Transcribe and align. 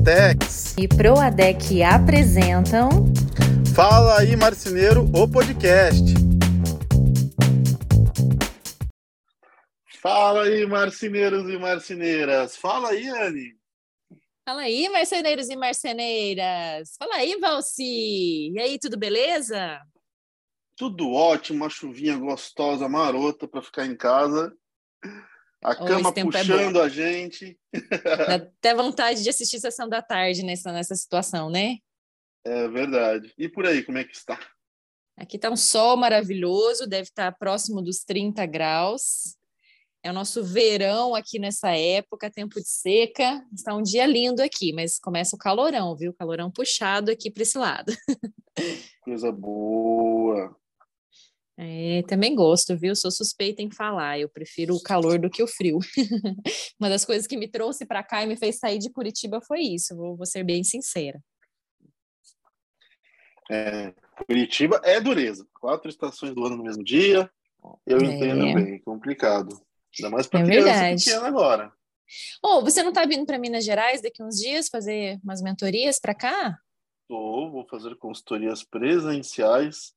Duratex 0.00 0.74
e 0.78 0.88
Proadec 0.88 1.82
apresentam 1.82 2.88
Fala 3.74 4.20
aí 4.20 4.34
Marceneiro, 4.34 5.04
o 5.14 5.28
podcast. 5.28 6.02
Fala 10.00 10.44
aí 10.44 10.66
marceneiros 10.66 11.48
e 11.50 11.58
marceneiras. 11.58 12.56
Fala 12.56 12.88
aí, 12.88 13.06
Anne. 13.08 13.54
Fala 14.48 14.62
aí, 14.62 14.88
marceneiros 14.88 15.50
e 15.50 15.56
marceneiras. 15.56 16.94
Fala 16.98 17.16
aí, 17.16 17.38
Valci. 17.38 18.52
E 18.52 18.58
aí, 18.58 18.78
tudo 18.78 18.98
beleza? 18.98 19.78
Tudo 20.76 21.12
ótimo, 21.12 21.64
uma 21.64 21.70
chuvinha 21.70 22.16
gostosa, 22.16 22.88
marota 22.88 23.46
para 23.46 23.60
ficar 23.60 23.84
em 23.84 23.94
casa. 23.94 24.50
A 25.62 25.74
cama 25.74 26.12
é 26.16 26.24
puxando 26.24 26.80
é 26.80 26.84
a 26.84 26.88
gente. 26.88 27.58
Dá 28.28 28.34
até 28.36 28.74
vontade 28.74 29.22
de 29.22 29.28
assistir 29.28 29.60
sessão 29.60 29.88
da 29.88 30.00
tarde 30.00 30.42
nessa, 30.42 30.72
nessa 30.72 30.94
situação, 30.94 31.50
né? 31.50 31.76
É 32.44 32.66
verdade. 32.68 33.32
E 33.36 33.48
por 33.48 33.66
aí, 33.66 33.82
como 33.82 33.98
é 33.98 34.04
que 34.04 34.16
está? 34.16 34.38
Aqui 35.18 35.36
está 35.36 35.50
um 35.50 35.56
sol 35.56 35.98
maravilhoso, 35.98 36.86
deve 36.86 37.08
estar 37.08 37.30
próximo 37.32 37.82
dos 37.82 37.98
30 38.04 38.46
graus. 38.46 39.36
É 40.02 40.10
o 40.10 40.14
nosso 40.14 40.42
verão 40.42 41.14
aqui 41.14 41.38
nessa 41.38 41.76
época, 41.76 42.30
tempo 42.30 42.58
de 42.58 42.66
seca. 42.66 43.44
Está 43.54 43.74
um 43.74 43.82
dia 43.82 44.06
lindo 44.06 44.42
aqui, 44.42 44.72
mas 44.72 44.98
começa 44.98 45.36
o 45.36 45.38
calorão, 45.38 45.94
viu? 45.94 46.14
Calorão 46.14 46.50
puxado 46.50 47.10
aqui 47.10 47.30
para 47.30 47.42
esse 47.42 47.58
lado. 47.58 47.92
Coisa 49.04 49.30
boa. 49.30 50.56
É, 51.62 52.02
também 52.08 52.34
gosto, 52.34 52.74
viu? 52.74 52.96
Sou 52.96 53.10
suspeita 53.10 53.60
em 53.60 53.70
falar. 53.70 54.18
Eu 54.18 54.30
prefiro 54.30 54.74
o 54.74 54.82
calor 54.82 55.18
do 55.18 55.28
que 55.28 55.42
o 55.42 55.46
frio. 55.46 55.78
Uma 56.80 56.88
das 56.88 57.04
coisas 57.04 57.26
que 57.26 57.36
me 57.36 57.46
trouxe 57.46 57.84
para 57.84 58.02
cá 58.02 58.22
e 58.22 58.26
me 58.26 58.34
fez 58.34 58.58
sair 58.58 58.78
de 58.78 58.88
Curitiba 58.88 59.42
foi 59.42 59.60
isso. 59.60 59.94
Vou, 59.94 60.16
vou 60.16 60.24
ser 60.24 60.42
bem 60.42 60.64
sincera. 60.64 61.22
É, 63.50 63.92
Curitiba 64.26 64.80
é 64.82 64.98
dureza. 65.02 65.46
Quatro 65.60 65.90
estações 65.90 66.34
do 66.34 66.46
ano 66.46 66.56
no 66.56 66.64
mesmo 66.64 66.82
dia. 66.82 67.30
Eu 67.86 67.98
é. 67.98 68.04
entendo 68.04 68.54
bem, 68.54 68.80
complicado. 68.80 69.60
Ainda 69.98 70.08
mais 70.08 70.26
para 70.26 70.40
é 70.40 70.44
criança 70.44 71.10
pequena 71.10 71.28
agora. 71.28 71.70
Oh, 72.42 72.62
você 72.62 72.82
não 72.82 72.88
está 72.88 73.04
vindo 73.04 73.26
para 73.26 73.38
Minas 73.38 73.66
Gerais 73.66 74.00
daqui 74.00 74.22
uns 74.22 74.36
dias 74.36 74.70
fazer 74.70 75.20
umas 75.22 75.42
mentorias 75.42 76.00
para 76.00 76.14
cá? 76.14 76.58
Tô, 77.06 77.50
vou 77.50 77.66
fazer 77.68 77.94
consultorias 77.96 78.64
presenciais 78.64 79.92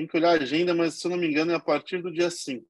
tem 0.00 0.06
que 0.06 0.16
olhar 0.16 0.30
a 0.30 0.42
agenda, 0.42 0.74
mas 0.74 0.94
se 0.94 1.06
eu 1.06 1.10
não 1.10 1.18
me 1.18 1.26
engano 1.26 1.52
é 1.52 1.54
a 1.54 1.60
partir 1.60 2.02
do 2.02 2.10
dia 2.10 2.30
5. 2.30 2.64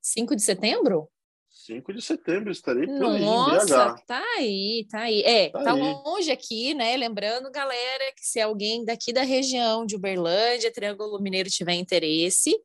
5 0.00 0.36
de 0.36 0.42
setembro? 0.42 1.08
5 1.50 1.92
de 1.92 2.02
setembro 2.02 2.50
estarei 2.50 2.86
por 2.86 3.18
Nossa, 3.18 3.94
tá 4.06 4.22
aí, 4.36 4.86
tá 4.90 5.00
aí. 5.00 5.22
É, 5.22 5.50
tá, 5.50 5.64
tá 5.64 5.72
longe 5.72 6.30
aqui, 6.30 6.74
né? 6.74 6.96
Lembrando, 6.96 7.50
galera, 7.50 8.12
que 8.16 8.24
se 8.24 8.40
alguém 8.40 8.84
daqui 8.84 9.12
da 9.12 9.22
região 9.22 9.84
de 9.84 9.96
Uberlândia, 9.96 10.72
Triângulo 10.72 11.20
Mineiro 11.20 11.50
tiver 11.50 11.74
interesse, 11.74 12.56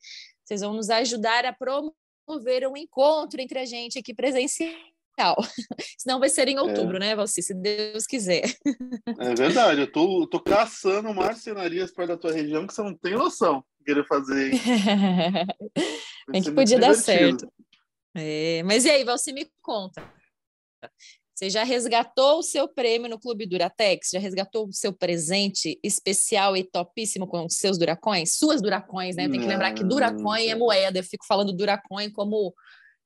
vocês 0.43 0.61
vão 0.61 0.73
nos 0.73 0.89
ajudar 0.89 1.45
a 1.45 1.53
promover 1.53 2.67
um 2.67 2.77
encontro 2.77 3.41
entre 3.41 3.59
a 3.59 3.65
gente 3.65 3.99
aqui 3.99 4.13
presencial. 4.13 4.71
Senão 5.97 6.19
vai 6.19 6.29
ser 6.29 6.47
em 6.47 6.59
outubro, 6.59 6.97
é. 6.97 6.99
né, 6.99 7.15
Valci? 7.15 7.41
Se 7.41 7.53
Deus 7.53 8.05
quiser. 8.05 8.43
É 9.19 9.33
verdade, 9.33 9.81
eu 9.81 9.91
tô, 9.91 10.23
eu 10.23 10.27
tô 10.27 10.39
caçando 10.39 11.13
marcenarias 11.13 11.91
perto 11.91 12.09
da 12.09 12.17
tua 12.17 12.31
região 12.31 12.67
que 12.67 12.73
você 12.73 12.83
não 12.83 12.95
tem 12.95 13.13
noção 13.13 13.63
de 13.79 13.85
querer 13.85 14.05
fazer. 14.05 14.51
Tem 16.31 16.43
que 16.43 16.51
podia 16.51 16.77
dar 16.77 16.93
certo. 16.93 17.47
É, 18.15 18.61
mas 18.63 18.85
e 18.85 18.89
aí, 18.89 19.03
Valci, 19.03 19.31
me 19.31 19.49
conta. 19.61 20.03
Você 21.37 21.51
já 21.51 21.63
resgatou 21.63 22.39
o 22.39 22.43
seu 22.43 22.67
prêmio 22.67 23.07
no 23.07 23.19
Clube 23.19 23.45
Duratex? 23.45 24.09
Já 24.11 24.19
resgatou 24.19 24.67
o 24.67 24.73
seu 24.73 24.91
presente 24.91 25.79
especial 25.83 26.57
e 26.57 26.63
topíssimo 26.63 27.27
com 27.27 27.45
os 27.45 27.57
seus 27.57 27.77
Duracões? 27.77 28.37
Suas 28.37 28.59
Duracões, 28.59 29.15
né? 29.15 29.29
Tem 29.29 29.39
que 29.39 29.45
lembrar 29.45 29.71
que 29.73 29.83
Duracoin 29.83 30.47
é 30.47 30.55
moeda. 30.55 30.97
Eu 30.97 31.03
fico 31.03 31.25
falando 31.27 31.53
Duracoin 31.53 32.09
como 32.11 32.47
é 32.47 32.51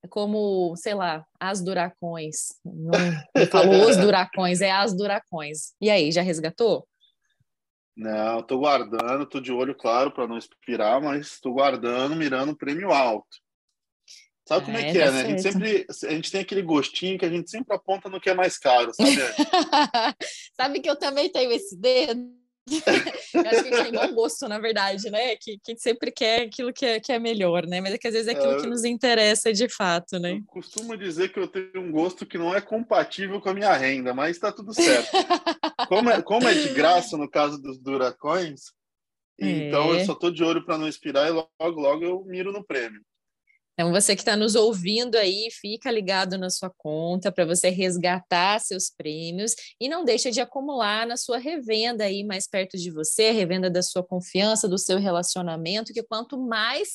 como, 0.10 0.76
sei 0.76 0.94
lá, 0.94 1.26
as 1.40 1.62
duracões. 1.62 2.56
Não, 2.66 2.92
eu 3.36 3.48
falo 3.48 3.72
os 3.88 3.98
duracões, 3.98 4.62
é 4.62 4.72
as 4.72 4.96
duracões. 4.96 5.74
E 5.80 5.90
aí, 5.90 6.12
já 6.12 6.22
resgatou? 6.22 6.88
Não, 7.96 8.42
tô 8.42 8.58
guardando, 8.58 9.26
tô 9.26 9.40
de 9.40 9.52
olho, 9.52 9.76
claro, 9.76 10.12
para 10.12 10.28
não 10.28 10.38
expirar, 10.38 11.02
mas 11.02 11.40
tô 11.40 11.54
guardando, 11.54 12.16
mirando 12.16 12.54
o 12.54 12.58
prêmio 12.58 12.92
alto. 12.92 13.38
Sabe 14.48 14.66
como 14.66 14.78
é, 14.78 14.90
é 14.90 14.92
que 14.92 14.98
é, 14.98 15.12
né? 15.12 15.22
A 15.22 15.26
gente 15.26 15.42
sempre, 15.42 15.88
a 15.90 16.12
gente 16.12 16.32
tem 16.32 16.42
aquele 16.42 16.62
gostinho 16.62 17.18
que 17.18 17.26
a 17.26 17.30
gente 17.30 17.50
sempre 17.50 17.76
aponta 17.76 18.10
no 18.10 18.20
que 18.20 18.30
é 18.30 18.34
mais 18.34 18.58
caro, 18.58 18.92
sabe? 18.94 19.12
sabe 20.60 20.80
que 20.80 20.90
eu 20.90 20.96
também 20.96 21.32
tenho 21.32 21.52
esse 21.52 21.78
dedo? 21.78 22.41
Eu 22.70 23.42
acho 23.42 23.64
que 23.64 23.70
a 23.74 23.84
gente 23.84 23.92
tem 23.92 23.92
bom 23.92 24.14
gosto, 24.14 24.48
na 24.48 24.60
verdade, 24.60 25.10
né? 25.10 25.36
Que, 25.36 25.58
que 25.64 25.76
sempre 25.78 26.12
quer 26.12 26.44
aquilo 26.44 26.72
que 26.72 26.86
é, 26.86 27.00
que 27.00 27.12
é 27.12 27.20
melhor, 27.20 27.66
né? 27.66 27.82
Mas 27.82 27.94
é 27.94 27.98
que 27.98 28.08
às 28.08 28.14
vezes 28.14 28.28
é 28.28 28.32
aquilo 28.32 28.54
é, 28.54 28.62
que 28.62 28.68
nos 28.68 28.84
interessa 28.84 29.52
de 29.52 29.68
fato, 29.68 30.20
né? 30.20 30.34
Eu 30.34 30.44
costumo 30.46 30.96
dizer 30.96 31.32
que 31.32 31.40
eu 31.40 31.48
tenho 31.48 31.82
um 31.82 31.92
gosto 31.92 32.26
que 32.26 32.38
não 32.38 32.56
é 32.56 32.62
compatível 32.62 33.42
com 33.42 33.50
a 33.50 33.54
minha 33.54 33.74
renda, 33.74 34.14
mas 34.14 34.36
está 34.36 34.52
tudo 34.52 34.74
certo. 34.74 35.10
como, 35.88 36.10
é, 36.10 36.22
como 36.22 36.48
é 36.48 36.54
de 36.54 36.70
graça 36.70 37.18
no 37.18 37.30
caso 37.30 37.60
dos 37.62 37.80
Duracões, 37.80 38.62
então 39.40 39.94
é. 39.94 40.02
eu 40.02 40.06
só 40.06 40.14
tô 40.14 40.30
de 40.30 40.44
olho 40.44 40.64
para 40.64 40.78
não 40.78 40.88
expirar 40.88 41.28
e 41.28 41.32
logo, 41.32 41.82
logo 41.82 42.04
eu 42.04 42.24
miro 42.26 42.52
no 42.52 42.64
prêmio. 42.64 43.02
Então, 43.82 43.92
você 43.92 44.16
que 44.16 44.22
está 44.22 44.36
nos 44.36 44.54
ouvindo 44.54 45.16
aí, 45.16 45.50
fica 45.50 45.90
ligado 45.90 46.38
na 46.38 46.52
sua 46.52 46.70
conta 46.70 47.32
para 47.32 47.46
você 47.46 47.70
resgatar 47.70 48.60
seus 48.60 48.92
prêmios 48.92 49.56
e 49.80 49.90
não 49.90 50.06
deixa 50.06 50.30
de 50.30 50.40
acumular 50.40 51.08
na 51.08 51.18
sua 51.18 51.40
revenda 51.40 52.04
aí 52.04 52.24
mais 52.24 52.48
perto 52.48 52.78
de 52.78 52.92
você, 52.92 53.32
revenda 53.32 53.72
da 53.72 53.82
sua 53.82 54.04
confiança, 54.04 54.70
do 54.70 54.78
seu 54.78 55.00
relacionamento, 55.00 55.94
que 55.94 56.04
quanto 56.04 56.40
mais 56.40 56.90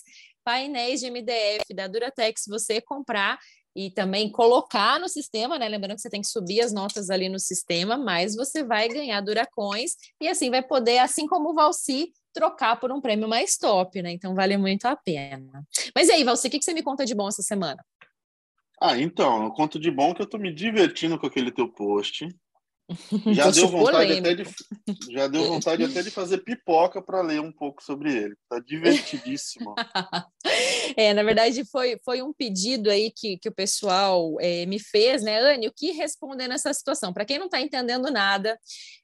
painéis 0.44 1.00
de 1.00 1.10
MDF 1.10 1.74
da 1.74 1.88
Duratex 1.88 2.44
você 2.46 2.80
comprar 2.80 3.36
e 3.74 3.90
também 3.90 4.30
colocar 4.30 5.00
no 5.00 5.08
sistema, 5.08 5.58
né? 5.58 5.68
Lembrando 5.68 5.96
que 5.96 6.02
você 6.02 6.08
tem 6.08 6.20
que 6.20 6.28
subir 6.28 6.60
as 6.60 6.72
notas 6.72 7.10
ali 7.10 7.28
no 7.28 7.40
sistema, 7.40 7.98
mas 7.98 8.36
você 8.36 8.62
vai 8.62 8.86
ganhar 8.88 9.20
Duracões 9.22 9.96
e 10.20 10.28
assim 10.28 10.50
vai 10.50 10.62
poder, 10.62 10.98
assim 10.98 11.26
como 11.26 11.50
o 11.50 11.54
Valci, 11.54 12.12
trocar 12.36 12.78
por 12.78 12.92
um 12.92 13.00
prêmio 13.00 13.26
mais 13.26 13.56
top, 13.56 14.02
né? 14.02 14.12
Então 14.12 14.34
vale 14.34 14.58
muito 14.58 14.84
a 14.84 14.94
pena. 14.94 15.64
Mas 15.94 16.08
e 16.08 16.12
aí, 16.12 16.22
Valci, 16.22 16.48
o 16.48 16.50
que, 16.50 16.58
que 16.58 16.64
você 16.66 16.74
me 16.74 16.82
conta 16.82 17.06
de 17.06 17.14
bom 17.14 17.26
essa 17.28 17.40
semana? 17.40 17.82
Ah, 18.78 18.98
então, 18.98 19.44
eu 19.44 19.50
conto 19.52 19.80
de 19.80 19.90
bom 19.90 20.12
que 20.12 20.20
eu 20.20 20.28
tô 20.28 20.36
me 20.36 20.52
divertindo 20.52 21.18
com 21.18 21.26
aquele 21.26 21.50
teu 21.50 21.66
post. 21.66 22.28
Já 23.34 23.50
deu 23.50 23.68
vontade 23.68 24.12
até 24.12 24.34
de 24.34 24.44
já 25.10 25.26
deu 25.26 25.44
vontade 25.48 25.84
até 25.84 26.02
de 26.02 26.10
fazer 26.10 26.38
pipoca 26.38 27.02
para 27.02 27.20
ler 27.20 27.40
um 27.40 27.50
pouco 27.50 27.82
sobre 27.82 28.14
ele. 28.14 28.36
Tá 28.48 28.60
divertidíssimo. 28.60 29.74
é, 30.96 31.12
na 31.12 31.24
verdade 31.24 31.64
foi, 31.64 31.98
foi 32.04 32.22
um 32.22 32.32
pedido 32.32 32.88
aí 32.88 33.10
que, 33.10 33.38
que 33.38 33.48
o 33.48 33.54
pessoal 33.54 34.36
é, 34.40 34.64
me 34.66 34.78
fez, 34.78 35.22
né, 35.22 35.40
Anne? 35.40 35.66
O 35.66 35.72
que 35.72 35.90
responder 35.90 36.46
nessa 36.46 36.72
situação? 36.72 37.12
Para 37.12 37.24
quem 37.24 37.38
não 37.38 37.46
está 37.46 37.60
entendendo 37.60 38.10
nada, 38.10 38.56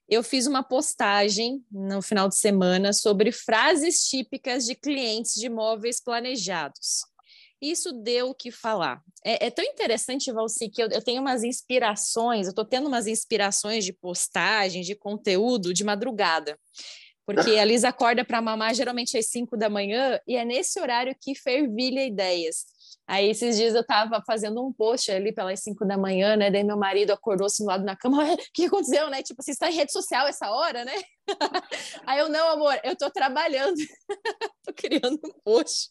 eu 0.09 0.23
fiz 0.23 0.47
uma 0.47 0.63
postagem 0.63 1.65
no 1.71 2.01
final 2.01 2.29
de 2.29 2.37
semana 2.37 2.93
sobre 2.93 3.33
frases 3.33 4.05
típicas 4.05 4.65
de 4.65 4.77
clientes 4.77 5.35
de 5.35 5.47
imóveis 5.47 6.01
planejados. 6.01 7.12
Isso 7.63 7.93
deu 7.93 8.31
o 8.31 8.35
que 8.35 8.51
falar. 8.51 9.01
É, 9.25 9.47
é 9.47 9.51
tão 9.51 9.65
interessante, 9.65 10.33
Valci, 10.33 10.69
que 10.69 10.83
eu, 10.83 10.89
eu 10.89 11.01
tenho 11.01 11.21
umas 11.21 11.45
inspirações, 11.45 12.47
eu 12.47 12.51
estou 12.51 12.65
tendo 12.65 12.89
umas 12.89 13.07
inspirações 13.07 13.85
de 13.85 13.93
postagem, 13.93 14.83
de 14.83 14.97
conteúdo 14.97 15.73
de 15.73 15.85
madrugada. 15.85 16.59
Porque 17.25 17.51
a 17.57 17.65
Lisa 17.65 17.89
acorda 17.89 18.25
para 18.25 18.43
mamar 18.43 18.75
geralmente 18.75 19.17
às 19.17 19.27
5 19.29 19.57
da 19.57 19.71
manhã 19.71 20.19
e 20.27 20.37
é 20.37 20.45
nesse 20.45 20.81
horário 20.81 21.15
que 21.21 21.37
fervilha 21.37 22.05
ideias. 22.05 22.65
Aí 23.07 23.31
esses 23.31 23.57
dias 23.57 23.75
eu 23.77 23.85
tava 23.87 24.21
fazendo 24.27 24.65
um 24.65 24.73
post 24.73 25.11
ali 25.13 25.33
pelas 25.33 25.61
5 25.61 25.85
da 25.87 25.97
manhã, 25.97 26.37
né? 26.37 26.51
Daí 26.51 26.65
meu 26.65 26.77
marido 26.77 27.13
acordou 27.13 27.47
assim 27.47 27.63
do 27.63 27.69
lado 27.69 27.85
na 27.85 27.95
cama, 27.95 28.25
o 28.35 28.37
que 28.53 28.67
aconteceu, 28.67 29.09
né? 29.09 29.23
Tipo, 29.23 29.41
você 29.41 29.53
está 29.53 29.71
em 29.71 29.75
rede 29.75 29.93
social 29.93 30.27
essa 30.27 30.51
hora, 30.51 30.85
né? 30.85 30.95
Aí 32.07 32.19
eu, 32.19 32.29
não, 32.29 32.51
amor, 32.51 32.79
eu 32.83 32.97
tô 32.97 33.11
trabalhando, 33.11 33.77
tô 34.65 34.73
criando 34.75 35.21
um 35.25 35.33
post. 35.45 35.91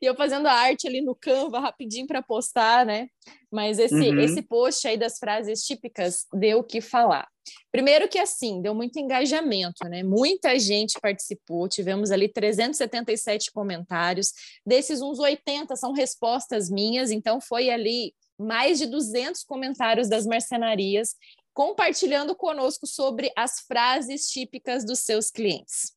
E 0.00 0.04
eu 0.06 0.14
fazendo 0.14 0.46
a 0.46 0.52
arte 0.52 0.86
ali 0.86 1.00
no 1.00 1.14
Canva 1.14 1.60
rapidinho 1.60 2.06
para 2.06 2.22
postar, 2.22 2.86
né? 2.86 3.08
Mas 3.50 3.78
esse, 3.78 3.94
uhum. 3.94 4.20
esse 4.20 4.42
post 4.42 4.86
aí 4.86 4.96
das 4.96 5.18
frases 5.18 5.62
típicas 5.62 6.26
deu 6.32 6.60
o 6.60 6.64
que 6.64 6.80
falar. 6.80 7.28
Primeiro 7.72 8.08
que 8.08 8.18
assim, 8.18 8.62
deu 8.62 8.74
muito 8.74 8.98
engajamento, 8.98 9.88
né? 9.88 10.02
Muita 10.02 10.58
gente 10.58 10.98
participou, 11.00 11.68
tivemos 11.68 12.10
ali 12.10 12.28
377 12.28 13.50
comentários, 13.50 14.32
desses 14.64 15.00
uns 15.00 15.18
80 15.18 15.74
são 15.76 15.92
respostas 15.92 16.70
minhas, 16.70 17.10
então 17.10 17.40
foi 17.40 17.70
ali 17.70 18.14
mais 18.38 18.78
de 18.78 18.86
200 18.86 19.44
comentários 19.44 20.08
das 20.08 20.24
marcenarias 20.24 21.14
compartilhando 21.52 22.34
conosco 22.34 22.86
sobre 22.86 23.32
as 23.36 23.60
frases 23.60 24.28
típicas 24.28 24.84
dos 24.84 25.00
seus 25.00 25.30
clientes. 25.30 25.92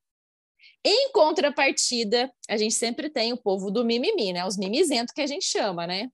Em 0.86 1.12
contrapartida, 1.14 2.30
a 2.50 2.58
gente 2.58 2.74
sempre 2.74 3.10
tem 3.10 3.32
o 3.32 3.38
povo 3.38 3.72
do 3.72 3.86
mimimi, 3.86 4.34
né? 4.34 4.46
Os 4.46 4.58
mimizentos 4.58 5.14
que 5.14 5.22
a 5.22 5.28
gente 5.28 5.46
chama, 5.46 5.88
né? 5.88 6.10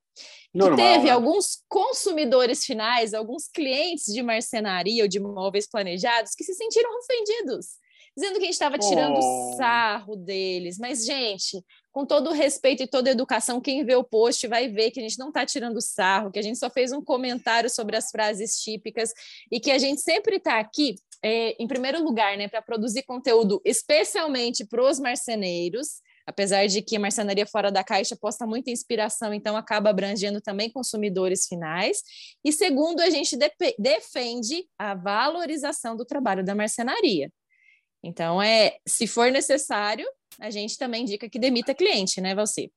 Normal, 0.54 0.78
que 0.78 0.84
teve 0.84 1.06
né? 1.06 1.12
alguns 1.12 1.64
consumidores 1.68 2.64
finais, 2.66 3.14
alguns 3.14 3.48
clientes 3.48 4.14
de 4.14 4.22
marcenaria 4.22 5.04
ou 5.04 5.10
de 5.10 5.20
móveis 5.20 5.68
planejados 5.68 6.36
que 6.36 6.44
se 6.44 6.54
sentiram 6.54 6.90
ofendidos, 7.00 7.78
dizendo 8.16 8.34
que 8.34 8.44
a 8.44 8.46
gente 8.46 8.54
estava 8.54 8.78
tirando 8.78 9.18
oh. 9.18 9.56
sarro 9.58 10.16
deles. 10.16 10.78
Mas, 10.78 11.04
gente, 11.04 11.64
com 11.92 12.06
todo 12.06 12.30
o 12.30 12.34
respeito 12.34 12.84
e 12.84 12.88
toda 12.88 13.10
a 13.10 13.14
educação, 13.14 13.60
quem 13.60 13.84
vê 13.84 13.96
o 13.96 14.04
post 14.04 14.48
vai 14.48 14.68
ver 14.68 14.92
que 14.92 15.00
a 15.00 15.04
gente 15.04 15.18
não 15.18 15.30
está 15.30 15.46
tirando 15.46 15.82
sarro, 15.82 16.32
que 16.32 16.40
a 16.40 16.42
gente 16.42 16.60
só 16.60 16.70
fez 16.70 16.92
um 16.92 17.04
comentário 17.04 17.70
sobre 17.70 17.96
as 17.96 18.12
frases 18.12 18.62
típicas 18.62 19.12
e 19.52 19.60
que 19.60 19.72
a 19.72 19.78
gente 19.78 20.02
sempre 20.02 20.38
está 20.38 20.60
aqui 20.60 20.96
é, 21.24 21.62
em 21.62 21.68
primeiro 21.68 22.04
lugar, 22.04 22.38
né, 22.38 22.48
para 22.48 22.62
produzir 22.62 23.04
conteúdo 23.04 23.62
especialmente 23.66 24.66
para 24.66 24.84
os 24.84 25.00
marceneiros, 25.00 26.02
apesar 26.26 26.68
de 26.68 26.82
que 26.82 26.96
a 26.96 27.00
marcenaria 27.00 27.46
fora 27.46 27.72
da 27.72 27.84
caixa 27.84 28.16
posta 28.16 28.46
muita 28.46 28.70
inspiração, 28.70 29.34
então 29.34 29.58
acaba 29.58 29.90
abrangendo 29.90 30.40
também 30.40 30.72
consumidores 30.72 31.48
finais. 31.48 32.02
E 32.44 32.52
segundo, 32.52 33.02
a 33.02 33.10
gente 33.10 33.38
defende 33.78 34.66
a 34.78 34.94
valorização 34.94 35.96
do 35.96 36.06
trabalho 36.06 36.44
da 36.44 36.56
marcenaria. 36.56 37.32
Então, 38.04 38.42
é, 38.42 38.78
se 38.88 39.08
for 39.08 39.30
necessário, 39.30 40.08
a 40.40 40.50
gente 40.50 40.78
também 40.78 41.04
indica 41.04 41.30
que 41.30 41.40
demita 41.40 41.76
cliente, 41.76 42.22
né, 42.22 42.34
Valci? 42.34 42.72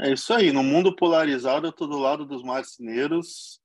É 0.00 0.12
isso 0.12 0.32
aí. 0.32 0.52
No 0.52 0.62
mundo 0.62 0.94
polarizado, 0.94 1.66
eu 1.66 1.70
estou 1.70 1.88
do 1.88 1.98
lado 1.98 2.24
dos 2.24 2.42
marceneiros 2.42 3.60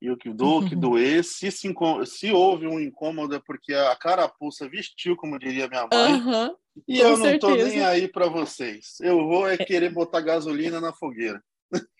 e 0.00 0.10
o 0.10 0.16
que 0.16 0.32
do, 0.32 0.58
o 0.58 0.68
que 0.68 0.74
doer, 0.76 1.22
se, 1.24 1.50
se, 1.50 1.74
se, 2.06 2.32
houve 2.32 2.66
um 2.66 2.80
incômodo 2.80 3.34
é 3.34 3.40
porque 3.40 3.74
a 3.74 3.94
carapuça 3.96 4.68
vestiu, 4.68 5.16
como 5.16 5.38
diria 5.38 5.68
minha 5.68 5.86
mãe, 5.92 6.12
uhum, 6.14 6.56
e 6.88 6.98
eu 6.98 7.18
não 7.18 7.26
estou 7.26 7.54
nem 7.54 7.84
aí 7.84 8.08
para 8.08 8.26
vocês. 8.26 8.98
Eu 9.00 9.26
vou 9.26 9.48
é 9.48 9.56
querer 9.56 9.92
botar 9.92 10.20
gasolina 10.20 10.80
na 10.80 10.92
fogueira. 10.92 11.42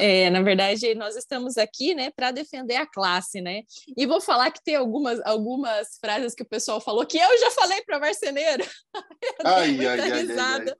É, 0.00 0.24
é, 0.24 0.30
na 0.30 0.42
verdade, 0.42 0.94
nós 0.94 1.16
estamos 1.16 1.56
aqui, 1.56 1.94
né, 1.94 2.10
para 2.14 2.30
defender 2.30 2.76
a 2.76 2.86
classe, 2.86 3.40
né? 3.40 3.62
E 3.96 4.06
vou 4.06 4.20
falar 4.20 4.50
que 4.50 4.62
tem 4.62 4.76
algumas, 4.76 5.20
algumas 5.24 5.98
frases 6.00 6.34
que 6.34 6.42
o 6.42 6.48
pessoal 6.48 6.80
falou 6.80 7.06
que 7.06 7.16
eu 7.16 7.38
já 7.38 7.50
falei 7.52 7.82
para 7.82 7.98
marceneiro. 7.98 8.64
ai, 9.44 9.86
ai, 9.86 10.00
ai, 10.00 10.12
ai, 10.12 10.74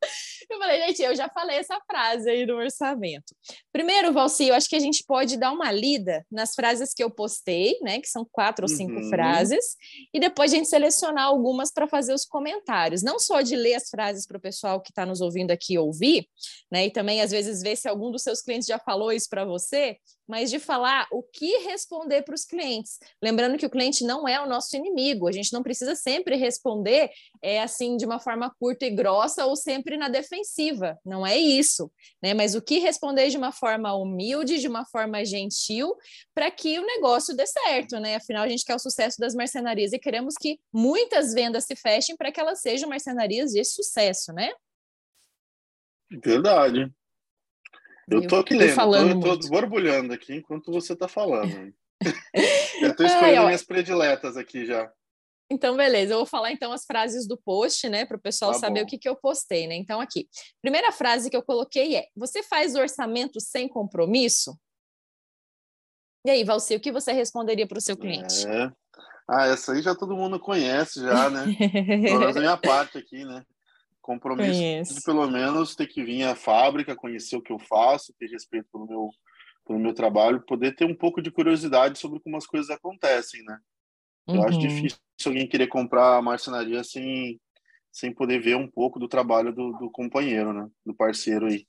Eu 0.50 0.58
falei, 0.58 0.86
gente, 0.86 1.02
eu 1.02 1.16
já 1.16 1.28
falei 1.30 1.56
essa 1.56 1.80
frase 1.90 2.28
aí 2.28 2.44
no 2.44 2.56
orçamento. 2.56 3.34
Primeiro, 3.72 4.12
Valci, 4.12 4.48
eu 4.48 4.54
acho 4.54 4.68
que 4.68 4.76
a 4.76 4.80
gente 4.80 5.02
pode 5.06 5.36
dar 5.38 5.50
uma 5.50 5.72
lida 5.72 6.24
nas 6.30 6.54
frases 6.54 6.92
que 6.92 7.02
eu 7.02 7.10
postei, 7.10 7.78
né, 7.80 8.00
que 8.00 8.08
são 8.08 8.26
quatro 8.30 8.64
ou 8.64 8.68
cinco 8.68 9.00
uhum. 9.00 9.08
frases, 9.08 9.64
e 10.12 10.20
depois 10.20 10.52
a 10.52 10.56
gente 10.56 10.68
selecionar 10.68 11.24
algumas 11.24 11.72
para 11.72 11.88
fazer 11.88 12.12
os 12.12 12.24
comentários. 12.24 13.02
Não 13.02 13.18
só 13.18 13.40
de 13.40 13.56
ler 13.56 13.74
as 13.74 13.88
frases 13.88 14.26
para 14.26 14.36
o 14.36 14.40
pessoal 14.40 14.80
que 14.80 14.90
está 14.90 15.06
nos 15.06 15.20
ouvindo 15.20 15.50
aqui 15.50 15.78
ouvir, 15.78 16.28
né, 16.70 16.86
e 16.86 16.90
também 16.90 17.22
às 17.22 17.30
vezes 17.30 17.62
ver 17.62 17.76
se 17.76 17.88
algum 17.88 18.10
dos 18.10 18.22
seus 18.28 18.42
clientes 18.42 18.68
já 18.68 18.78
falou 18.78 19.10
isso 19.10 19.28
para 19.28 19.44
você, 19.44 19.96
mas 20.28 20.50
de 20.50 20.58
falar 20.58 21.08
o 21.10 21.22
que 21.22 21.58
responder 21.58 22.22
para 22.22 22.34
os 22.34 22.44
clientes. 22.44 22.98
Lembrando 23.22 23.56
que 23.56 23.64
o 23.64 23.70
cliente 23.70 24.04
não 24.04 24.28
é 24.28 24.38
o 24.40 24.46
nosso 24.46 24.76
inimigo, 24.76 25.26
a 25.26 25.32
gente 25.32 25.52
não 25.52 25.62
precisa 25.62 25.94
sempre 25.94 26.36
responder 26.36 27.10
é 27.40 27.62
assim 27.62 27.96
de 27.96 28.04
uma 28.04 28.20
forma 28.20 28.54
curta 28.58 28.84
e 28.84 28.90
grossa 28.90 29.46
ou 29.46 29.56
sempre 29.56 29.96
na 29.96 30.08
defensiva, 30.08 30.98
não 31.04 31.26
é 31.26 31.38
isso, 31.38 31.90
né? 32.22 32.34
Mas 32.34 32.54
o 32.54 32.60
que 32.60 32.78
responder 32.78 33.30
de 33.30 33.38
uma 33.38 33.52
forma 33.52 33.94
humilde, 33.94 34.58
de 34.58 34.68
uma 34.68 34.84
forma 34.84 35.24
gentil, 35.24 35.96
para 36.34 36.50
que 36.50 36.78
o 36.78 36.84
negócio 36.84 37.34
dê 37.34 37.46
certo, 37.46 37.98
né? 37.98 38.16
Afinal, 38.16 38.42
a 38.44 38.48
gente 38.48 38.64
quer 38.64 38.74
o 38.74 38.78
sucesso 38.78 39.18
das 39.18 39.34
marcenarias 39.34 39.92
e 39.92 39.98
queremos 39.98 40.34
que 40.38 40.58
muitas 40.72 41.32
vendas 41.32 41.64
se 41.64 41.74
fechem 41.74 42.16
para 42.16 42.30
que 42.30 42.40
elas 42.40 42.60
sejam 42.60 42.88
marcenarias 42.88 43.52
de 43.52 43.64
sucesso, 43.64 44.32
né? 44.32 44.50
Verdade. 46.10 46.92
Eu 48.10 48.26
tô 48.26 48.36
aqui 48.36 48.54
lendo, 48.54 48.74
falando 48.74 49.20
tô, 49.20 49.28
eu 49.28 49.40
tô 49.40 49.48
borbulhando 49.48 50.12
aqui 50.12 50.34
enquanto 50.34 50.72
você 50.72 50.96
tá 50.96 51.06
falando. 51.06 51.72
eu 52.82 52.96
tô 52.96 53.04
escolhendo 53.04 53.40
Ai, 53.40 53.46
minhas 53.46 53.64
prediletas 53.64 54.36
aqui 54.36 54.64
já. 54.64 54.90
Então, 55.50 55.76
beleza, 55.76 56.12
eu 56.12 56.18
vou 56.18 56.26
falar 56.26 56.52
então 56.52 56.72
as 56.72 56.84
frases 56.84 57.26
do 57.26 57.36
post, 57.36 57.88
né, 57.88 58.04
para 58.04 58.18
o 58.18 58.20
pessoal 58.20 58.52
tá 58.52 58.58
saber 58.58 58.80
bom. 58.80 58.86
o 58.86 58.88
que, 58.88 58.98
que 58.98 59.08
eu 59.08 59.16
postei, 59.16 59.66
né? 59.66 59.74
Então, 59.76 60.00
aqui, 60.00 60.28
primeira 60.60 60.92
frase 60.92 61.30
que 61.30 61.36
eu 61.36 61.42
coloquei 61.42 61.96
é: 61.96 62.06
Você 62.16 62.42
faz 62.42 62.74
orçamento 62.74 63.40
sem 63.40 63.68
compromisso? 63.68 64.58
E 66.26 66.30
aí, 66.30 66.44
Valci, 66.44 66.74
o 66.74 66.80
que 66.80 66.92
você 66.92 67.12
responderia 67.12 67.66
para 67.66 67.78
o 67.78 67.80
seu 67.80 67.96
cliente? 67.96 68.46
É. 68.46 68.70
Ah, 69.30 69.46
essa 69.46 69.72
aí 69.72 69.82
já 69.82 69.94
todo 69.94 70.16
mundo 70.16 70.38
conhece, 70.40 71.00
já, 71.00 71.30
né? 71.30 71.44
Pelo 72.02 72.20
menos 72.20 72.36
a 72.36 72.40
minha 72.40 72.56
parte 72.58 72.98
aqui, 72.98 73.24
né? 73.24 73.44
Compromisso 74.08 74.58
Conheço. 74.58 74.94
de 74.94 75.02
pelo 75.02 75.30
menos 75.30 75.76
ter 75.76 75.86
que 75.86 76.02
vir 76.02 76.22
à 76.22 76.34
fábrica, 76.34 76.96
conhecer 76.96 77.36
o 77.36 77.42
que 77.42 77.52
eu 77.52 77.58
faço, 77.58 78.14
ter 78.18 78.30
respeito 78.30 78.66
pelo 78.72 78.86
meu, 78.86 79.10
pelo 79.66 79.78
meu 79.78 79.92
trabalho, 79.92 80.42
poder 80.46 80.74
ter 80.74 80.86
um 80.86 80.94
pouco 80.94 81.20
de 81.20 81.30
curiosidade 81.30 81.98
sobre 81.98 82.18
como 82.20 82.34
as 82.34 82.46
coisas 82.46 82.70
acontecem, 82.70 83.44
né? 83.44 83.58
Eu 84.26 84.36
uhum. 84.36 84.44
acho 84.44 84.58
difícil 84.58 84.98
alguém 85.26 85.46
querer 85.46 85.66
comprar 85.66 86.16
a 86.16 86.22
marcenaria 86.22 86.82
sem, 86.82 87.38
sem 87.92 88.10
poder 88.10 88.40
ver 88.40 88.56
um 88.56 88.66
pouco 88.66 88.98
do 88.98 89.08
trabalho 89.08 89.52
do, 89.52 89.72
do 89.72 89.90
companheiro, 89.90 90.54
né? 90.54 90.66
Do 90.86 90.94
parceiro 90.94 91.44
aí. 91.44 91.66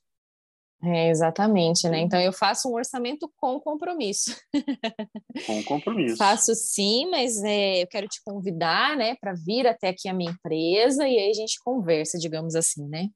É, 0.82 1.10
exatamente, 1.10 1.86
né? 1.88 2.00
Então 2.00 2.18
eu 2.18 2.32
faço 2.32 2.68
um 2.68 2.74
orçamento 2.74 3.30
com 3.36 3.60
compromisso. 3.60 4.34
Com 5.46 5.62
compromisso. 5.64 6.16
faço 6.16 6.54
sim, 6.54 7.08
mas 7.10 7.42
é, 7.44 7.82
eu 7.82 7.86
quero 7.86 8.08
te 8.08 8.20
convidar, 8.24 8.96
né, 8.96 9.14
para 9.20 9.32
vir 9.34 9.66
até 9.66 9.88
aqui 9.88 10.08
a 10.08 10.14
minha 10.14 10.30
empresa 10.30 11.06
e 11.06 11.18
aí 11.18 11.30
a 11.30 11.34
gente 11.34 11.58
conversa, 11.62 12.18
digamos 12.18 12.54
assim, 12.54 12.86
né? 12.88 13.08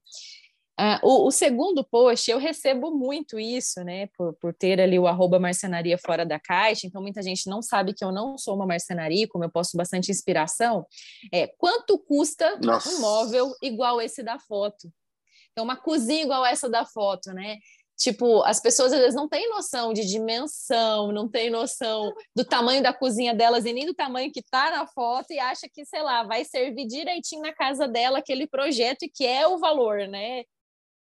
Ah, 0.77 1.01
o, 1.05 1.29
o, 1.29 1.31
segundo 1.31 1.85
post, 1.85 2.29
eu 2.29 2.39
recebo 2.39 2.91
muito 2.91 3.39
isso, 3.39 3.83
né, 3.85 4.09
por, 4.17 4.35
por 4.35 4.53
ter 4.53 4.81
ali 4.81 4.99
o 4.99 5.07
arroba 5.07 5.39
marcenaria 5.39 5.97
fora 5.97 6.27
da 6.27 6.39
caixa, 6.39 6.87
então 6.87 7.01
muita 7.01 7.23
gente 7.23 7.49
não 7.49 7.63
sabe 7.63 7.95
que 7.95 8.05
eu 8.05 8.11
não 8.11 8.37
sou 8.37 8.57
uma 8.57 8.67
marcenaria, 8.67 9.29
como 9.29 9.45
eu 9.45 9.51
posto 9.51 9.77
bastante 9.77 10.11
inspiração. 10.11 10.85
É, 11.33 11.47
quanto 11.47 11.97
custa 11.99 12.59
Nossa. 12.61 12.89
um 12.89 13.01
móvel 13.01 13.53
igual 13.63 14.01
esse 14.01 14.23
da 14.23 14.39
foto? 14.39 14.91
Então, 15.55 15.65
uma 15.65 15.77
cozinha 15.77 16.25
igual 16.25 16.45
essa 16.45 16.69
da 16.69 16.85
foto, 16.85 17.33
né? 17.33 17.59
Tipo, 17.97 18.43
as 18.43 18.61
pessoas 18.61 18.93
às 18.93 18.99
vezes 18.99 19.15
não 19.15 19.29
têm 19.29 19.49
noção 19.49 19.93
de 19.93 20.05
dimensão, 20.05 21.13
não 21.13 21.29
têm 21.29 21.49
noção 21.49 22.13
do 22.35 22.45
tamanho 22.45 22.83
da 22.83 22.93
cozinha 22.93 23.33
delas 23.33 23.65
e 23.65 23.73
nem 23.73 23.87
do 23.87 23.95
tamanho 23.95 24.33
que 24.33 24.43
tá 24.43 24.73
na 24.73 24.85
foto 24.85 25.31
e 25.31 25.39
acha 25.39 25.69
que, 25.73 25.85
sei 25.85 26.03
lá, 26.03 26.25
vai 26.25 26.45
servir 26.45 26.87
direitinho 26.87 27.43
na 27.43 27.53
casa 27.53 27.87
dela 27.87 28.19
aquele 28.19 28.49
projeto 28.49 29.05
e 29.05 29.09
que 29.09 29.25
é 29.25 29.47
o 29.47 29.59
valor, 29.59 30.09
né? 30.09 30.43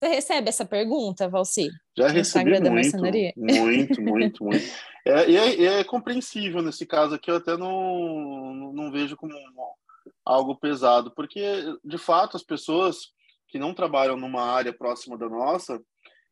Você 0.01 0.09
recebe 0.13 0.47
essa 0.47 0.63
pergunta, 0.63 1.27
Valci? 1.27 1.69
Já 1.97 2.07
recebi 2.07 2.51
muito, 2.51 2.97
muito, 3.01 4.01
muito, 4.01 4.43
muito. 4.45 4.65
É, 5.05 5.29
e 5.29 5.35
é, 5.35 5.79
é, 5.79 5.83
compreensível 5.83 6.61
nesse 6.61 6.85
caso 6.85 7.15
aqui, 7.15 7.29
eu 7.29 7.35
até 7.35 7.57
não, 7.57 8.71
não 8.73 8.91
vejo 8.91 9.17
como 9.17 9.33
algo 10.23 10.55
pesado, 10.55 11.11
porque, 11.11 11.43
de 11.83 11.97
fato, 11.97 12.37
as 12.37 12.43
pessoas 12.43 13.11
que 13.47 13.59
não 13.59 13.73
trabalham 13.73 14.17
numa 14.17 14.43
área 14.43 14.73
próxima 14.73 15.17
da 15.17 15.29
nossa, 15.29 15.81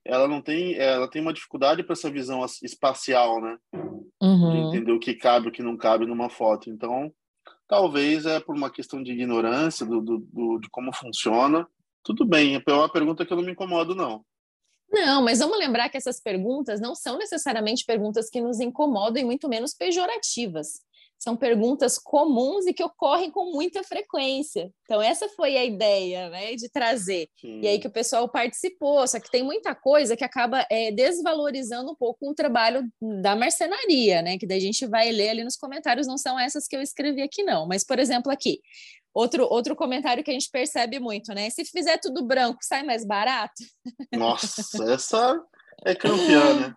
ela 0.05 0.27
não 0.27 0.41
tem, 0.41 0.75
ela 0.75 1.10
tem 1.10 1.22
uma 1.22 1.34
dificuldade 1.34 1.84
para 1.84 1.93
essa 1.93 2.12
visão 2.12 2.45
espacial, 2.62 3.41
né? 3.41 3.57
Uhum. 4.22 4.51
De 4.51 4.57
entender 4.57 4.91
o 4.91 5.00
que 5.00 5.15
cabe, 5.15 5.48
o 5.48 5.51
que 5.51 5.63
não 5.63 5.75
cabe 5.75 6.05
numa 6.05 6.29
foto. 6.29 6.69
Então, 6.69 7.12
talvez 7.67 8.25
é 8.25 8.39
por 8.39 8.55
uma 8.55 8.69
questão 8.69 9.01
de 9.01 9.12
ignorância 9.12 9.86
do, 9.86 10.01
do, 10.01 10.17
do 10.19 10.60
de 10.60 10.69
como 10.69 10.93
funciona. 10.93 11.67
Tudo 12.03 12.24
bem, 12.24 12.55
é 12.55 12.72
uma 12.72 12.91
pergunta 12.91 13.25
que 13.25 13.34
eu 13.34 13.38
não 13.38 13.43
me 13.43 13.51
incomodo, 13.51 13.95
não. 13.95 14.24
Não, 14.91 15.24
mas 15.24 15.39
vamos 15.39 15.57
lembrar 15.57 15.89
que 15.89 15.98
essas 15.98 16.22
perguntas 16.22 16.79
não 16.79 16.93
são 16.93 17.17
necessariamente 17.17 17.84
perguntas 17.84 18.29
que 18.29 18.39
nos 18.39 18.60
incomodam 18.60 19.22
e 19.22 19.25
muito 19.25 19.50
menos 19.50 19.74
pejorativas 19.74 20.86
são 21.17 21.36
perguntas 21.36 21.98
comuns 21.98 22.65
e 22.67 22.74
que 22.74 22.84
ocorrem 22.84 23.31
com 23.31 23.51
muita 23.51 23.84
frequência. 23.84 24.72
Então, 24.84 25.01
essa 25.01 25.27
foi 25.29 25.57
a 25.57 25.65
ideia 25.65 26.29
né, 26.29 26.55
de 26.55 26.69
trazer. 26.69 27.27
Sim. 27.39 27.62
E 27.62 27.67
aí 27.67 27.79
que 27.79 27.88
o 27.88 27.91
pessoal 27.91 28.29
participou, 28.29 29.07
só 29.07 29.19
que 29.19 29.31
tem 29.31 29.43
muita 29.43 29.74
coisa 29.74 30.15
que 30.15 30.24
acaba 30.24 30.65
é, 30.69 30.91
desvalorizando 30.91 31.91
um 31.91 31.95
pouco 31.95 32.29
o 32.29 32.36
trabalho 32.36 32.88
da 33.22 33.36
marcenaria, 33.36 34.22
né? 34.22 34.38
Que 34.38 34.45
daí 34.45 34.57
a 34.57 34.62
gente 34.62 34.86
vai 34.86 35.12
ler 35.12 35.29
ali 35.29 35.43
nos 35.43 35.55
comentários, 35.55 36.07
não 36.07 36.17
são 36.17 36.39
essas 36.39 36.67
que 36.67 36.75
eu 36.75 36.81
escrevi 36.81 37.22
aqui, 37.22 37.43
não. 37.43 37.67
Mas, 37.67 37.84
por 37.84 38.00
exemplo, 38.00 38.31
aqui. 38.31 38.60
Outro, 39.13 39.48
outro 39.50 39.77
comentário 39.77 40.24
que 40.24 40.29
a 40.29 40.34
gente 40.34 40.50
percebe 40.51 41.00
muito, 41.00 41.34
né? 41.34 41.50
Se 41.50 41.63
fizer 41.63 41.98
tudo 41.98 42.25
branco, 42.25 42.60
sai 42.62 42.84
mais 42.84 43.05
barato? 43.05 43.63
Nossa, 44.12 44.62
essa 44.93 45.41
é 45.86 45.95
campeã, 45.95 46.53
né? 46.60 46.74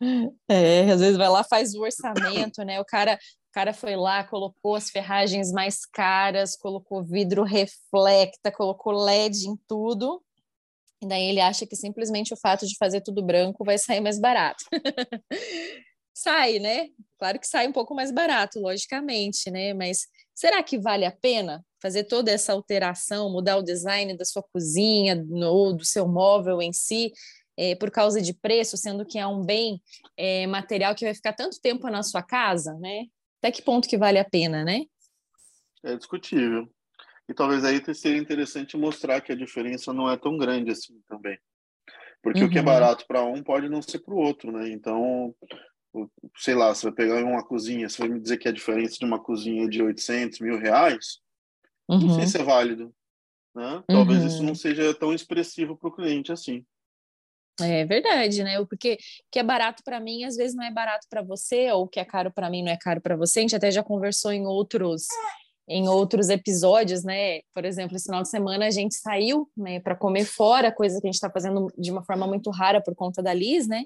É, 0.48 0.90
às 0.90 1.00
vezes 1.00 1.16
vai 1.16 1.28
lá, 1.28 1.44
faz 1.44 1.74
o 1.74 1.82
orçamento, 1.82 2.64
né? 2.64 2.80
O 2.80 2.84
cara, 2.84 3.16
cara 3.52 3.72
foi 3.72 3.96
lá, 3.96 4.24
colocou 4.24 4.74
as 4.74 4.90
ferragens 4.90 5.52
mais 5.52 5.84
caras, 5.84 6.56
colocou 6.56 7.04
vidro 7.04 7.42
reflecta, 7.42 8.50
colocou 8.50 8.92
LED 8.92 9.48
em 9.48 9.56
tudo. 9.68 10.22
E 11.02 11.06
daí 11.06 11.24
ele 11.24 11.40
acha 11.40 11.66
que 11.66 11.76
simplesmente 11.76 12.32
o 12.32 12.36
fato 12.36 12.66
de 12.66 12.76
fazer 12.76 13.00
tudo 13.00 13.22
branco 13.22 13.64
vai 13.64 13.76
sair 13.76 14.00
mais 14.00 14.18
barato. 14.18 14.64
sai, 16.14 16.58
né? 16.58 16.88
Claro 17.18 17.38
que 17.38 17.46
sai 17.46 17.66
um 17.66 17.72
pouco 17.72 17.94
mais 17.94 18.12
barato, 18.12 18.60
logicamente, 18.60 19.50
né? 19.50 19.74
Mas 19.74 20.06
será 20.34 20.62
que 20.62 20.78
vale 20.78 21.04
a 21.04 21.10
pena 21.10 21.64
fazer 21.80 22.04
toda 22.04 22.30
essa 22.30 22.52
alteração, 22.52 23.30
mudar 23.30 23.56
o 23.56 23.62
design 23.62 24.16
da 24.16 24.24
sua 24.24 24.42
cozinha 24.42 25.24
ou 25.44 25.74
do 25.74 25.84
seu 25.84 26.06
móvel 26.06 26.62
em 26.62 26.72
si, 26.72 27.12
é, 27.56 27.74
por 27.74 27.90
causa 27.90 28.22
de 28.22 28.32
preço, 28.32 28.76
sendo 28.76 29.04
que 29.04 29.18
é 29.18 29.26
um 29.26 29.44
bem 29.44 29.82
é, 30.16 30.46
material 30.46 30.94
que 30.94 31.04
vai 31.04 31.14
ficar 31.14 31.32
tanto 31.32 31.60
tempo 31.60 31.88
na 31.90 32.02
sua 32.02 32.22
casa, 32.22 32.74
né? 32.74 33.06
Até 33.42 33.50
que 33.50 33.62
ponto 33.62 33.88
que 33.88 33.98
vale 33.98 34.20
a 34.20 34.24
pena, 34.24 34.62
né? 34.62 34.84
É 35.82 35.96
discutível. 35.96 36.72
E 37.28 37.34
talvez 37.34 37.64
aí 37.64 37.82
seria 37.92 38.20
interessante 38.20 38.76
mostrar 38.76 39.20
que 39.20 39.32
a 39.32 39.36
diferença 39.36 39.92
não 39.92 40.08
é 40.08 40.16
tão 40.16 40.36
grande 40.36 40.70
assim 40.70 41.00
também. 41.08 41.36
Porque 42.22 42.40
uhum. 42.40 42.46
o 42.46 42.50
que 42.50 42.58
é 42.58 42.60
uhum. 42.60 42.66
barato 42.66 43.04
para 43.04 43.24
um 43.24 43.42
pode 43.42 43.68
não 43.68 43.82
ser 43.82 43.98
para 43.98 44.14
o 44.14 44.18
outro, 44.18 44.52
né? 44.52 44.70
Então, 44.70 45.34
sei 46.36 46.54
lá, 46.54 46.72
você 46.72 46.86
vai 46.86 46.92
pegar 46.94 47.24
uma 47.24 47.44
cozinha, 47.44 47.88
você 47.88 47.98
vai 47.98 48.10
me 48.10 48.20
dizer 48.20 48.38
que 48.38 48.46
a 48.46 48.52
diferença 48.52 48.96
de 48.96 49.04
uma 49.04 49.18
cozinha 49.18 49.68
de 49.68 49.82
800 49.82 50.38
mil 50.38 50.56
reais, 50.56 51.18
uhum. 51.88 51.98
não 51.98 52.10
sei 52.10 52.22
uhum. 52.22 52.28
se 52.28 52.38
é 52.38 52.44
válido. 52.44 52.94
Né? 53.52 53.82
Talvez 53.88 54.20
uhum. 54.20 54.26
isso 54.28 54.42
não 54.44 54.54
seja 54.54 54.94
tão 54.94 55.12
expressivo 55.12 55.76
para 55.76 55.88
o 55.88 55.92
cliente 55.92 56.30
assim. 56.30 56.64
É 57.62 57.84
verdade, 57.84 58.42
né? 58.42 58.64
Porque 58.64 58.94
o 58.94 59.30
que 59.30 59.38
é 59.38 59.42
barato 59.42 59.82
para 59.84 60.00
mim, 60.00 60.24
às 60.24 60.36
vezes 60.36 60.54
não 60.54 60.64
é 60.64 60.70
barato 60.70 61.06
para 61.08 61.22
você, 61.22 61.70
ou 61.72 61.84
o 61.84 61.88
que 61.88 62.00
é 62.00 62.04
caro 62.04 62.30
para 62.30 62.50
mim 62.50 62.62
não 62.62 62.72
é 62.72 62.76
caro 62.76 63.00
para 63.00 63.16
você. 63.16 63.40
A 63.40 63.42
gente 63.42 63.56
até 63.56 63.70
já 63.70 63.82
conversou 63.82 64.32
em 64.32 64.46
outros 64.46 65.06
em 65.68 65.88
outros 65.88 66.28
episódios, 66.28 67.04
né? 67.04 67.40
Por 67.54 67.64
exemplo, 67.64 67.96
esse 67.96 68.06
final 68.06 68.22
de 68.22 68.28
semana 68.28 68.66
a 68.66 68.70
gente 68.70 68.96
saiu, 68.96 69.48
né, 69.56 69.78
para 69.80 69.94
comer 69.94 70.24
fora, 70.24 70.72
coisa 70.72 71.00
que 71.00 71.06
a 71.06 71.08
gente 71.08 71.14
está 71.14 71.30
fazendo 71.30 71.72
de 71.78 71.90
uma 71.90 72.02
forma 72.04 72.26
muito 72.26 72.50
rara 72.50 72.82
por 72.82 72.94
conta 72.94 73.22
da 73.22 73.32
Liz, 73.32 73.66
né? 73.68 73.84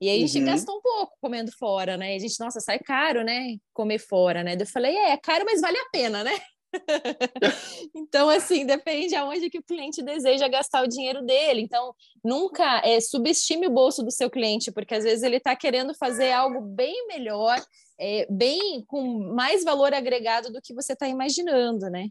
E 0.00 0.08
aí 0.08 0.22
a 0.22 0.26
gente 0.26 0.38
uhum. 0.40 0.46
gastou 0.46 0.76
um 0.76 0.80
pouco 0.80 1.16
comendo 1.20 1.50
fora, 1.50 1.96
né? 1.96 2.12
E 2.12 2.16
a 2.16 2.18
gente, 2.20 2.38
nossa, 2.38 2.60
sai 2.60 2.78
caro, 2.78 3.24
né? 3.24 3.56
Comer 3.72 3.98
fora, 3.98 4.44
né? 4.44 4.56
Eu 4.58 4.66
falei, 4.66 4.94
é, 4.94 5.10
é 5.10 5.16
caro, 5.16 5.44
mas 5.44 5.60
vale 5.60 5.76
a 5.76 5.88
pena, 5.90 6.22
né? 6.22 6.38
então, 7.94 8.28
assim, 8.28 8.66
depende 8.66 9.14
aonde 9.14 9.50
que 9.50 9.58
o 9.58 9.62
cliente 9.62 10.02
deseja 10.02 10.48
gastar 10.48 10.84
o 10.84 10.88
dinheiro 10.88 11.24
dele. 11.24 11.62
Então, 11.62 11.94
nunca 12.22 12.82
é, 12.84 13.00
subestime 13.00 13.66
o 13.66 13.72
bolso 13.72 14.02
do 14.02 14.10
seu 14.10 14.30
cliente, 14.30 14.70
porque 14.72 14.94
às 14.94 15.04
vezes 15.04 15.22
ele 15.22 15.36
está 15.36 15.56
querendo 15.56 15.94
fazer 15.94 16.32
algo 16.32 16.60
bem 16.60 17.06
melhor, 17.06 17.60
é, 17.98 18.26
bem 18.30 18.84
com 18.86 19.34
mais 19.34 19.64
valor 19.64 19.94
agregado 19.94 20.52
do 20.52 20.60
que 20.60 20.74
você 20.74 20.92
está 20.92 21.08
imaginando, 21.08 21.88
né? 21.90 22.08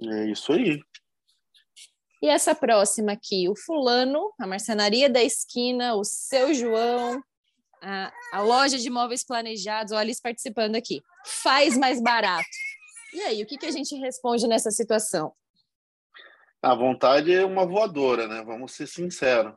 É 0.00 0.30
isso 0.30 0.52
aí. 0.52 0.78
E 2.22 2.28
essa 2.28 2.54
próxima 2.54 3.12
aqui, 3.12 3.48
o 3.48 3.56
fulano, 3.56 4.32
a 4.38 4.46
marcenaria 4.46 5.08
da 5.08 5.22
esquina, 5.22 5.94
o 5.94 6.04
seu 6.04 6.52
João, 6.54 7.22
a, 7.82 8.12
a 8.32 8.40
loja 8.40 8.78
de 8.78 8.90
móveis 8.90 9.24
planejados, 9.24 9.92
olha 9.92 10.06
eles 10.06 10.20
participando 10.20 10.76
aqui, 10.76 11.02
faz 11.24 11.76
mais 11.76 12.02
barato. 12.02 12.48
E 13.12 13.20
aí, 13.20 13.42
o 13.42 13.46
que, 13.46 13.56
que 13.56 13.66
a 13.66 13.70
gente 13.70 13.94
responde 13.96 14.46
nessa 14.46 14.70
situação? 14.70 15.32
A 16.62 16.74
vontade 16.74 17.32
é 17.32 17.44
uma 17.44 17.66
voadora, 17.66 18.26
né? 18.26 18.42
Vamos 18.44 18.72
ser 18.72 18.86
sinceros. 18.86 19.54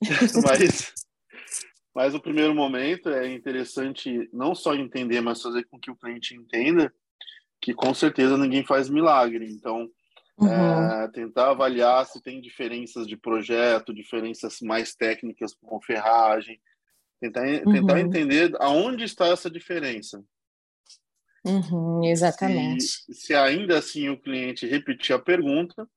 mas, 0.44 0.94
mas 1.94 2.14
o 2.14 2.20
primeiro 2.20 2.54
momento 2.54 3.08
é 3.08 3.28
interessante 3.32 4.28
não 4.32 4.54
só 4.54 4.74
entender, 4.74 5.20
mas 5.20 5.42
fazer 5.42 5.64
com 5.64 5.78
que 5.78 5.90
o 5.90 5.96
cliente 5.96 6.34
entenda 6.34 6.92
que 7.60 7.74
com 7.74 7.92
certeza 7.92 8.36
ninguém 8.36 8.64
faz 8.64 8.88
milagre. 8.88 9.50
Então, 9.50 9.90
uhum. 10.38 10.48
é, 10.48 11.10
tentar 11.12 11.50
avaliar 11.50 12.06
se 12.06 12.22
tem 12.22 12.40
diferenças 12.40 13.06
de 13.06 13.16
projeto, 13.16 13.94
diferenças 13.94 14.60
mais 14.60 14.94
técnicas 14.94 15.54
como 15.54 15.82
ferragem, 15.82 16.60
tentar, 17.20 17.44
uhum. 17.44 17.72
tentar 17.72 18.00
entender 18.00 18.54
aonde 18.60 19.04
está 19.04 19.26
essa 19.26 19.50
diferença. 19.50 20.22
Uhum, 21.44 22.04
exatamente. 22.04 22.84
Se, 22.84 23.14
se, 23.14 23.34
ainda 23.34 23.78
assim 23.78 24.08
o 24.08 24.20
cliente 24.20 24.66
repetir 24.66 25.14
a 25.14 25.18
pergunta, 25.18 25.88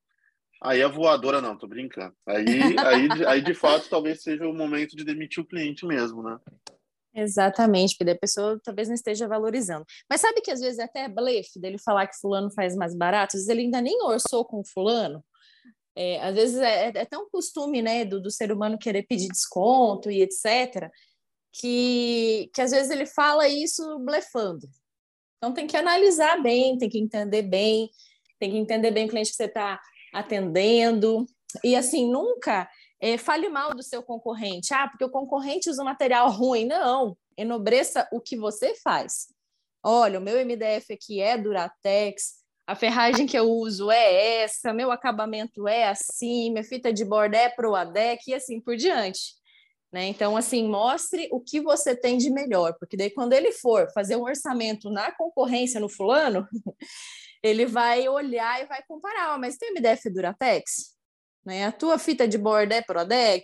aí 0.62 0.81
a 0.81 0.88
voadora 0.88 1.41
não, 1.41 1.57
tô 1.57 1.67
brincando. 1.67 2.15
Aí, 2.27 2.45
aí, 2.79 3.25
aí 3.27 3.41
de 3.41 3.53
fato 3.53 3.89
talvez 3.89 4.21
seja 4.21 4.48
o 4.48 4.53
momento 4.53 4.95
de 4.95 5.03
demitir 5.03 5.43
o 5.43 5.48
cliente 5.48 5.86
mesmo, 5.86 6.21
né? 6.21 6.38
Exatamente, 7.13 7.95
porque 7.98 8.12
a 8.12 8.17
pessoa 8.17 8.60
talvez 8.63 8.88
não 8.88 8.95
esteja 8.95 9.27
valorizando. 9.27 9.86
Mas 10.10 10.21
sabe 10.21 10.41
que 10.41 10.51
às 10.51 10.62
vezes 10.62 10.79
é 10.79 10.83
até 10.83 11.10
blefe 11.10 11.60
dele 11.60 11.77
falar 11.77 12.07
que 12.07 12.17
fulano 12.17 12.50
faz 12.51 12.75
mais 12.75 12.95
barato, 12.95 13.36
às 13.36 13.41
vezes 13.41 13.50
ele 13.50 13.62
ainda 13.63 13.81
nem 13.81 14.01
orçou 14.03 14.45
com 14.45 14.63
fulano. 14.63 15.24
É, 15.93 16.21
às 16.24 16.33
vezes 16.33 16.57
é, 16.57 16.88
é, 16.88 17.05
tão 17.05 17.29
costume 17.29 17.81
né, 17.81 18.05
do, 18.05 18.21
do 18.21 18.31
ser 18.31 18.50
humano 18.50 18.77
querer 18.77 19.03
pedir 19.03 19.27
desconto 19.27 20.10
e 20.10 20.21
etc., 20.21 20.89
que, 21.53 22.50
que 22.53 22.62
às 22.62 22.71
vezes 22.71 22.89
ele 22.89 23.05
fala 23.05 23.45
isso 23.50 24.00
blefando. 24.00 24.69
Então 25.41 25.51
tem 25.51 25.65
que 25.65 25.75
analisar 25.75 26.39
bem, 26.39 26.77
tem 26.77 26.88
que 26.88 27.00
entender 27.00 27.41
bem, 27.41 27.89
tem 28.39 28.51
que 28.51 28.57
entender 28.57 28.91
bem 28.91 29.07
o 29.07 29.10
cliente 29.10 29.31
que 29.31 29.36
você 29.36 29.45
está 29.45 29.81
atendendo. 30.13 31.25
E 31.63 31.75
assim, 31.75 32.12
nunca 32.12 32.69
é, 33.01 33.17
fale 33.17 33.50
mal 33.50 33.74
do 33.74 33.81
seu 33.81 34.03
concorrente. 34.03 34.71
Ah, 34.71 34.88
porque 34.88 35.03
o 35.03 35.10
concorrente 35.10 35.67
usa 35.67 35.81
um 35.81 35.86
material 35.86 36.29
ruim. 36.29 36.65
Não, 36.65 37.17
enobreça 37.36 38.07
o 38.12 38.21
que 38.21 38.38
você 38.38 38.75
faz. 38.75 39.29
Olha, 39.83 40.19
o 40.19 40.21
meu 40.21 40.38
MDF 40.45 40.93
aqui 40.93 41.19
é 41.19 41.36
Duratex, 41.36 42.41
a 42.67 42.75
ferragem 42.75 43.25
que 43.25 43.38
eu 43.38 43.50
uso 43.50 43.89
é 43.89 44.43
essa, 44.43 44.71
meu 44.71 44.91
acabamento 44.91 45.67
é 45.67 45.89
assim, 45.89 46.51
minha 46.51 46.63
fita 46.63 46.93
de 46.93 47.03
borda 47.03 47.36
é 47.36 47.50
Proadec 47.50 48.29
e 48.29 48.36
assim 48.36 48.62
por 48.62 48.75
diante. 48.75 49.40
Né? 49.91 50.07
Então, 50.07 50.38
assim, 50.38 50.67
mostre 50.67 51.27
o 51.31 51.41
que 51.41 51.60
você 51.60 51.95
tem 51.95 52.17
de 52.17 52.29
melhor, 52.29 52.75
porque 52.79 52.95
daí 52.95 53.10
quando 53.10 53.33
ele 53.33 53.51
for 53.51 53.91
fazer 53.93 54.15
um 54.15 54.24
orçamento 54.24 54.89
na 54.89 55.12
concorrência 55.12 55.81
no 55.81 55.89
fulano, 55.89 56.48
ele 57.43 57.65
vai 57.65 58.07
olhar 58.07 58.62
e 58.62 58.67
vai 58.67 58.81
comparar, 58.88 59.36
oh, 59.36 59.39
mas 59.39 59.57
tem 59.57 59.71
MDF 59.71 60.10
Duratex? 60.10 60.95
Né? 61.45 61.65
A 61.65 61.71
tua 61.71 61.98
fita 61.98 62.27
de 62.27 62.38
borda 62.38 62.75
é 62.75 62.81
Prodec? 62.81 63.43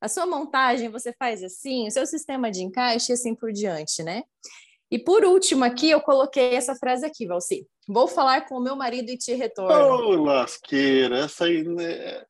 A 0.00 0.08
sua 0.08 0.26
montagem 0.26 0.90
você 0.90 1.12
faz 1.18 1.42
assim? 1.42 1.88
O 1.88 1.90
seu 1.90 2.06
sistema 2.06 2.50
de 2.50 2.62
encaixe 2.62 3.10
e 3.10 3.14
assim 3.14 3.34
por 3.34 3.52
diante, 3.52 4.02
né? 4.02 4.22
E 4.90 4.98
por 4.98 5.24
último 5.24 5.64
aqui, 5.64 5.90
eu 5.90 6.00
coloquei 6.00 6.54
essa 6.54 6.74
frase 6.74 7.04
aqui, 7.04 7.26
Valci. 7.26 7.66
Vou 7.86 8.08
falar 8.08 8.46
com 8.46 8.56
o 8.56 8.60
meu 8.60 8.74
marido 8.76 9.10
e 9.10 9.18
te 9.18 9.34
retorno. 9.34 9.74
Ô, 9.74 10.12
oh, 10.12 10.24
lasqueira, 10.24 11.20
essa 11.20 11.44
aí 11.44 11.62
né? 11.62 12.22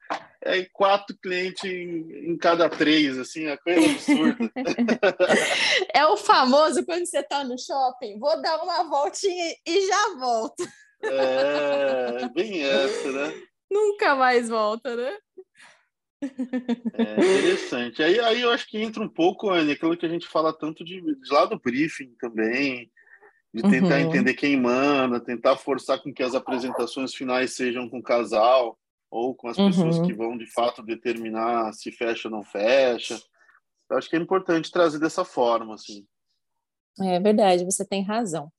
É 0.48 0.64
quatro 0.72 1.16
clientes 1.22 1.64
em, 1.64 2.30
em, 2.30 2.36
cada 2.36 2.68
três, 2.68 3.18
assim, 3.18 3.46
a 3.46 3.58
coisa 3.58 3.90
absurda. 3.90 4.50
é 5.94 6.06
o 6.06 6.16
famoso 6.16 6.84
quando 6.84 7.04
você 7.04 7.18
está 7.18 7.44
no 7.44 7.58
shopping, 7.58 8.18
vou 8.18 8.40
dar 8.40 8.62
uma 8.62 8.84
voltinha 8.84 9.54
e 9.66 9.86
já 9.86 10.14
volto. 10.18 10.66
É, 11.02 12.28
bem 12.30 12.64
essa, 12.64 13.12
né? 13.12 13.42
Nunca 13.70 14.14
mais 14.16 14.48
volta, 14.48 14.96
né? 14.96 15.16
É 16.94 17.12
interessante. 17.12 18.02
Aí, 18.02 18.18
aí 18.18 18.40
eu 18.40 18.50
acho 18.50 18.66
que 18.68 18.78
entra 18.78 19.02
um 19.02 19.08
pouco 19.08 19.50
Anny, 19.50 19.72
aquilo 19.72 19.96
que 19.96 20.06
a 20.06 20.08
gente 20.08 20.26
fala 20.26 20.52
tanto 20.52 20.84
de, 20.84 21.00
de 21.00 21.32
lá 21.32 21.44
do 21.44 21.58
briefing 21.58 22.14
também, 22.18 22.90
de 23.54 23.62
tentar 23.62 24.00
uhum. 24.00 24.08
entender 24.08 24.34
quem 24.34 24.56
manda, 24.56 25.20
tentar 25.20 25.56
forçar 25.56 26.02
com 26.02 26.12
que 26.12 26.22
as 26.22 26.34
apresentações 26.34 27.14
finais 27.14 27.54
sejam 27.54 27.88
com 27.88 27.98
o 27.98 28.02
casal 28.02 28.78
ou 29.10 29.34
com 29.34 29.48
as 29.48 29.56
pessoas 29.56 29.96
uhum. 29.96 30.06
que 30.06 30.12
vão 30.12 30.36
de 30.36 30.46
fato 30.46 30.82
determinar 30.82 31.72
se 31.72 31.90
fecha 31.90 32.28
ou 32.28 32.32
não 32.32 32.42
fecha. 32.42 33.20
Eu 33.90 33.96
acho 33.96 34.08
que 34.08 34.16
é 34.16 34.18
importante 34.18 34.70
trazer 34.70 34.98
dessa 34.98 35.24
forma, 35.24 35.74
assim. 35.74 36.06
É 37.00 37.18
verdade, 37.18 37.64
você 37.64 37.84
tem 37.84 38.02
razão. 38.02 38.52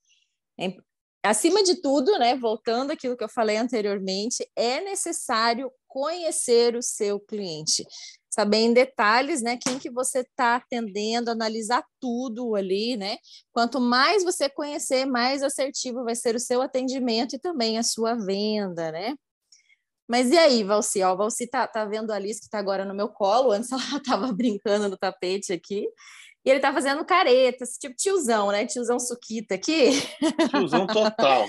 É, 0.60 0.76
acima 1.24 1.64
de 1.64 1.82
tudo, 1.82 2.18
né, 2.18 2.36
voltando 2.36 2.92
àquilo 2.92 3.16
que 3.16 3.24
eu 3.24 3.30
falei 3.30 3.58
anteriormente, 3.58 4.48
é 4.56 4.82
necessário 4.82 5.72
conhecer 5.88 6.76
o 6.76 6.82
seu 6.82 7.20
cliente, 7.20 7.86
saber 8.30 8.58
em 8.58 8.74
detalhes, 8.74 9.42
né, 9.42 9.58
quem 9.58 9.78
que 9.78 9.92
você 9.92 10.20
está 10.20 10.56
atendendo, 10.56 11.30
analisar 11.30 11.84
tudo 12.00 12.56
ali, 12.56 12.96
né? 12.96 13.18
Quanto 13.52 13.80
mais 13.80 14.24
você 14.24 14.50
conhecer, 14.50 15.06
mais 15.06 15.44
assertivo 15.44 16.04
vai 16.04 16.16
ser 16.16 16.36
o 16.36 16.40
seu 16.40 16.62
atendimento 16.62 17.36
e 17.36 17.40
também 17.40 17.78
a 17.78 17.84
sua 17.84 18.16
venda, 18.16 18.92
né? 18.92 19.16
Mas 20.10 20.32
e 20.32 20.38
aí, 20.40 20.64
Valci? 20.64 21.04
Ó, 21.04 21.16
Valci 21.16 21.46
tá, 21.46 21.68
tá 21.68 21.86
vendo 21.86 22.12
a 22.12 22.16
Alice 22.16 22.40
que 22.40 22.48
está 22.48 22.58
agora 22.58 22.84
no 22.84 22.96
meu 22.96 23.10
colo, 23.10 23.52
antes 23.52 23.70
ela 23.72 23.98
estava 23.98 24.32
brincando 24.34 24.90
no 24.90 24.98
tapete 24.98 25.54
aqui. 25.54 25.88
E 26.44 26.50
ele 26.50 26.60
tá 26.60 26.74
fazendo 26.74 27.06
caretas, 27.06 27.78
tipo 27.78 27.96
tiozão, 27.96 28.50
né? 28.50 28.66
Tiozão 28.66 28.98
suquita 28.98 29.56
aqui. 29.56 29.92
Tiozão 30.50 30.88
total. 30.88 31.46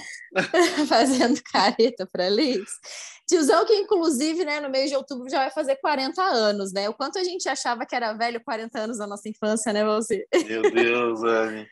fazendo 0.86 1.40
careta 1.44 2.06
para 2.12 2.28
Liz. 2.28 2.68
Tiozão 3.26 3.64
que, 3.64 3.72
inclusive, 3.72 4.44
né, 4.44 4.60
no 4.60 4.68
mês 4.68 4.90
de 4.90 4.96
outubro 4.96 5.30
já 5.30 5.38
vai 5.38 5.50
fazer 5.50 5.76
40 5.76 6.20
anos, 6.20 6.72
né? 6.72 6.88
O 6.88 6.94
quanto 6.94 7.18
a 7.18 7.24
gente 7.24 7.48
achava 7.48 7.86
que 7.86 7.94
era 7.94 8.12
velho 8.12 8.42
40 8.42 8.78
anos 8.78 8.98
na 8.98 9.06
nossa 9.06 9.28
infância, 9.28 9.72
né, 9.72 9.84
você? 9.84 10.26
Meu 10.46 10.62
Deus, 10.62 11.22
Anne. 11.22 11.68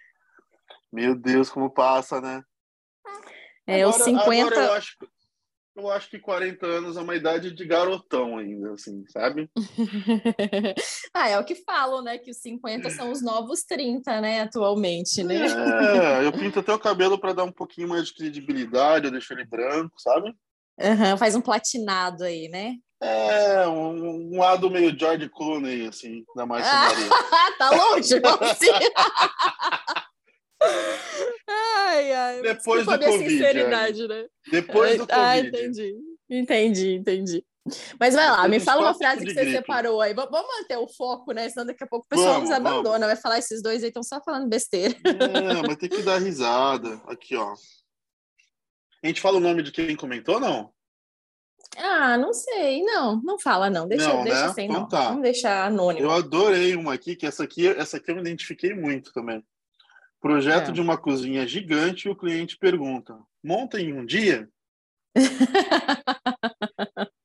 Meu 0.90 1.14
Deus, 1.14 1.50
como 1.50 1.68
passa, 1.68 2.21
né? 2.21 2.42
É, 3.66 3.83
agora, 3.83 3.97
os 3.99 4.04
50... 4.04 4.47
Agora 4.47 4.57
eu 4.57 4.73
acho, 4.73 4.97
eu 5.78 5.90
acho 5.90 6.11
que 6.11 6.18
40 6.18 6.66
anos 6.66 6.97
é 6.97 7.00
uma 7.00 7.14
idade 7.14 7.52
de 7.52 7.64
garotão 7.64 8.37
ainda, 8.37 8.73
assim, 8.73 9.04
sabe? 9.08 9.49
ah, 11.14 11.28
é 11.28 11.38
o 11.38 11.44
que 11.44 11.54
falam, 11.54 12.02
né? 12.02 12.18
Que 12.18 12.30
os 12.30 12.38
50 12.38 12.90
são 12.90 13.12
os 13.12 13.23
novos 13.23 13.62
30, 13.62 14.20
né? 14.20 14.42
Atualmente, 14.42 15.23
né? 15.23 15.37
É, 15.37 16.26
eu 16.26 16.32
pinto 16.32 16.61
até 16.61 16.75
o 16.75 16.78
cabelo 16.78 17.18
para 17.18 17.32
dar 17.32 17.44
um 17.44 17.52
pouquinho 17.52 17.88
mais 17.88 18.06
de 18.06 18.14
credibilidade, 18.14 19.06
eu 19.06 19.12
deixo 19.12 19.32
ele 19.32 19.44
branco, 19.44 19.94
sabe? 19.99 20.35
Uhum, 20.80 21.16
faz 21.16 21.35
um 21.35 21.40
platinado 21.40 22.25
aí, 22.25 22.49
né? 22.49 22.75
É, 23.00 23.66
um, 23.68 24.35
um 24.35 24.38
lado 24.40 24.68
meio 24.68 24.99
George 24.99 25.28
Clooney, 25.28 25.87
assim, 25.87 26.25
da 26.35 26.44
marcenaria. 26.44 27.08
tá 27.56 27.70
longe, 27.70 28.14
assim. 28.40 28.66
ai, 31.48 32.12
ai. 32.12 32.42
Depois 32.42 32.84
do 32.84 32.98
Covid. 32.98 33.30
sinceridade, 33.30 34.08
né? 34.08 34.26
Depois 34.50 34.98
do 34.98 35.06
Covid. 35.08 35.20
Ah, 35.20 35.38
entendi. 35.38 35.94
Entendi, 36.30 36.94
entendi. 36.94 37.44
Mas 38.00 38.14
vai 38.14 38.30
lá, 38.30 38.48
me 38.48 38.60
fala 38.60 38.82
uma 38.82 38.94
frase 38.94 39.24
que 39.24 39.32
você 39.32 39.40
gripe. 39.40 39.56
separou 39.56 40.00
aí. 40.00 40.14
Vamos 40.14 40.30
manter 40.30 40.76
o 40.78 40.88
foco, 40.88 41.32
né? 41.32 41.48
Senão 41.48 41.66
daqui 41.66 41.84
a 41.84 41.86
pouco 41.86 42.06
o 42.06 42.08
pessoal 42.08 42.34
vamos, 42.34 42.48
nos 42.48 42.58
abandona. 42.58 42.90
Vamos. 42.90 43.06
Vai 43.06 43.16
falar 43.16 43.38
esses 43.38 43.62
dois 43.62 43.82
aí 43.82 43.88
estão 43.88 44.02
só 44.02 44.20
falando 44.22 44.48
besteira. 44.48 44.94
É, 45.04 45.66
mas 45.66 45.76
tem 45.76 45.88
que 45.88 46.02
dar 46.02 46.18
risada. 46.18 47.00
Aqui, 47.06 47.36
ó. 47.36 47.54
A 49.02 49.06
gente 49.06 49.20
fala 49.20 49.36
o 49.36 49.40
nome 49.40 49.62
de 49.62 49.70
quem 49.70 49.94
comentou, 49.94 50.40
não? 50.40 50.72
Ah, 51.76 52.16
não 52.16 52.32
sei. 52.32 52.82
Não, 52.82 53.20
não 53.22 53.38
fala, 53.38 53.70
não. 53.70 53.86
Deixa, 53.86 54.08
não, 54.08 54.24
deixa 54.24 54.40
né? 54.40 54.46
assim, 54.46 54.64
então, 54.64 54.80
não. 54.80 54.88
Tá. 54.88 55.08
Vamos 55.08 55.22
deixar 55.22 55.66
anônimo. 55.66 56.06
Eu 56.06 56.10
adorei 56.10 56.74
uma 56.74 56.94
aqui, 56.94 57.14
que 57.14 57.26
essa 57.26 57.44
aqui, 57.44 57.68
essa 57.68 57.98
aqui 57.98 58.10
eu 58.10 58.16
me 58.16 58.22
identifiquei 58.22 58.74
muito 58.74 59.12
também. 59.12 59.44
Projeto 60.20 60.70
é. 60.70 60.72
de 60.72 60.80
uma 60.80 60.96
cozinha 60.96 61.46
gigante 61.46 62.08
e 62.08 62.10
o 62.10 62.16
cliente 62.16 62.58
pergunta: 62.58 63.16
monta 63.42 63.80
em 63.80 63.92
um 63.92 64.04
dia? 64.04 64.48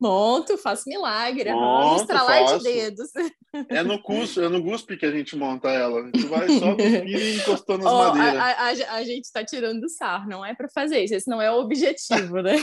Monto, 0.00 0.56
faço 0.56 0.84
milagre, 0.86 1.52
Monto, 1.52 2.02
estralar 2.02 2.48
faço. 2.48 2.58
de 2.58 2.64
dedos. 2.64 3.10
É 3.70 3.82
no 3.82 4.00
curso, 4.00 4.42
é 4.42 4.48
no 4.48 4.62
GUSP 4.62 4.98
que 4.98 5.06
a 5.06 5.10
gente 5.10 5.34
monta 5.34 5.70
ela. 5.70 6.02
A 6.02 6.04
gente 6.04 6.26
vai 6.26 6.46
só 6.50 6.76
cuspir 6.76 7.08
e 7.08 7.36
encostando 7.38 7.82
nas 7.82 7.92
oh, 7.92 8.14
madeiras. 8.14 8.36
A, 8.36 8.44
a, 8.44 8.96
a, 8.98 9.04
gente 9.04 9.24
está 9.24 9.42
tirando 9.42 9.80
do 9.80 9.88
sarro, 9.88 10.28
não 10.28 10.44
é 10.44 10.54
para 10.54 10.68
fazer 10.68 11.02
isso, 11.02 11.14
esse 11.14 11.28
não 11.28 11.40
é 11.40 11.50
o 11.50 11.60
objetivo, 11.60 12.42
né? 12.42 12.56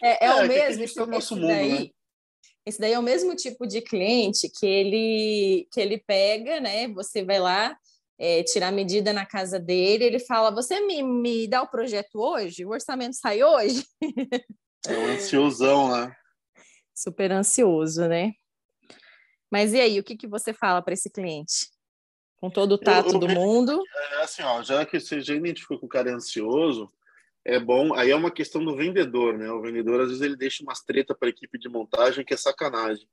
É, 0.00 0.08
é, 0.08 0.18
é, 0.20 0.26
é 0.26 0.34
o 0.34 0.46
mesmo. 0.46 0.84
Esse, 0.84 1.00
é 1.00 1.06
nosso 1.06 1.34
mundo, 1.34 1.48
daí, 1.48 1.72
né? 1.72 1.88
esse 2.64 2.80
daí 2.80 2.92
é 2.92 2.98
o 2.98 3.02
mesmo 3.02 3.34
tipo 3.34 3.66
de 3.66 3.82
cliente 3.82 4.48
que 4.48 4.64
ele, 4.64 5.66
que 5.72 5.80
ele 5.80 5.98
pega, 5.98 6.60
né? 6.60 6.86
Você 6.88 7.24
vai 7.24 7.40
lá, 7.40 7.76
é, 8.18 8.42
tirar 8.42 8.72
medida 8.72 9.12
na 9.12 9.26
casa 9.26 9.58
dele, 9.58 10.04
ele 10.04 10.18
fala: 10.18 10.50
Você 10.50 10.80
me, 10.80 11.02
me 11.02 11.48
dá 11.48 11.62
o 11.62 11.68
projeto 11.68 12.20
hoje? 12.20 12.64
O 12.64 12.70
orçamento 12.70 13.16
sai 13.16 13.42
hoje? 13.42 13.84
É 14.86 14.98
um 14.98 15.06
ansiosão, 15.06 15.90
né? 15.90 16.14
Super 16.94 17.32
ansioso, 17.32 18.06
né? 18.06 18.32
Mas 19.50 19.72
e 19.72 19.80
aí, 19.80 19.98
o 19.98 20.04
que, 20.04 20.16
que 20.16 20.26
você 20.26 20.52
fala 20.52 20.82
para 20.82 20.94
esse 20.94 21.10
cliente? 21.10 21.68
Com 22.36 22.50
todo 22.50 22.72
o 22.72 22.78
tato 22.78 23.08
eu, 23.08 23.14
eu, 23.14 23.18
do 23.20 23.28
mundo? 23.28 23.80
É 24.12 24.22
assim, 24.22 24.42
ó, 24.42 24.62
já 24.62 24.84
que 24.84 25.00
você 25.00 25.20
já 25.20 25.34
identificou 25.34 25.78
que 25.78 25.86
o 25.86 25.88
cara 25.88 26.10
é 26.10 26.12
ansioso, 26.12 26.92
é 27.44 27.58
bom. 27.58 27.94
Aí 27.94 28.10
é 28.10 28.16
uma 28.16 28.30
questão 28.30 28.64
do 28.64 28.76
vendedor, 28.76 29.36
né? 29.38 29.50
O 29.50 29.60
vendedor, 29.60 30.00
às 30.00 30.08
vezes, 30.08 30.22
ele 30.22 30.36
deixa 30.36 30.62
umas 30.62 30.82
treta 30.82 31.14
para 31.14 31.28
a 31.28 31.30
equipe 31.30 31.58
de 31.58 31.68
montagem 31.68 32.24
que 32.24 32.34
é 32.34 32.36
sacanagem. 32.36 33.08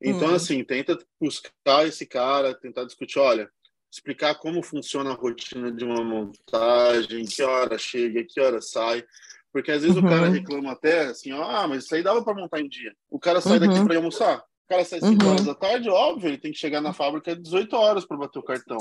Então, 0.00 0.30
hum. 0.30 0.34
assim, 0.34 0.64
tenta 0.64 0.98
buscar 1.20 1.86
esse 1.86 2.06
cara, 2.06 2.54
tentar 2.54 2.84
discutir, 2.84 3.18
olha, 3.18 3.50
explicar 3.92 4.36
como 4.36 4.62
funciona 4.62 5.10
a 5.10 5.14
rotina 5.14 5.70
de 5.70 5.84
uma 5.84 6.02
montagem, 6.02 7.26
que 7.26 7.42
hora 7.42 7.76
chega, 7.76 8.24
que 8.24 8.40
hora 8.40 8.60
sai. 8.62 9.04
Porque 9.52 9.70
às 9.70 9.82
vezes 9.82 9.98
uhum. 9.98 10.06
o 10.06 10.08
cara 10.08 10.26
uhum. 10.26 10.32
reclama 10.32 10.72
até 10.72 11.06
assim, 11.06 11.30
ah, 11.32 11.66
mas 11.68 11.84
isso 11.84 11.94
aí 11.94 12.02
dava 12.02 12.24
para 12.24 12.34
montar 12.34 12.60
em 12.60 12.68
dia. 12.68 12.94
O 13.10 13.18
cara 13.18 13.42
sai 13.42 13.58
uhum. 13.58 13.68
daqui 13.68 13.84
para 13.84 13.96
almoçar. 13.96 14.38
O 14.38 14.68
cara 14.70 14.84
sai 14.84 15.00
5 15.00 15.22
uhum. 15.22 15.30
horas 15.30 15.44
da 15.44 15.54
tarde, 15.54 15.90
óbvio, 15.90 16.28
ele 16.28 16.38
tem 16.38 16.52
que 16.52 16.58
chegar 16.58 16.80
na 16.80 16.94
fábrica 16.94 17.32
às 17.32 17.42
18 17.42 17.76
horas 17.76 18.06
para 18.06 18.16
bater 18.16 18.38
o 18.38 18.42
cartão. 18.42 18.78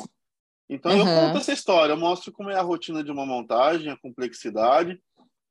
Então 0.70 0.98
eu 0.98 1.04
conto 1.04 1.38
essa 1.38 1.52
história, 1.52 1.92
eu 1.92 1.98
mostro 1.98 2.32
como 2.32 2.50
é 2.50 2.56
a 2.56 2.62
rotina 2.62 3.04
de 3.04 3.12
uma 3.12 3.26
montagem, 3.26 3.92
a 3.92 3.98
complexidade. 3.98 4.98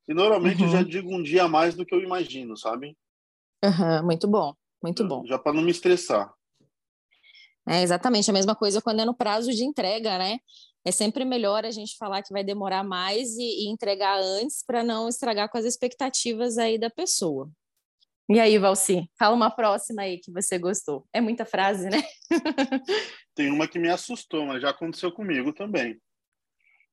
E 0.08 0.14
normalmente 0.14 0.62
eu 0.62 0.68
já 0.68 0.82
digo 0.82 1.14
um 1.14 1.22
dia 1.22 1.44
a 1.44 1.48
mais 1.48 1.74
do 1.74 1.84
que 1.84 1.94
eu 1.94 2.00
imagino, 2.00 2.56
sabe? 2.56 2.96
muito 4.02 4.26
bom, 4.26 4.54
muito 4.82 5.06
bom. 5.06 5.26
Já 5.26 5.38
para 5.38 5.52
não 5.52 5.62
me 5.62 5.70
estressar. 5.70 6.32
É 7.70 7.82
exatamente 7.82 8.28
a 8.28 8.32
mesma 8.32 8.56
coisa 8.56 8.82
quando 8.82 9.00
é 9.00 9.04
no 9.04 9.14
prazo 9.14 9.52
de 9.52 9.64
entrega, 9.64 10.18
né? 10.18 10.38
é 10.84 10.90
sempre 10.90 11.24
melhor 11.24 11.64
a 11.64 11.70
gente 11.70 11.96
falar 11.96 12.22
que 12.22 12.32
vai 12.32 12.42
demorar 12.42 12.82
mais 12.82 13.36
e, 13.36 13.64
e 13.64 13.68
entregar 13.70 14.18
antes 14.18 14.64
para 14.64 14.82
não 14.82 15.08
estragar 15.08 15.48
com 15.50 15.58
as 15.58 15.64
expectativas 15.64 16.56
aí 16.58 16.78
da 16.78 16.88
pessoa. 16.88 17.50
E 18.28 18.38
aí, 18.38 18.58
Valci, 18.58 19.10
fala 19.18 19.34
uma 19.34 19.50
próxima 19.50 20.02
aí 20.02 20.18
que 20.18 20.32
você 20.32 20.56
gostou. 20.58 21.06
É 21.12 21.20
muita 21.20 21.44
frase, 21.44 21.90
né? 21.90 22.00
Tem 23.34 23.50
uma 23.50 23.66
que 23.66 23.78
me 23.78 23.90
assustou, 23.90 24.46
mas 24.46 24.62
já 24.62 24.70
aconteceu 24.70 25.10
comigo 25.10 25.52
também. 25.52 26.00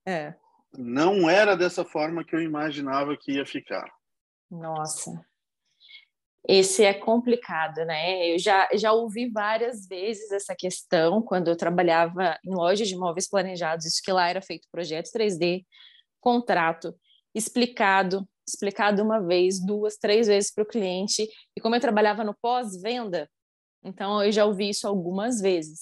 É. 0.05 0.33
Não 0.75 1.29
era 1.29 1.55
dessa 1.55 1.85
forma 1.85 2.25
que 2.25 2.35
eu 2.35 2.41
imaginava 2.41 3.15
que 3.15 3.33
ia 3.33 3.45
ficar. 3.45 3.87
Nossa 4.49 5.23
esse 6.47 6.83
é 6.83 6.93
complicado, 6.93 7.85
né? 7.85 8.33
Eu 8.33 8.39
já, 8.39 8.67
já 8.73 8.91
ouvi 8.91 9.29
várias 9.29 9.87
vezes 9.87 10.31
essa 10.31 10.55
questão 10.55 11.21
quando 11.21 11.49
eu 11.49 11.55
trabalhava 11.55 12.37
em 12.45 12.53
lojas 12.53 12.87
de 12.87 12.95
imóveis 12.95 13.29
planejados, 13.29 13.85
isso 13.85 14.01
que 14.03 14.11
lá 14.11 14.29
era 14.29 14.41
feito 14.41 14.67
projeto 14.71 15.09
3D, 15.11 15.65
contrato, 16.21 16.95
explicado, 17.35 18.27
explicado 18.47 19.03
uma 19.03 19.19
vez, 19.19 19.59
duas, 19.63 19.97
três 19.97 20.27
vezes 20.27 20.53
para 20.53 20.63
o 20.63 20.67
cliente. 20.67 21.27
E 21.55 21.61
como 21.61 21.75
eu 21.75 21.81
trabalhava 21.81 22.23
no 22.23 22.35
pós-venda, 22.41 23.29
então 23.83 24.23
eu 24.23 24.31
já 24.31 24.45
ouvi 24.45 24.69
isso 24.69 24.87
algumas 24.87 25.41
vezes. 25.41 25.81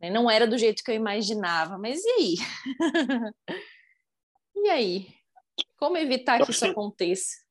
Né? 0.00 0.08
Não 0.08 0.30
era 0.30 0.46
do 0.46 0.56
jeito 0.56 0.82
que 0.84 0.90
eu 0.90 0.94
imaginava, 0.94 1.76
mas 1.78 2.00
e 2.04 2.08
aí? 2.10 2.34
e 4.56 4.70
aí? 4.70 5.08
Como 5.76 5.96
evitar 5.96 6.44
que 6.44 6.50
isso 6.50 6.64
aconteça? 6.64 7.49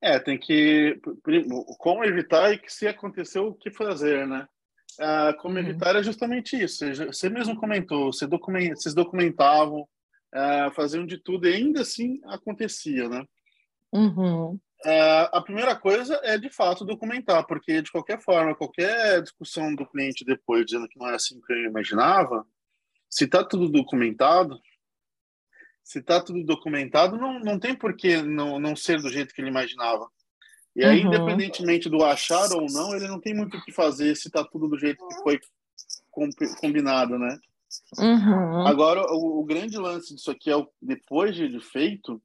É, 0.00 0.18
tem 0.18 0.38
que. 0.38 1.00
Como 1.78 2.04
evitar 2.04 2.52
e 2.52 2.58
que 2.58 2.72
se 2.72 2.86
aconteceu, 2.86 3.48
o 3.48 3.54
que 3.54 3.70
fazer, 3.70 4.26
né? 4.26 4.46
Ah, 5.00 5.34
como 5.40 5.54
uhum. 5.54 5.60
evitar 5.60 5.94
é 5.96 6.02
justamente 6.02 6.56
isso. 6.56 6.84
Você 7.06 7.28
mesmo 7.28 7.56
comentou, 7.56 8.12
você 8.12 8.26
document, 8.26 8.74
vocês 8.74 8.94
documentavam, 8.94 9.88
ah, 10.32 10.70
faziam 10.74 11.06
de 11.06 11.18
tudo 11.18 11.48
e 11.48 11.54
ainda 11.54 11.82
assim 11.82 12.20
acontecia, 12.26 13.08
né? 13.08 13.24
Uhum. 13.92 14.58
Ah, 14.84 15.30
a 15.32 15.40
primeira 15.40 15.74
coisa 15.74 16.20
é 16.22 16.38
de 16.38 16.50
fato 16.50 16.84
documentar, 16.84 17.46
porque 17.46 17.82
de 17.82 17.90
qualquer 17.90 18.20
forma, 18.20 18.54
qualquer 18.54 19.22
discussão 19.22 19.74
do 19.74 19.86
cliente 19.86 20.24
depois 20.24 20.66
dizendo 20.66 20.88
que 20.88 20.98
não 20.98 21.08
é 21.08 21.14
assim 21.14 21.40
que 21.40 21.52
eu 21.52 21.64
imaginava, 21.64 22.46
se 23.10 23.24
está 23.24 23.42
tudo 23.42 23.68
documentado, 23.68 24.60
se 25.88 26.00
está 26.00 26.20
tudo 26.20 26.44
documentado, 26.44 27.16
não, 27.16 27.40
não 27.40 27.58
tem 27.58 27.74
por 27.74 27.96
que 27.96 28.20
não, 28.20 28.58
não 28.58 28.76
ser 28.76 29.00
do 29.00 29.08
jeito 29.08 29.32
que 29.32 29.40
ele 29.40 29.48
imaginava. 29.48 30.06
E 30.76 30.84
aí, 30.84 31.00
uhum. 31.00 31.06
independentemente 31.06 31.88
do 31.88 32.04
achar 32.04 32.52
ou 32.52 32.66
não, 32.70 32.94
ele 32.94 33.08
não 33.08 33.18
tem 33.18 33.34
muito 33.34 33.56
o 33.56 33.64
que 33.64 33.72
fazer 33.72 34.14
se 34.14 34.28
está 34.28 34.44
tudo 34.44 34.68
do 34.68 34.78
jeito 34.78 35.02
que 35.08 35.14
foi 35.22 35.40
combinado, 36.60 37.18
né? 37.18 37.38
Uhum. 37.98 38.66
Agora, 38.66 39.00
o, 39.14 39.40
o, 39.40 39.44
grande 39.44 39.78
lance 39.78 40.14
disso 40.14 40.30
aqui 40.30 40.50
é, 40.50 40.56
o, 40.56 40.68
depois 40.80 41.34
de 41.34 41.58
feito, 41.58 42.20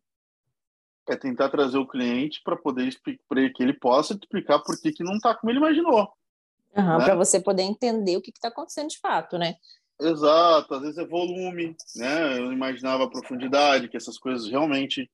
é 1.07 1.15
tentar 1.15 1.47
trazer 1.47 1.77
o 1.77 1.87
cliente 1.87 2.41
para 2.43 2.57
poder 2.57 2.93
para 3.29 3.49
que 3.49 3.63
ele 3.63 3.73
possa 3.73 4.13
explicar 4.13 4.59
por 4.59 4.77
que, 4.77 4.91
que 4.91 5.05
não 5.05 5.13
está 5.13 5.33
como 5.35 5.49
ele 5.49 5.59
imaginou. 5.59 6.11
Uhum, 6.75 6.97
né? 6.97 7.05
Para 7.05 7.15
você 7.15 7.39
poder 7.39 7.63
entender 7.63 8.17
o 8.17 8.21
que 8.21 8.29
está 8.29 8.49
acontecendo 8.49 8.89
de 8.89 8.99
fato, 8.99 9.37
né? 9.37 9.55
Exato, 10.01 10.73
às 10.73 10.81
vezes 10.81 10.97
é 10.97 11.05
volume, 11.05 11.75
né? 11.95 12.39
Eu 12.39 12.51
imaginava 12.51 13.03
a 13.03 13.09
profundidade, 13.09 13.87
que 13.87 13.97
essas 13.97 14.17
coisas 14.17 14.49
realmente 14.49 15.09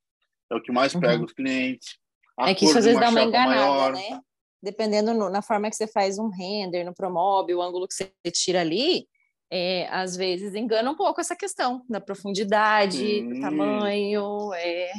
é 0.51 0.55
o 0.55 0.61
que 0.61 0.71
mais 0.71 0.93
pega 0.93 1.17
uhum. 1.17 1.25
os 1.25 1.33
clientes. 1.33 1.97
A 2.37 2.51
é 2.51 2.55
que 2.55 2.65
isso 2.65 2.77
às 2.77 2.85
vezes 2.85 2.99
dá 2.99 3.09
uma 3.09 3.21
enganada, 3.21 3.59
maior. 3.59 3.93
né? 3.93 4.21
Dependendo 4.61 5.13
no, 5.13 5.29
na 5.29 5.41
forma 5.41 5.69
que 5.69 5.75
você 5.75 5.87
faz 5.87 6.17
um 6.17 6.29
render, 6.29 6.83
no 6.83 6.93
Promob, 6.93 7.53
o 7.53 7.61
ângulo 7.61 7.87
que 7.87 7.93
você 7.93 8.11
tira 8.31 8.61
ali, 8.61 9.05
é, 9.51 9.87
às 9.89 10.15
vezes 10.15 10.55
engana 10.55 10.91
um 10.91 10.95
pouco 10.95 11.19
essa 11.19 11.35
questão 11.35 11.83
da 11.89 11.99
profundidade, 11.99 12.97
Sim. 12.97 13.33
do 13.33 13.41
tamanho. 13.41 14.53
É... 14.53 14.91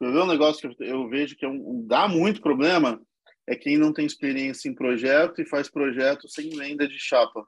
Ver 0.00 0.22
um 0.22 0.26
negócio 0.26 0.74
que 0.74 0.84
eu 0.84 1.08
vejo 1.08 1.36
que 1.36 1.44
é 1.44 1.48
um, 1.48 1.84
dá 1.86 2.06
muito 2.06 2.40
problema? 2.40 3.00
É 3.46 3.56
quem 3.56 3.78
não 3.78 3.92
tem 3.92 4.06
experiência 4.06 4.68
em 4.68 4.74
projeto 4.74 5.40
e 5.40 5.46
faz 5.46 5.70
projeto 5.70 6.28
sem 6.28 6.50
lenda 6.54 6.86
de 6.86 6.98
chapa 6.98 7.44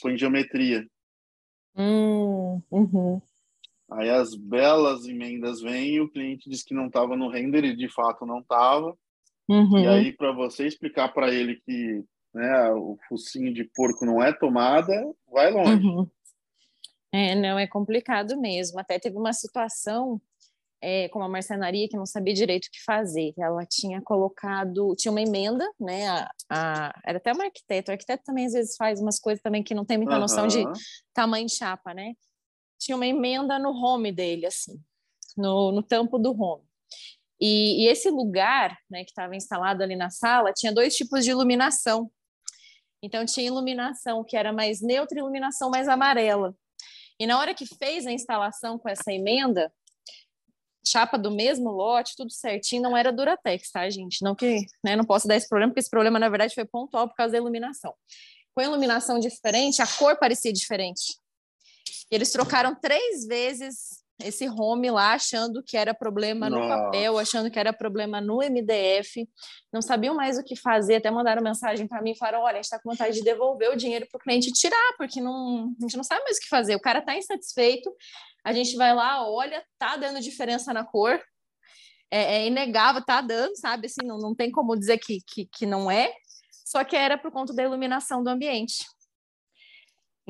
com 0.00 0.16
geometria. 0.16 0.86
Hum, 1.76 2.62
uhum. 2.70 3.20
Aí 3.90 4.08
as 4.08 4.34
belas 4.34 5.06
emendas 5.06 5.60
vêm 5.60 5.94
e 5.94 6.00
o 6.00 6.08
cliente 6.08 6.48
diz 6.48 6.62
que 6.62 6.74
não 6.74 6.86
estava 6.86 7.16
no 7.16 7.28
render 7.28 7.64
e 7.64 7.76
de 7.76 7.88
fato 7.88 8.24
não 8.24 8.38
estava. 8.38 8.96
Uhum. 9.48 9.78
E 9.78 9.86
aí 9.86 10.12
para 10.12 10.32
você 10.32 10.66
explicar 10.66 11.12
para 11.12 11.32
ele 11.32 11.56
que 11.56 12.04
né, 12.32 12.70
o 12.70 12.96
focinho 13.08 13.52
de 13.52 13.64
porco 13.74 14.06
não 14.06 14.22
é 14.22 14.32
tomada, 14.32 14.92
vai 15.30 15.50
longe. 15.50 15.86
Uhum. 15.86 16.08
É, 17.12 17.34
não, 17.34 17.58
é 17.58 17.66
complicado 17.66 18.40
mesmo. 18.40 18.78
Até 18.78 18.98
teve 18.98 19.16
uma 19.16 19.32
situação 19.32 20.20
é, 20.82 21.08
com 21.08 21.18
uma 21.18 21.28
marcenaria 21.28 21.88
que 21.88 21.96
não 21.96 22.06
sabia 22.06 22.32
direito 22.32 22.66
o 22.66 22.70
que 22.70 22.82
fazer. 22.82 23.34
Ela 23.38 23.66
tinha 23.66 24.00
colocado, 24.00 24.94
tinha 24.96 25.12
uma 25.12 25.20
emenda, 25.20 25.68
né? 25.78 26.08
A, 26.08 26.30
a, 26.48 27.00
era 27.04 27.18
até 27.18 27.32
uma 27.32 27.44
arquiteto. 27.44 27.90
O 27.90 27.92
arquiteto 27.92 28.24
também 28.24 28.46
às 28.46 28.52
vezes 28.52 28.76
faz 28.76 29.00
umas 29.00 29.18
coisas 29.18 29.42
também 29.42 29.62
que 29.62 29.74
não 29.74 29.84
tem 29.84 29.98
muita 29.98 30.14
uhum. 30.14 30.20
noção 30.20 30.46
de 30.46 30.64
tamanho 31.12 31.46
de 31.46 31.54
chapa, 31.54 31.92
né? 31.92 32.14
Tinha 32.78 32.96
uma 32.96 33.06
emenda 33.06 33.58
no 33.58 33.70
home 33.70 34.10
dele, 34.10 34.46
assim, 34.46 34.80
no, 35.36 35.70
no 35.70 35.82
tampo 35.82 36.18
do 36.18 36.32
home. 36.32 36.64
E, 37.38 37.84
e 37.84 37.88
esse 37.88 38.10
lugar, 38.10 38.76
né, 38.90 39.04
que 39.04 39.10
estava 39.10 39.34
instalado 39.34 39.82
ali 39.82 39.96
na 39.96 40.10
sala, 40.10 40.52
tinha 40.52 40.72
dois 40.72 40.94
tipos 40.94 41.24
de 41.24 41.30
iluminação. 41.30 42.10
Então 43.02 43.24
tinha 43.24 43.46
iluminação 43.46 44.22
que 44.24 44.36
era 44.36 44.52
mais 44.52 44.80
neutra 44.80 45.18
e 45.18 45.20
iluminação 45.20 45.70
mais 45.70 45.88
amarela. 45.88 46.54
E 47.18 47.26
na 47.26 47.38
hora 47.38 47.54
que 47.54 47.66
fez 47.66 48.06
a 48.06 48.12
instalação 48.12 48.78
com 48.78 48.88
essa 48.88 49.12
emenda, 49.12 49.70
chapa 50.86 51.18
do 51.18 51.30
mesmo 51.30 51.70
lote, 51.70 52.14
tudo 52.16 52.32
certinho, 52.32 52.82
não 52.82 52.96
era 52.96 53.12
Duratex, 53.12 53.70
tá, 53.70 53.88
gente? 53.90 54.22
Não 54.22 54.34
que, 54.34 54.64
né, 54.84 54.96
não 54.96 55.04
posso 55.04 55.28
dar 55.28 55.36
esse 55.36 55.48
problema, 55.48 55.70
porque 55.70 55.80
esse 55.80 55.90
problema, 55.90 56.18
na 56.18 56.28
verdade, 56.28 56.54
foi 56.54 56.64
pontual 56.64 57.08
por 57.08 57.14
causa 57.14 57.32
da 57.32 57.38
iluminação. 57.38 57.94
Com 58.54 58.60
a 58.60 58.64
iluminação 58.64 59.18
diferente, 59.18 59.80
a 59.80 59.86
cor 59.86 60.16
parecia 60.18 60.52
diferente. 60.52 61.18
E 62.10 62.14
eles 62.14 62.32
trocaram 62.32 62.74
três 62.74 63.26
vezes 63.26 64.00
esse 64.24 64.48
home 64.48 64.90
lá, 64.90 65.14
achando 65.14 65.62
que 65.62 65.76
era 65.76 65.94
problema 65.94 66.48
Nossa. 66.48 66.62
no 66.62 66.68
papel, 66.68 67.18
achando 67.18 67.50
que 67.50 67.58
era 67.58 67.72
problema 67.72 68.20
no 68.20 68.38
MDF, 68.38 69.28
não 69.72 69.80
sabiam 69.82 70.14
mais 70.14 70.38
o 70.38 70.44
que 70.44 70.56
fazer, 70.56 70.96
até 70.96 71.10
mandaram 71.10 71.42
mensagem 71.42 71.86
para 71.86 72.02
mim 72.02 72.12
e 72.12 72.18
falaram: 72.18 72.40
olha, 72.40 72.52
a 72.52 72.56
gente 72.56 72.64
está 72.64 72.78
com 72.78 72.90
vontade 72.90 73.14
de 73.14 73.22
devolver 73.22 73.70
o 73.70 73.76
dinheiro 73.76 74.06
para 74.10 74.18
o 74.18 74.20
cliente 74.20 74.52
tirar, 74.52 74.94
porque 74.96 75.20
não, 75.20 75.74
a 75.78 75.82
gente 75.82 75.96
não 75.96 76.04
sabe 76.04 76.22
mais 76.24 76.36
o 76.36 76.40
que 76.40 76.48
fazer. 76.48 76.74
O 76.74 76.80
cara 76.80 77.00
está 77.00 77.16
insatisfeito, 77.16 77.90
a 78.44 78.52
gente 78.52 78.76
vai 78.76 78.94
lá, 78.94 79.28
olha, 79.28 79.64
tá 79.78 79.96
dando 79.96 80.20
diferença 80.20 80.72
na 80.72 80.84
cor, 80.84 81.20
é, 82.10 82.38
é 82.38 82.46
inegável, 82.46 83.04
tá 83.04 83.20
dando, 83.20 83.56
sabe? 83.56 83.86
Assim, 83.86 84.06
não, 84.06 84.18
não 84.18 84.34
tem 84.34 84.50
como 84.50 84.76
dizer 84.76 84.98
que, 84.98 85.18
que, 85.26 85.46
que 85.46 85.66
não 85.66 85.90
é, 85.90 86.12
só 86.64 86.84
que 86.84 86.96
era 86.96 87.18
por 87.18 87.30
conta 87.30 87.52
da 87.52 87.62
iluminação 87.62 88.22
do 88.22 88.30
ambiente. 88.30 88.84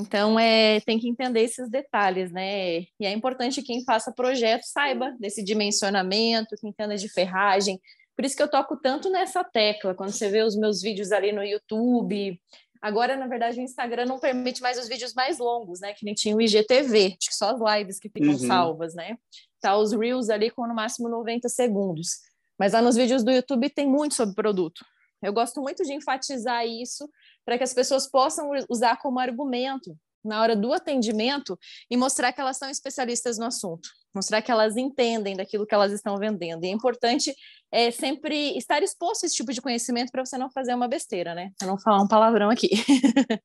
Então, 0.01 0.39
é, 0.39 0.81
tem 0.81 0.99
que 0.99 1.09
entender 1.09 1.43
esses 1.43 1.69
detalhes, 1.69 2.33
né? 2.33 2.81
E 2.99 3.05
é 3.05 3.13
importante 3.13 3.61
que 3.61 3.67
quem 3.67 3.85
faça 3.85 4.13
projeto 4.13 4.63
saiba 4.65 5.15
desse 5.19 5.43
dimensionamento, 5.45 6.57
que 6.57 6.67
entenda 6.67 6.97
de 6.97 7.09
ferragem. 7.09 7.79
Por 8.17 8.25
isso 8.25 8.37
que 8.37 8.43
eu 8.43 8.51
toco 8.51 8.77
tanto 8.77 9.11
nessa 9.11 9.45
tecla, 9.45 9.95
quando 9.95 10.13
você 10.13 10.29
vê 10.29 10.43
os 10.43 10.57
meus 10.57 10.81
vídeos 10.81 11.13
ali 11.13 11.33
no 11.33 11.45
YouTube. 11.45 12.41
Agora, 12.81 13.15
na 13.15 13.27
verdade, 13.27 13.61
o 13.61 13.63
Instagram 13.63 14.07
não 14.07 14.19
permite 14.19 14.63
mais 14.63 14.79
os 14.79 14.89
vídeos 14.89 15.13
mais 15.13 15.39
longos, 15.39 15.81
né? 15.81 15.93
Que 15.93 16.05
nem 16.05 16.15
tinha 16.15 16.35
o 16.35 16.41
IGTV, 16.41 17.17
acho 17.19 17.29
que 17.29 17.37
só 17.37 17.51
as 17.51 17.79
lives 17.79 17.99
que 17.99 18.09
ficam 18.09 18.31
uhum. 18.31 18.39
salvas, 18.39 18.95
né? 18.95 19.19
Tá 19.61 19.77
os 19.77 19.93
Reels 19.93 20.31
ali 20.31 20.51
com 20.51 20.67
no 20.67 20.75
máximo 20.75 21.09
90 21.09 21.49
segundos. 21.51 22.21
Mas 22.59 22.73
lá 22.73 22.81
nos 22.81 22.97
vídeos 22.97 23.23
do 23.23 23.31
YouTube 23.31 23.69
tem 23.69 23.87
muito 23.87 24.15
sobre 24.15 24.35
produto. 24.35 24.85
Eu 25.23 25.33
gosto 25.33 25.61
muito 25.61 25.83
de 25.83 25.93
enfatizar 25.93 26.67
isso 26.67 27.09
para 27.51 27.59
que 27.59 27.65
as 27.65 27.75
pessoas 27.75 28.09
possam 28.09 28.49
usar 28.69 28.97
como 28.99 29.19
argumento 29.19 29.99
na 30.25 30.41
hora 30.41 30.55
do 30.55 30.73
atendimento 30.73 31.59
e 31.91 31.97
mostrar 31.97 32.33
que 32.33 32.41
elas 32.41 32.57
são 32.57 32.71
especialistas 32.71 33.39
no 33.39 33.47
assunto, 33.47 33.89
mostrar 34.15 34.41
que 34.41 34.53
elas 34.53 34.77
entendem 34.77 35.37
daquilo 35.37 35.67
que 35.67 35.75
elas 35.75 35.91
estão 35.91 36.17
vendendo. 36.17 36.65
E 36.65 36.69
é 36.69 36.71
importante 36.71 37.35
é, 37.73 37.91
sempre 37.91 38.57
estar 38.57 38.85
exposto 38.85 39.25
a 39.25 39.27
esse 39.27 39.35
tipo 39.35 39.53
de 39.53 39.61
conhecimento 39.61 40.13
para 40.13 40.25
você 40.25 40.39
não 40.39 40.49
fazer 40.49 40.75
uma 40.75 40.87
besteira, 40.87 41.35
né? 41.35 41.51
Para 41.59 41.67
não 41.67 41.77
falar 41.77 42.01
um 42.01 42.07
palavrão 42.07 42.51
aqui. 42.51 42.69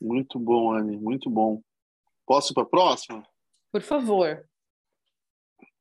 muito 0.00 0.38
bom, 0.38 0.72
Anne, 0.72 0.96
muito 0.96 1.28
bom. 1.28 1.60
Posso 2.24 2.52
ir 2.52 2.54
para 2.54 2.62
a 2.62 2.66
próxima? 2.66 3.26
Por 3.72 3.82
favor. 3.82 4.48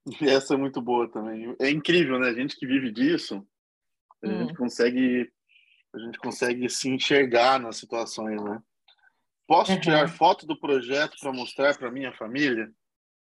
Essa 0.20 0.56
é 0.56 0.58
muito 0.58 0.82
boa 0.82 1.08
também. 1.12 1.56
É 1.62 1.70
incrível, 1.70 2.18
né? 2.18 2.30
A 2.30 2.34
gente 2.34 2.56
que 2.56 2.66
vive 2.66 2.92
disso, 2.92 3.46
a 4.24 4.28
hum. 4.28 4.40
gente 4.40 4.56
consegue 4.56 5.32
a 5.96 6.00
gente 6.00 6.18
consegue 6.20 6.70
se 6.70 6.90
enxergar 6.90 7.60
nas 7.60 7.78
situações, 7.78 8.42
né? 8.42 8.62
Posso 9.48 9.72
uhum. 9.72 9.80
tirar 9.80 10.10
foto 10.10 10.46
do 10.46 10.60
projeto 10.60 11.16
para 11.20 11.32
mostrar 11.32 11.78
para 11.78 11.92
minha 11.92 12.12
família? 12.12 12.70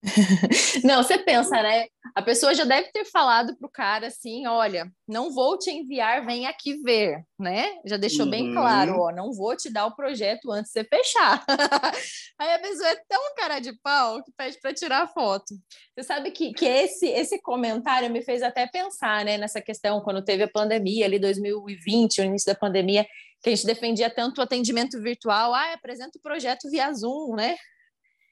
Não, 0.82 1.02
você 1.02 1.16
pensa, 1.16 1.62
né? 1.62 1.86
A 2.14 2.20
pessoa 2.20 2.54
já 2.54 2.64
deve 2.64 2.90
ter 2.90 3.04
falado 3.04 3.56
pro 3.56 3.70
cara 3.70 4.08
assim: 4.08 4.46
olha, 4.46 4.90
não 5.06 5.32
vou 5.32 5.56
te 5.56 5.70
enviar, 5.70 6.26
vem 6.26 6.46
aqui 6.46 6.74
ver, 6.82 7.24
né? 7.38 7.78
Já 7.86 7.96
deixou 7.96 8.24
uhum. 8.24 8.30
bem 8.30 8.52
claro, 8.52 8.98
ó, 8.98 9.12
não 9.12 9.32
vou 9.32 9.56
te 9.56 9.70
dar 9.70 9.86
o 9.86 9.94
projeto 9.94 10.50
antes 10.50 10.72
de 10.72 10.80
você 10.80 10.84
fechar. 10.84 11.44
Aí 12.38 12.52
a 12.52 12.58
pessoa 12.58 12.88
é 12.88 12.96
tão 13.08 13.34
cara 13.36 13.60
de 13.60 13.72
pau 13.80 14.22
que 14.22 14.32
pede 14.36 14.58
para 14.60 14.74
tirar 14.74 15.08
foto. 15.08 15.54
Você 15.94 16.02
sabe 16.02 16.32
que, 16.32 16.52
que 16.52 16.66
esse, 16.66 17.06
esse 17.06 17.40
comentário 17.40 18.10
me 18.10 18.22
fez 18.22 18.42
até 18.42 18.66
pensar, 18.66 19.24
né, 19.24 19.38
nessa 19.38 19.60
questão, 19.60 20.00
quando 20.00 20.24
teve 20.24 20.42
a 20.42 20.48
pandemia 20.48 21.06
ali, 21.06 21.18
2020, 21.18 22.20
o 22.20 22.24
início 22.24 22.52
da 22.52 22.58
pandemia, 22.58 23.06
que 23.40 23.50
a 23.50 23.54
gente 23.54 23.66
defendia 23.66 24.10
tanto 24.10 24.38
o 24.38 24.42
atendimento 24.42 25.00
virtual, 25.00 25.54
ah, 25.54 25.72
apresenta 25.72 26.18
o 26.18 26.22
projeto 26.22 26.68
via 26.68 26.92
Zoom, 26.92 27.36
né? 27.36 27.56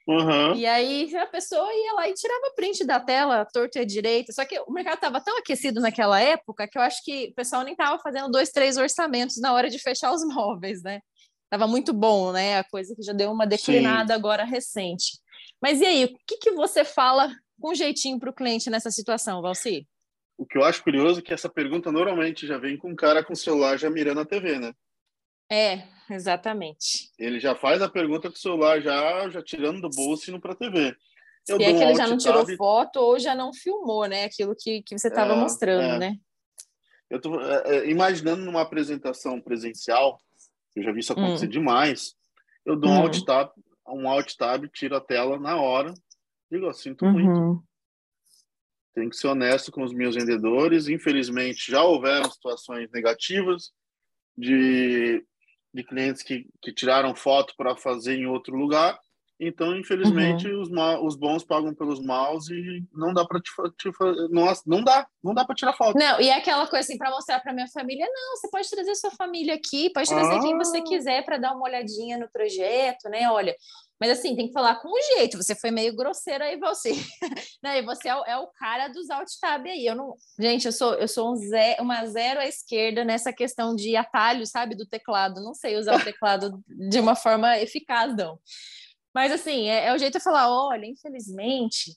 Uhum. 0.06 0.54
E 0.54 0.66
aí 0.66 1.14
a 1.16 1.26
pessoa 1.26 1.68
ia 1.72 1.92
lá 1.94 2.08
e 2.08 2.14
tirava 2.14 2.52
print 2.56 2.84
da 2.84 2.98
tela, 2.98 3.44
torto 3.44 3.78
e 3.78 3.84
direita. 3.84 4.32
Só 4.32 4.44
que 4.44 4.58
o 4.60 4.72
mercado 4.72 4.94
estava 4.94 5.20
tão 5.20 5.38
aquecido 5.38 5.80
naquela 5.80 6.20
época 6.20 6.66
que 6.66 6.76
eu 6.76 6.82
acho 6.82 7.04
que 7.04 7.28
o 7.30 7.34
pessoal 7.34 7.62
nem 7.62 7.72
estava 7.72 7.98
fazendo 7.98 8.30
dois, 8.30 8.50
três 8.50 8.76
orçamentos 8.76 9.40
na 9.40 9.52
hora 9.52 9.68
de 9.68 9.78
fechar 9.78 10.12
os 10.12 10.24
móveis, 10.34 10.82
né? 10.82 11.00
Tava 11.50 11.66
muito 11.66 11.92
bom, 11.92 12.32
né? 12.32 12.58
A 12.58 12.64
coisa 12.64 12.94
que 12.94 13.02
já 13.02 13.12
deu 13.12 13.30
uma 13.30 13.46
declinada 13.46 14.14
Sim. 14.14 14.18
agora 14.18 14.44
recente. 14.44 15.18
Mas 15.60 15.80
e 15.80 15.84
aí, 15.84 16.04
o 16.04 16.18
que, 16.26 16.38
que 16.38 16.52
você 16.52 16.84
fala 16.84 17.30
com 17.60 17.74
jeitinho 17.74 18.18
para 18.18 18.30
o 18.30 18.34
cliente 18.34 18.70
nessa 18.70 18.90
situação, 18.90 19.42
Valci? 19.42 19.86
O 20.38 20.46
que 20.46 20.56
eu 20.56 20.64
acho 20.64 20.82
curioso 20.82 21.20
é 21.20 21.22
que 21.22 21.34
essa 21.34 21.50
pergunta 21.50 21.92
normalmente 21.92 22.46
já 22.46 22.56
vem 22.56 22.76
com 22.76 22.90
um 22.90 22.96
cara 22.96 23.22
com 23.22 23.34
o 23.34 23.36
celular 23.36 23.76
já 23.76 23.90
mirando 23.90 24.20
a 24.20 24.24
TV, 24.24 24.58
né? 24.58 24.72
É, 25.50 25.82
exatamente. 26.08 27.10
Ele 27.18 27.40
já 27.40 27.54
faz 27.54 27.82
a 27.82 27.88
pergunta 27.88 28.28
com 28.28 28.36
o 28.36 28.38
celular 28.38 28.80
já, 28.80 29.28
já 29.30 29.42
tirando 29.42 29.80
do 29.80 29.90
bolso 29.90 30.30
e 30.30 30.32
indo 30.32 30.40
para 30.40 30.52
a 30.52 30.56
TV. 30.56 30.96
Eu 31.48 31.56
Se 31.56 31.64
é 31.64 31.72
que 31.72 31.82
ele 31.82 31.94
já 31.96 32.06
não 32.06 32.16
tirou 32.16 32.46
tab... 32.46 32.56
foto 32.56 32.96
ou 32.98 33.18
já 33.18 33.34
não 33.34 33.52
filmou, 33.52 34.06
né? 34.06 34.24
Aquilo 34.24 34.54
que, 34.56 34.82
que 34.82 34.96
você 34.96 35.08
estava 35.08 35.32
é, 35.32 35.36
mostrando, 35.36 35.94
é. 35.94 35.98
né? 35.98 36.16
Eu 37.08 37.16
estou 37.16 37.40
é, 37.40 37.78
é, 37.78 37.90
imaginando 37.90 38.44
numa 38.44 38.60
apresentação 38.60 39.40
presencial, 39.40 40.20
eu 40.76 40.84
já 40.84 40.92
vi 40.92 41.00
isso 41.00 41.12
acontecer 41.12 41.46
hum. 41.46 41.50
demais. 41.50 42.14
Eu 42.64 42.76
dou 42.76 42.90
hum. 42.90 42.94
um 42.94 43.00
alt 43.00 43.24
tab, 43.24 43.50
um 43.88 44.08
alt 44.08 44.34
tab, 44.36 44.66
tiro 44.68 44.94
a 44.94 45.00
tela 45.00 45.38
na 45.38 45.56
hora, 45.56 45.92
digo, 46.50 46.66
eu 46.66 46.72
sinto 46.72 47.04
uhum. 47.04 47.12
muito. 47.12 47.64
Tenho 48.94 49.10
que 49.10 49.16
ser 49.16 49.28
honesto 49.28 49.72
com 49.72 49.82
os 49.82 49.92
meus 49.92 50.14
vendedores. 50.14 50.88
Infelizmente, 50.88 51.70
já 51.70 51.82
houveram 51.82 52.30
situações 52.30 52.90
negativas 52.90 53.72
de 54.36 55.24
de 55.72 55.84
clientes 55.84 56.22
que, 56.22 56.46
que 56.60 56.72
tiraram 56.72 57.14
foto 57.14 57.54
para 57.56 57.76
fazer 57.76 58.16
em 58.16 58.26
outro 58.26 58.56
lugar. 58.56 58.98
Então, 59.42 59.74
infelizmente, 59.74 60.46
uhum. 60.46 60.60
os, 60.60 60.68
mal, 60.68 61.02
os 61.02 61.16
bons 61.16 61.42
pagam 61.42 61.74
pelos 61.74 61.98
maus 61.98 62.50
e 62.50 62.84
não 62.92 63.14
dá 63.14 63.24
para 63.24 63.40
te, 63.40 63.50
te 63.78 63.90
não, 64.30 64.52
não 64.66 64.84
dá, 64.84 65.06
não 65.24 65.32
dá 65.32 65.46
para 65.46 65.54
tirar 65.54 65.72
foto. 65.72 65.98
Não, 65.98 66.20
e 66.20 66.28
é 66.28 66.36
aquela 66.36 66.66
coisa 66.66 66.84
assim 66.84 66.98
para 66.98 67.10
mostrar 67.10 67.40
para 67.40 67.54
minha 67.54 67.66
família, 67.68 68.06
não, 68.06 68.36
você 68.36 68.50
pode 68.50 68.68
trazer 68.68 68.94
sua 68.96 69.10
família 69.12 69.54
aqui, 69.54 69.88
pode 69.94 70.10
trazer 70.10 70.34
ah. 70.34 70.40
quem 70.40 70.58
você 70.58 70.78
ah. 70.78 70.84
quiser 70.84 71.24
para 71.24 71.38
dar 71.38 71.54
uma 71.54 71.64
olhadinha 71.64 72.18
no 72.18 72.28
projeto, 72.28 73.08
né? 73.08 73.30
Olha, 73.30 73.56
mas 74.00 74.10
assim, 74.12 74.34
tem 74.34 74.46
que 74.46 74.52
falar 74.54 74.76
com 74.76 74.88
um 74.88 75.16
jeito. 75.16 75.36
Você 75.36 75.54
foi 75.54 75.70
meio 75.70 75.94
grosseira 75.94 76.46
aí, 76.46 76.58
você. 76.58 76.90
né? 77.62 77.78
E 77.78 77.82
você 77.82 78.08
é 78.08 78.16
o, 78.16 78.24
é 78.24 78.36
o, 78.38 78.46
cara 78.46 78.88
dos 78.88 79.10
alt 79.10 79.28
tab 79.38 79.66
aí. 79.66 79.84
Eu 79.84 79.94
não, 79.94 80.14
gente, 80.38 80.64
eu 80.64 80.72
sou 80.72 80.94
eu 80.94 81.06
sou 81.06 81.32
um 81.32 81.36
zero, 81.36 81.82
uma 81.82 82.06
zero 82.06 82.40
à 82.40 82.46
esquerda 82.46 83.04
nessa 83.04 83.30
questão 83.30 83.76
de 83.76 83.94
atalho, 83.96 84.46
sabe, 84.46 84.74
do 84.74 84.86
teclado. 84.86 85.42
Não 85.42 85.52
sei 85.52 85.76
usar 85.76 85.96
o 85.96 86.04
teclado 86.04 86.62
de 86.66 86.98
uma 86.98 87.14
forma 87.14 87.58
eficaz, 87.58 88.16
não. 88.16 88.38
Mas 89.14 89.32
assim, 89.32 89.68
é, 89.68 89.86
é 89.86 89.94
o 89.94 89.98
jeito 89.98 90.16
de 90.16 90.24
falar, 90.24 90.50
olha, 90.50 90.86
infelizmente, 90.86 91.92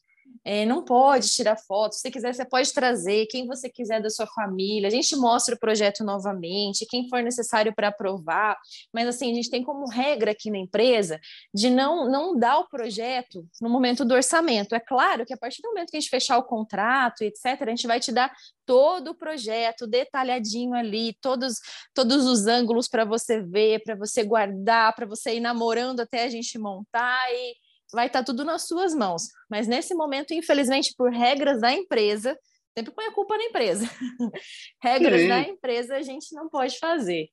é, 0.46 0.66
não 0.66 0.84
pode 0.84 1.30
tirar 1.30 1.56
foto. 1.56 1.94
Se 1.94 2.12
quiser, 2.12 2.34
você 2.34 2.44
pode 2.44 2.74
trazer 2.74 3.28
quem 3.28 3.48
você 3.48 3.70
quiser 3.70 4.02
da 4.02 4.10
sua 4.10 4.28
família. 4.28 4.88
A 4.88 4.92
gente 4.92 5.16
mostra 5.16 5.56
o 5.56 5.60
projeto 5.60 6.04
novamente, 6.04 6.86
quem 6.86 7.08
for 7.08 7.24
necessário 7.24 7.74
para 7.74 7.88
aprovar. 7.88 8.58
Mas 8.94 9.08
assim, 9.08 9.32
a 9.32 9.36
gente 9.36 9.50
tem 9.50 9.64
como 9.64 9.88
regra 9.88 10.32
aqui 10.32 10.52
na 10.52 10.58
empresa 10.58 11.20
de 11.54 11.70
não, 11.70 12.10
não 12.10 12.38
dar 12.38 12.60
o 12.60 12.68
projeto 12.68 13.48
no 13.62 13.70
momento 13.70 14.04
do 14.04 14.14
orçamento. 14.14 14.76
É 14.76 14.80
claro 14.80 15.26
que 15.26 15.34
a 15.34 15.38
partir 15.38 15.62
do 15.62 15.70
momento 15.70 15.90
que 15.90 15.98
a 15.98 16.00
gente 16.00 16.10
fechar 16.10 16.38
o 16.38 16.44
contrato, 16.44 17.22
etc., 17.24 17.62
a 17.62 17.70
gente 17.70 17.88
vai 17.88 18.00
te 18.00 18.12
dar 18.12 18.34
todo 18.66 19.12
o 19.12 19.16
projeto 19.16 19.88
detalhadinho 19.88 20.74
ali, 20.74 21.14
todos, 21.22 21.56
todos 21.94 22.26
os 22.26 22.48
ângulos 22.48 22.88
para 22.88 23.06
você 23.06 23.42
ver, 23.42 23.82
para 23.84 23.96
você 23.96 24.24
guardar, 24.24 24.94
para 24.94 25.06
você 25.06 25.36
ir 25.36 25.40
namorando 25.40 26.02
até 26.02 26.26
a 26.26 26.30
gente 26.30 26.58
montar 26.58 27.32
e 27.32 27.56
vai 27.94 28.08
estar 28.08 28.20
tá 28.20 28.26
tudo 28.26 28.44
nas 28.44 28.68
suas 28.68 28.94
mãos. 28.94 29.24
Mas 29.50 29.68
nesse 29.68 29.94
momento, 29.94 30.34
infelizmente, 30.34 30.94
por 30.98 31.12
regras 31.12 31.62
da 31.62 31.72
empresa, 31.72 32.38
sempre 32.78 32.94
põe 32.94 33.06
a 33.06 33.12
culpa 33.12 33.38
na 33.38 33.44
empresa. 33.44 33.86
regras 34.82 35.22
Sim. 35.22 35.28
da 35.28 35.40
empresa 35.42 35.96
a 35.96 36.02
gente 36.02 36.34
não 36.34 36.50
pode 36.50 36.78
fazer. 36.80 37.30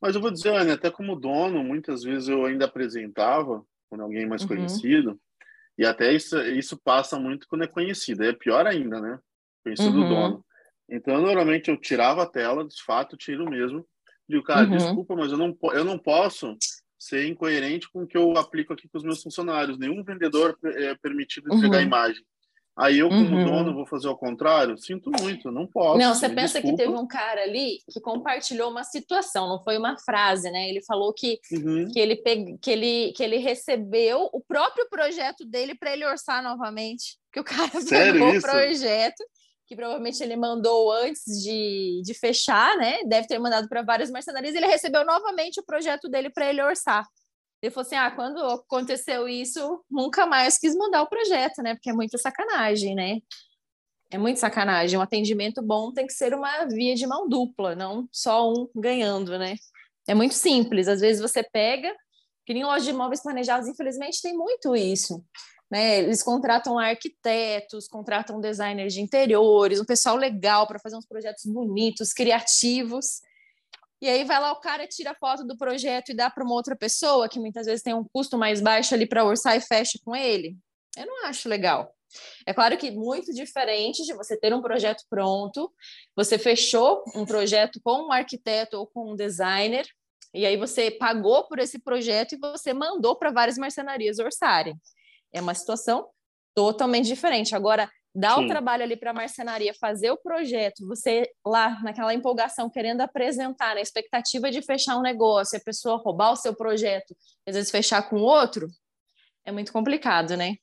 Mas 0.00 0.14
eu 0.14 0.20
vou 0.20 0.30
dizer, 0.30 0.54
Ana, 0.54 0.74
até 0.74 0.90
como 0.90 1.16
dono, 1.16 1.64
muitas 1.64 2.02
vezes 2.02 2.28
eu 2.28 2.44
ainda 2.44 2.66
apresentava, 2.66 3.64
quando 3.88 4.02
alguém 4.02 4.26
mais 4.26 4.42
uhum. 4.42 4.48
conhecido, 4.48 5.20
E 5.76 5.84
até 5.84 6.12
isso, 6.12 6.38
isso 6.40 6.80
passa 6.82 7.18
muito 7.18 7.48
quando 7.48 7.64
é 7.64 7.66
conhecido. 7.66 8.24
É 8.24 8.32
pior 8.32 8.66
ainda, 8.66 9.00
né? 9.00 9.18
Conhecido 9.64 9.98
uhum. 9.98 10.08
do 10.08 10.08
dono. 10.08 10.46
Então, 10.88 11.20
normalmente 11.20 11.70
eu 11.70 11.76
tirava 11.76 12.22
a 12.22 12.26
tela, 12.26 12.66
de 12.66 12.82
fato, 12.84 13.16
tiro 13.16 13.48
mesmo. 13.48 13.86
Digo, 14.28 14.42
cara, 14.44 14.66
uhum. 14.66 14.76
desculpa, 14.76 15.16
mas 15.16 15.32
eu 15.32 15.38
não, 15.38 15.56
eu 15.72 15.84
não 15.84 15.98
posso 15.98 16.56
ser 17.04 17.26
incoerente 17.26 17.90
com 17.90 18.02
o 18.02 18.06
que 18.06 18.16
eu 18.16 18.36
aplico 18.38 18.72
aqui 18.72 18.88
com 18.88 18.98
os 18.98 19.04
meus 19.04 19.22
funcionários. 19.22 19.78
Nenhum 19.78 20.02
vendedor 20.02 20.58
é 20.64 20.94
permitido 20.94 21.52
entregar 21.54 21.78
uhum. 21.78 21.84
imagem. 21.84 22.24
Aí 22.76 22.98
eu, 22.98 23.08
como 23.08 23.36
uhum. 23.36 23.44
dono, 23.44 23.74
vou 23.74 23.86
fazer 23.86 24.08
o 24.08 24.16
contrário? 24.16 24.76
Sinto 24.76 25.08
muito, 25.20 25.48
não 25.52 25.64
posso. 25.64 25.96
Não, 25.96 26.12
você 26.12 26.28
pensa 26.28 26.60
desculpa. 26.60 26.76
que 26.76 26.82
teve 26.82 26.98
um 26.98 27.06
cara 27.06 27.42
ali 27.42 27.78
que 27.88 28.00
compartilhou 28.00 28.68
uma 28.68 28.82
situação, 28.82 29.48
não 29.48 29.62
foi 29.62 29.78
uma 29.78 29.96
frase, 29.96 30.50
né? 30.50 30.68
Ele 30.68 30.82
falou 30.82 31.12
que, 31.12 31.38
uhum. 31.52 31.88
que, 31.92 32.00
ele, 32.00 32.16
que, 32.60 32.70
ele, 32.70 33.12
que 33.12 33.22
ele 33.22 33.36
recebeu 33.36 34.28
o 34.32 34.40
próprio 34.40 34.88
projeto 34.88 35.44
dele 35.44 35.76
para 35.76 35.92
ele 35.92 36.04
orçar 36.04 36.42
novamente. 36.42 37.16
Que 37.32 37.38
o 37.38 37.44
cara 37.44 37.80
Sério 37.80 38.14
pegou 38.14 38.34
isso? 38.34 38.46
o 38.46 38.50
projeto, 38.50 39.24
que 39.66 39.74
provavelmente 39.74 40.22
ele 40.22 40.36
mandou 40.36 40.92
antes 40.92 41.42
de, 41.42 42.02
de 42.04 42.14
fechar, 42.14 42.76
né? 42.76 43.02
Deve 43.04 43.26
ter 43.26 43.38
mandado 43.38 43.68
para 43.68 43.82
várias 43.82 44.10
mercenarias, 44.10 44.54
ele 44.54 44.66
recebeu 44.66 45.04
novamente 45.04 45.60
o 45.60 45.64
projeto 45.64 46.08
dele 46.08 46.30
para 46.30 46.48
ele 46.48 46.62
orçar. 46.62 47.06
Ele 47.62 47.70
falou 47.70 47.86
assim: 47.86 47.96
ah, 47.96 48.10
quando 48.10 48.38
aconteceu 48.44 49.26
isso, 49.26 49.82
nunca 49.90 50.26
mais 50.26 50.58
quis 50.58 50.74
mudar 50.74 51.02
o 51.02 51.08
projeto, 51.08 51.62
né? 51.62 51.74
Porque 51.74 51.90
é 51.90 51.94
muita 51.94 52.18
sacanagem, 52.18 52.94
né? 52.94 53.20
É 54.10 54.18
muito 54.18 54.38
sacanagem. 54.38 54.98
Um 54.98 55.02
atendimento 55.02 55.62
bom 55.62 55.92
tem 55.92 56.06
que 56.06 56.12
ser 56.12 56.34
uma 56.34 56.66
via 56.66 56.94
de 56.94 57.06
mão 57.06 57.28
dupla, 57.28 57.74
não 57.74 58.06
só 58.12 58.52
um 58.52 58.68
ganhando, 58.76 59.38
né? 59.38 59.56
É 60.06 60.14
muito 60.14 60.34
simples. 60.34 60.88
Às 60.88 61.00
vezes 61.00 61.22
você 61.22 61.42
pega, 61.42 61.94
que 62.44 62.52
nem 62.52 62.64
loja 62.64 62.84
de 62.84 62.90
imóveis 62.90 63.22
planejados, 63.22 63.66
infelizmente, 63.66 64.20
tem 64.20 64.34
muito 64.34 64.76
isso. 64.76 65.24
Né? 65.74 65.98
Eles 65.98 66.22
contratam 66.22 66.78
arquitetos, 66.78 67.88
contratam 67.88 68.40
designers 68.40 68.94
de 68.94 69.00
interiores, 69.00 69.80
um 69.80 69.84
pessoal 69.84 70.14
legal 70.14 70.68
para 70.68 70.78
fazer 70.78 70.94
uns 70.94 71.04
projetos 71.04 71.44
bonitos, 71.46 72.12
criativos. 72.12 73.20
E 74.00 74.08
aí 74.08 74.22
vai 74.22 74.38
lá 74.38 74.52
o 74.52 74.60
cara 74.60 74.86
tira 74.86 75.16
foto 75.16 75.44
do 75.44 75.56
projeto 75.56 76.10
e 76.10 76.14
dá 76.14 76.30
para 76.30 76.44
uma 76.44 76.54
outra 76.54 76.76
pessoa 76.76 77.28
que 77.28 77.40
muitas 77.40 77.66
vezes 77.66 77.82
tem 77.82 77.92
um 77.92 78.04
custo 78.04 78.38
mais 78.38 78.60
baixo 78.60 78.94
ali 78.94 79.04
para 79.04 79.24
orçar 79.24 79.56
e 79.56 79.60
fecha 79.60 79.98
com 80.04 80.14
ele. 80.14 80.56
Eu 80.96 81.06
não 81.06 81.26
acho 81.26 81.48
legal. 81.48 81.92
É 82.46 82.54
claro 82.54 82.78
que 82.78 82.92
muito 82.92 83.34
diferente 83.34 84.04
de 84.04 84.14
você 84.14 84.38
ter 84.38 84.54
um 84.54 84.62
projeto 84.62 85.02
pronto, 85.10 85.72
você 86.14 86.38
fechou 86.38 87.02
um 87.16 87.26
projeto 87.26 87.80
com 87.82 88.06
um 88.06 88.12
arquiteto 88.12 88.76
ou 88.76 88.86
com 88.86 89.10
um 89.10 89.16
designer, 89.16 89.84
e 90.32 90.46
aí 90.46 90.56
você 90.56 90.88
pagou 90.92 91.48
por 91.48 91.58
esse 91.58 91.80
projeto 91.80 92.36
e 92.36 92.38
você 92.38 92.72
mandou 92.72 93.16
para 93.16 93.32
várias 93.32 93.58
marcenarias 93.58 94.20
orçarem. 94.20 94.78
É 95.34 95.40
uma 95.40 95.54
situação 95.54 96.06
totalmente 96.54 97.06
diferente. 97.06 97.54
Agora, 97.54 97.90
Dá 98.16 98.36
Sim. 98.36 98.44
o 98.44 98.48
trabalho 98.48 98.84
ali 98.84 98.96
para 98.96 99.10
a 99.10 99.14
marcenaria 99.14 99.74
fazer 99.74 100.12
o 100.12 100.16
projeto, 100.16 100.86
você 100.86 101.28
lá 101.44 101.82
naquela 101.82 102.14
empolgação 102.14 102.70
querendo 102.70 103.00
apresentar, 103.00 103.74
na 103.74 103.80
expectativa 103.80 104.52
de 104.52 104.62
fechar 104.62 104.96
um 104.96 105.02
negócio, 105.02 105.58
a 105.58 105.62
pessoa 105.62 105.96
roubar 105.96 106.30
o 106.30 106.36
seu 106.36 106.54
projeto, 106.54 107.16
às 107.44 107.56
vezes 107.56 107.72
fechar 107.72 108.08
com 108.08 108.20
outro, 108.20 108.68
é 109.44 109.50
muito 109.50 109.72
complicado, 109.72 110.36
né? 110.36 110.54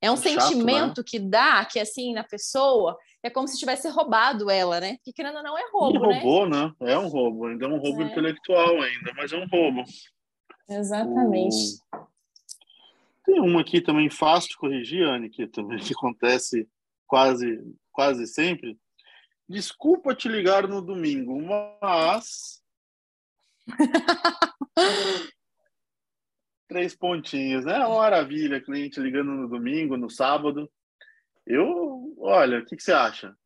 É 0.00 0.10
um 0.10 0.16
Chato, 0.16 0.40
sentimento 0.40 0.98
né? 1.00 1.04
que 1.06 1.18
dá, 1.18 1.62
que 1.66 1.78
assim, 1.78 2.14
na 2.14 2.24
pessoa, 2.24 2.96
é 3.22 3.28
como 3.28 3.46
se 3.46 3.58
tivesse 3.58 3.88
roubado 3.90 4.50
ela, 4.50 4.80
né? 4.80 4.96
Que 5.04 5.12
querendo 5.12 5.36
ou 5.36 5.42
não 5.42 5.58
é 5.58 5.64
roubo, 5.70 5.96
e 5.96 5.98
roubou, 5.98 6.48
né? 6.48 6.72
né? 6.80 6.92
É 6.92 6.98
um 6.98 7.08
roubo, 7.08 7.46
ainda 7.46 7.66
é 7.66 7.68
um 7.68 7.78
roubo 7.78 8.02
é. 8.02 8.06
intelectual 8.06 8.80
ainda, 8.80 9.12
mas 9.14 9.30
é 9.30 9.36
um 9.36 9.46
roubo. 9.46 9.84
Exatamente. 10.70 11.54
O... 11.94 12.15
Tem 13.26 13.40
uma 13.40 13.60
aqui 13.60 13.80
também 13.80 14.08
fácil 14.08 14.50
de 14.50 14.56
corrigir, 14.56 15.02
Anne, 15.02 15.28
que 15.28 15.48
também 15.48 15.78
acontece 15.94 16.68
quase, 17.08 17.60
quase 17.90 18.24
sempre. 18.28 18.78
Desculpa 19.48 20.14
te 20.14 20.28
ligar 20.28 20.68
no 20.68 20.80
domingo, 20.80 21.36
mas. 21.82 22.62
Três 26.68 26.96
pontinhos, 26.96 27.64
né? 27.64 27.78
Uma 27.78 27.98
maravilha, 27.98 28.60
cliente 28.60 29.00
ligando 29.00 29.32
no 29.32 29.48
domingo, 29.48 29.96
no 29.96 30.08
sábado. 30.08 30.70
Eu, 31.44 32.14
olha, 32.18 32.60
o 32.60 32.64
que, 32.64 32.76
que 32.76 32.82
você 32.82 32.92
acha? 32.92 33.36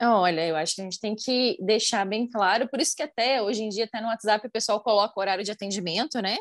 Olha, 0.00 0.46
eu 0.46 0.56
acho 0.56 0.74
que 0.76 0.80
a 0.80 0.84
gente 0.84 1.00
tem 1.00 1.14
que 1.14 1.56
deixar 1.60 2.04
bem 2.04 2.28
claro, 2.28 2.68
por 2.68 2.80
isso 2.80 2.96
que 2.96 3.02
até 3.02 3.40
hoje 3.40 3.62
em 3.62 3.68
dia, 3.68 3.84
até 3.84 4.00
no 4.00 4.08
WhatsApp, 4.08 4.46
o 4.46 4.50
pessoal 4.50 4.80
coloca 4.80 5.14
o 5.16 5.20
horário 5.20 5.44
de 5.44 5.52
atendimento, 5.52 6.20
né? 6.20 6.36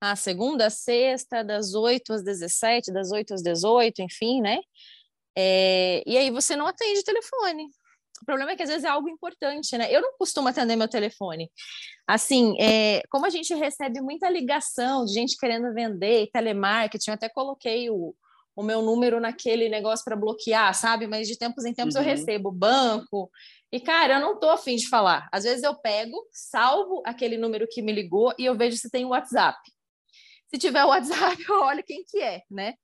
A 0.00 0.14
segunda 0.16 0.66
a 0.66 0.70
sexta, 0.70 1.42
das 1.42 1.74
8 1.74 2.12
às 2.12 2.22
17, 2.22 2.92
das 2.92 3.10
8 3.10 3.34
às 3.34 3.42
18, 3.42 4.02
enfim, 4.02 4.40
né? 4.40 4.58
É, 5.36 6.02
e 6.06 6.16
aí 6.16 6.30
você 6.30 6.56
não 6.56 6.66
atende 6.66 7.02
telefone. 7.02 7.66
O 8.22 8.24
problema 8.24 8.52
é 8.52 8.56
que 8.56 8.62
às 8.62 8.68
vezes 8.68 8.84
é 8.84 8.88
algo 8.88 9.08
importante, 9.08 9.76
né? 9.76 9.94
Eu 9.94 10.00
não 10.00 10.16
costumo 10.16 10.48
atender 10.48 10.76
meu 10.76 10.88
telefone. 10.88 11.50
Assim, 12.06 12.56
é, 12.58 13.02
como 13.10 13.26
a 13.26 13.30
gente 13.30 13.54
recebe 13.54 14.00
muita 14.00 14.28
ligação 14.30 15.04
de 15.04 15.12
gente 15.12 15.36
querendo 15.36 15.72
vender, 15.74 16.30
telemarketing, 16.32 17.10
eu 17.10 17.14
até 17.14 17.28
coloquei 17.28 17.90
o, 17.90 18.14
o 18.54 18.62
meu 18.62 18.80
número 18.80 19.20
naquele 19.20 19.68
negócio 19.68 20.04
para 20.04 20.16
bloquear, 20.16 20.74
sabe? 20.74 21.06
Mas 21.06 21.28
de 21.28 21.36
tempos 21.36 21.66
em 21.66 21.74
tempos 21.74 21.94
uhum. 21.94 22.00
eu 22.00 22.06
recebo 22.06 22.50
banco. 22.50 23.30
E, 23.70 23.78
cara, 23.78 24.14
eu 24.14 24.20
não 24.20 24.38
tô 24.38 24.48
afim 24.48 24.76
de 24.76 24.88
falar. 24.88 25.28
Às 25.30 25.44
vezes 25.44 25.62
eu 25.62 25.74
pego, 25.74 26.16
salvo 26.32 27.02
aquele 27.04 27.36
número 27.36 27.66
que 27.68 27.82
me 27.82 27.92
ligou 27.92 28.32
e 28.38 28.46
eu 28.46 28.56
vejo 28.56 28.76
se 28.78 28.90
tem 28.90 29.04
o 29.04 29.10
WhatsApp. 29.10 29.58
Se 30.48 30.58
tiver 30.58 30.84
o 30.84 30.88
WhatsApp, 30.88 31.36
eu 31.48 31.60
olho 31.60 31.84
quem 31.84 32.04
que 32.04 32.20
é, 32.20 32.42
né? 32.50 32.74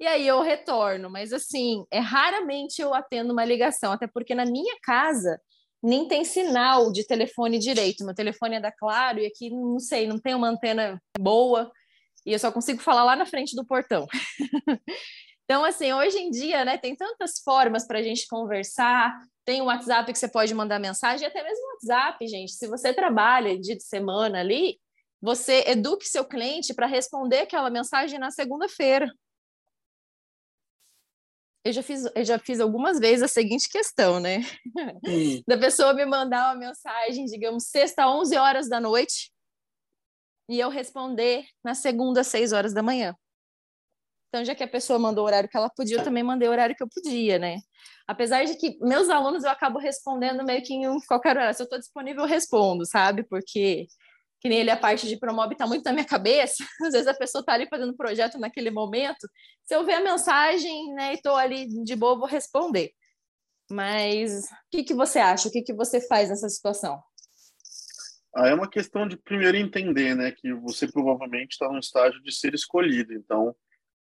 E 0.00 0.06
aí 0.06 0.26
eu 0.26 0.40
retorno, 0.42 1.08
mas 1.08 1.32
assim, 1.32 1.84
é 1.90 2.00
raramente 2.00 2.82
eu 2.82 2.92
atendo 2.92 3.32
uma 3.32 3.44
ligação, 3.44 3.92
até 3.92 4.06
porque 4.06 4.34
na 4.34 4.44
minha 4.44 4.76
casa 4.82 5.40
nem 5.82 6.06
tem 6.08 6.24
sinal 6.24 6.92
de 6.92 7.06
telefone 7.06 7.58
direito. 7.58 8.04
Meu 8.04 8.14
telefone 8.14 8.56
é 8.56 8.60
da 8.60 8.72
Claro 8.72 9.18
e 9.18 9.26
aqui 9.26 9.50
não 9.50 9.78
sei, 9.78 10.06
não 10.06 10.18
tem 10.18 10.34
uma 10.34 10.48
antena 10.48 11.00
boa 11.18 11.70
e 12.24 12.32
eu 12.32 12.38
só 12.38 12.52
consigo 12.52 12.80
falar 12.80 13.04
lá 13.04 13.16
na 13.16 13.26
frente 13.26 13.56
do 13.56 13.66
portão. 13.66 14.06
então, 15.44 15.64
assim, 15.64 15.92
hoje 15.92 16.18
em 16.18 16.30
dia, 16.30 16.64
né, 16.64 16.78
tem 16.78 16.94
tantas 16.94 17.40
formas 17.40 17.86
para 17.86 17.98
a 17.98 18.02
gente 18.02 18.26
conversar. 18.28 19.12
Tem 19.44 19.60
o 19.60 19.64
WhatsApp 19.64 20.12
que 20.12 20.18
você 20.18 20.28
pode 20.28 20.54
mandar 20.54 20.78
mensagem, 20.78 21.26
até 21.26 21.42
mesmo 21.42 21.64
o 21.64 21.70
WhatsApp, 21.72 22.26
gente. 22.28 22.52
Se 22.52 22.68
você 22.68 22.94
trabalha 22.94 23.58
dia 23.58 23.76
de 23.76 23.82
semana 23.82 24.38
ali, 24.38 24.78
você 25.22 25.62
eduque 25.68 26.08
seu 26.08 26.24
cliente 26.24 26.74
para 26.74 26.86
responder 26.86 27.42
aquela 27.42 27.70
mensagem 27.70 28.18
na 28.18 28.32
segunda-feira. 28.32 29.08
Eu 31.64 31.72
já, 31.72 31.80
fiz, 31.80 32.04
eu 32.16 32.24
já 32.24 32.40
fiz 32.40 32.58
algumas 32.58 32.98
vezes 32.98 33.22
a 33.22 33.28
seguinte 33.28 33.68
questão, 33.70 34.18
né? 34.18 34.40
Hum. 35.06 35.40
Da 35.46 35.56
pessoa 35.56 35.94
me 35.94 36.04
mandar 36.04 36.48
uma 36.48 36.66
mensagem, 36.66 37.24
digamos, 37.26 37.68
sexta, 37.68 38.08
11 38.08 38.36
horas 38.36 38.68
da 38.68 38.80
noite, 38.80 39.32
e 40.48 40.58
eu 40.58 40.68
responder 40.68 41.46
na 41.62 41.74
segunda, 41.74 42.24
6 42.24 42.52
horas 42.52 42.74
da 42.74 42.82
manhã. 42.82 43.14
Então, 44.28 44.44
já 44.44 44.54
que 44.56 44.64
a 44.64 44.68
pessoa 44.68 44.98
mandou 44.98 45.24
o 45.24 45.26
horário 45.26 45.48
que 45.48 45.56
ela 45.56 45.70
podia, 45.70 45.98
eu 45.98 46.04
também 46.04 46.22
mandei 46.22 46.48
o 46.48 46.50
horário 46.50 46.74
que 46.74 46.82
eu 46.82 46.88
podia, 46.88 47.38
né? 47.38 47.58
Apesar 48.08 48.44
de 48.44 48.56
que 48.56 48.76
meus 48.80 49.08
alunos 49.08 49.44
eu 49.44 49.50
acabo 49.50 49.78
respondendo 49.78 50.42
meio 50.42 50.62
que 50.62 50.74
em 50.74 51.00
qualquer 51.06 51.36
horário. 51.36 51.54
Se 51.54 51.62
eu 51.62 51.64
estou 51.64 51.78
disponível, 51.78 52.22
eu 52.22 52.28
respondo, 52.28 52.84
sabe? 52.84 53.22
Porque 53.24 53.86
que 54.42 54.48
nem 54.48 54.58
ele, 54.58 54.70
a 54.70 54.76
parte 54.76 55.06
de 55.06 55.16
Promob 55.16 55.52
está 55.52 55.68
muito 55.68 55.84
na 55.84 55.92
minha 55.92 56.04
cabeça. 56.04 56.56
Às 56.82 56.92
vezes 56.92 57.06
a 57.06 57.14
pessoa 57.14 57.40
está 57.40 57.52
ali 57.52 57.68
fazendo 57.68 57.96
projeto 57.96 58.38
naquele 58.38 58.72
momento. 58.72 59.28
Se 59.62 59.72
eu 59.72 59.86
ver 59.86 59.94
a 59.94 60.00
mensagem 60.00 60.92
né, 60.94 61.12
e 61.12 61.14
estou 61.14 61.36
ali 61.36 61.68
de 61.84 61.94
boa, 61.94 62.18
vou 62.18 62.26
responder. 62.26 62.90
Mas 63.70 64.42
o 64.46 64.48
que, 64.72 64.82
que 64.82 64.94
você 64.94 65.20
acha? 65.20 65.48
O 65.48 65.52
que, 65.52 65.62
que 65.62 65.72
você 65.72 66.00
faz 66.08 66.28
nessa 66.28 66.48
situação? 66.48 67.00
Ah, 68.34 68.48
é 68.48 68.54
uma 68.54 68.68
questão 68.68 69.06
de 69.06 69.16
primeiro 69.16 69.56
entender, 69.56 70.16
né, 70.16 70.32
que 70.32 70.52
você 70.54 70.90
provavelmente 70.90 71.52
está 71.52 71.68
no 71.68 71.78
estágio 71.78 72.20
de 72.24 72.34
ser 72.34 72.52
escolhido. 72.52 73.12
Então, 73.12 73.54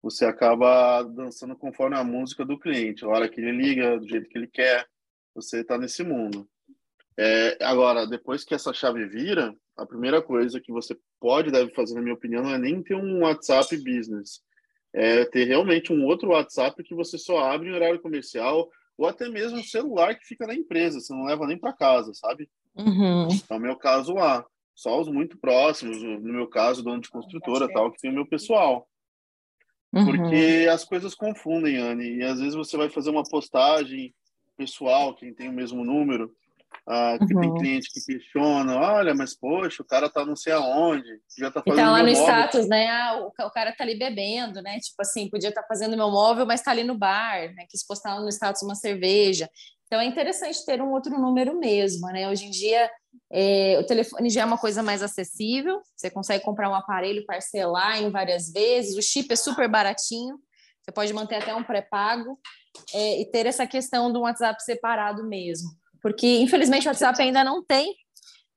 você 0.00 0.24
acaba 0.24 1.02
dançando 1.02 1.56
conforme 1.56 1.96
a 1.96 2.04
música 2.04 2.44
do 2.44 2.60
cliente. 2.60 3.04
A 3.04 3.08
hora 3.08 3.28
que 3.28 3.40
ele 3.40 3.50
liga, 3.50 3.98
do 3.98 4.06
jeito 4.06 4.28
que 4.28 4.38
ele 4.38 4.46
quer, 4.46 4.86
você 5.34 5.62
está 5.62 5.76
nesse 5.76 6.04
mundo. 6.04 6.48
É, 7.20 7.58
agora, 7.64 8.06
depois 8.06 8.44
que 8.44 8.54
essa 8.54 8.72
chave 8.72 9.04
vira, 9.06 9.52
a 9.76 9.84
primeira 9.84 10.22
coisa 10.22 10.60
que 10.60 10.70
você 10.70 10.96
pode 11.18 11.50
deve 11.50 11.74
fazer, 11.74 11.94
na 11.94 12.00
minha 12.00 12.14
opinião, 12.14 12.44
não 12.44 12.54
é 12.54 12.58
nem 12.58 12.80
ter 12.80 12.94
um 12.94 13.22
WhatsApp 13.22 13.76
business. 13.76 14.40
É 14.92 15.24
ter 15.24 15.44
realmente 15.44 15.92
um 15.92 16.04
outro 16.04 16.30
WhatsApp 16.30 16.82
que 16.84 16.94
você 16.94 17.18
só 17.18 17.38
abre 17.40 17.68
em 17.68 17.72
horário 17.72 18.00
comercial 18.00 18.70
ou 18.96 19.06
até 19.06 19.28
mesmo 19.28 19.58
um 19.58 19.64
celular 19.64 20.14
que 20.14 20.26
fica 20.26 20.46
na 20.46 20.54
empresa, 20.54 21.00
você 21.00 21.12
não 21.12 21.24
leva 21.24 21.46
nem 21.46 21.58
para 21.58 21.72
casa, 21.72 22.12
sabe? 22.14 22.48
Uhum. 22.76 23.28
É 23.50 23.54
o 23.54 23.60
meu 23.60 23.76
caso 23.76 24.14
lá. 24.14 24.44
Só 24.74 25.00
os 25.00 25.08
muito 25.08 25.36
próximos, 25.38 26.00
no 26.00 26.32
meu 26.32 26.46
caso, 26.46 26.84
dono 26.84 27.00
de 27.00 27.10
construtora, 27.10 27.68
tal, 27.72 27.90
que 27.90 28.00
tem 28.00 28.10
o 28.12 28.14
meu 28.14 28.26
pessoal. 28.26 28.88
Uhum. 29.92 30.04
Porque 30.06 30.68
as 30.70 30.84
coisas 30.84 31.16
confundem, 31.16 31.78
Anne. 31.78 32.18
E 32.18 32.22
às 32.22 32.38
vezes 32.38 32.54
você 32.54 32.76
vai 32.76 32.88
fazer 32.88 33.10
uma 33.10 33.24
postagem 33.24 34.14
pessoal, 34.56 35.14
quem 35.14 35.34
tem 35.34 35.48
o 35.48 35.52
mesmo 35.52 35.84
número, 35.84 36.32
Uh, 36.88 37.26
que 37.26 37.34
uhum. 37.34 37.40
tem 37.42 37.54
cliente 37.54 37.90
que 37.92 38.00
questiona, 38.00 38.80
olha, 38.80 39.14
mas 39.14 39.38
poxa, 39.38 39.82
o 39.82 39.84
cara 39.84 40.08
tá 40.08 40.24
não 40.24 40.34
sei 40.34 40.54
aonde, 40.54 41.20
já 41.38 41.50
tá 41.50 41.62
fazendo. 41.62 41.78
E 41.78 41.84
tá 41.84 41.90
lá 41.90 41.98
no 41.98 42.08
móvel. 42.08 42.22
status, 42.22 42.66
né? 42.66 42.88
Ah, 42.88 43.20
o, 43.20 43.26
o, 43.26 43.50
cara 43.50 43.72
tá 43.72 43.84
ali 43.84 43.98
bebendo, 43.98 44.62
né? 44.62 44.78
Tipo 44.78 45.02
assim, 45.02 45.28
podia 45.28 45.50
estar 45.50 45.60
tá 45.60 45.68
fazendo 45.68 45.98
meu 45.98 46.10
móvel, 46.10 46.46
mas 46.46 46.62
tá 46.62 46.70
ali 46.70 46.84
no 46.84 46.96
bar, 46.96 47.54
né? 47.54 47.66
Quis 47.68 47.86
postar 47.86 48.18
no 48.18 48.28
status 48.30 48.62
uma 48.62 48.74
cerveja. 48.74 49.50
Então 49.84 50.00
é 50.00 50.06
interessante 50.06 50.64
ter 50.64 50.80
um 50.80 50.90
outro 50.92 51.18
número 51.18 51.58
mesmo, 51.58 52.06
né? 52.08 52.26
Hoje 52.26 52.46
em 52.46 52.50
dia 52.50 52.90
é, 53.30 53.78
o 53.78 53.84
telefone 53.84 54.30
já 54.30 54.40
é 54.40 54.44
uma 54.46 54.58
coisa 54.58 54.82
mais 54.82 55.02
acessível, 55.02 55.82
você 55.94 56.08
consegue 56.08 56.42
comprar 56.42 56.70
um 56.70 56.74
aparelho, 56.74 57.26
parcelar 57.26 58.02
em 58.02 58.10
várias 58.10 58.50
vezes, 58.50 58.96
o 58.96 59.02
chip 59.02 59.30
é 59.30 59.36
super 59.36 59.68
baratinho, 59.68 60.38
você 60.82 60.90
pode 60.90 61.12
manter 61.12 61.36
até 61.36 61.54
um 61.54 61.62
pré-pago 61.62 62.38
é, 62.94 63.20
e 63.20 63.30
ter 63.30 63.44
essa 63.44 63.66
questão 63.66 64.10
do 64.10 64.20
WhatsApp 64.20 64.62
separado 64.62 65.28
mesmo 65.28 65.68
porque 66.12 66.38
infelizmente 66.38 66.86
o 66.86 66.90
WhatsApp 66.90 67.20
ainda 67.20 67.44
não 67.44 67.64
tem 67.64 67.94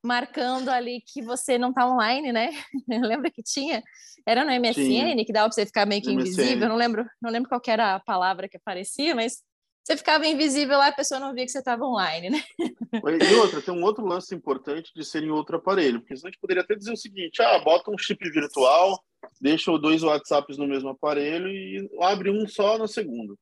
marcando 0.02 0.68
ali 0.68 1.00
que 1.00 1.22
você 1.22 1.56
não 1.56 1.70
está 1.70 1.86
online, 1.86 2.32
né? 2.32 2.50
Lembra 2.88 3.30
que 3.30 3.42
tinha? 3.42 3.82
Era 4.26 4.44
no 4.44 4.50
MSN 4.50 4.74
Sim. 4.74 5.24
que 5.24 5.32
dava 5.32 5.48
para 5.48 5.54
você 5.54 5.66
ficar 5.66 5.86
meio 5.86 6.02
que 6.02 6.12
MSN. 6.12 6.20
invisível. 6.20 6.68
Não 6.68 6.76
lembro, 6.76 7.06
não 7.20 7.30
lembro 7.30 7.48
qual 7.48 7.60
era 7.66 7.94
a 7.94 8.00
palavra 8.00 8.48
que 8.48 8.56
aparecia, 8.56 9.14
mas 9.14 9.42
você 9.84 9.96
ficava 9.96 10.26
invisível 10.26 10.78
lá, 10.78 10.88
a 10.88 10.92
pessoa 10.92 11.18
não 11.18 11.34
via 11.34 11.44
que 11.44 11.50
você 11.50 11.58
estava 11.58 11.84
online, 11.84 12.30
né? 12.30 12.42
E 13.32 13.34
outra, 13.34 13.60
tem 13.60 13.74
um 13.74 13.82
outro 13.82 14.04
lance 14.06 14.34
importante 14.34 14.92
de 14.94 15.04
ser 15.04 15.24
em 15.24 15.30
outro 15.30 15.56
aparelho, 15.56 16.00
porque 16.00 16.16
senão 16.16 16.28
a 16.28 16.30
gente 16.30 16.40
poderia 16.40 16.62
até 16.62 16.74
dizer 16.74 16.92
o 16.92 16.96
seguinte: 16.96 17.42
ah, 17.42 17.58
bota 17.58 17.90
um 17.90 17.98
chip 17.98 18.22
virtual, 18.30 19.02
deixa 19.40 19.76
dois 19.78 20.02
WhatsApps 20.02 20.56
no 20.56 20.68
mesmo 20.68 20.90
aparelho 20.90 21.48
e 21.48 21.88
abre 22.00 22.30
um 22.30 22.46
só 22.46 22.78
no 22.78 22.86
segundo. 22.86 23.36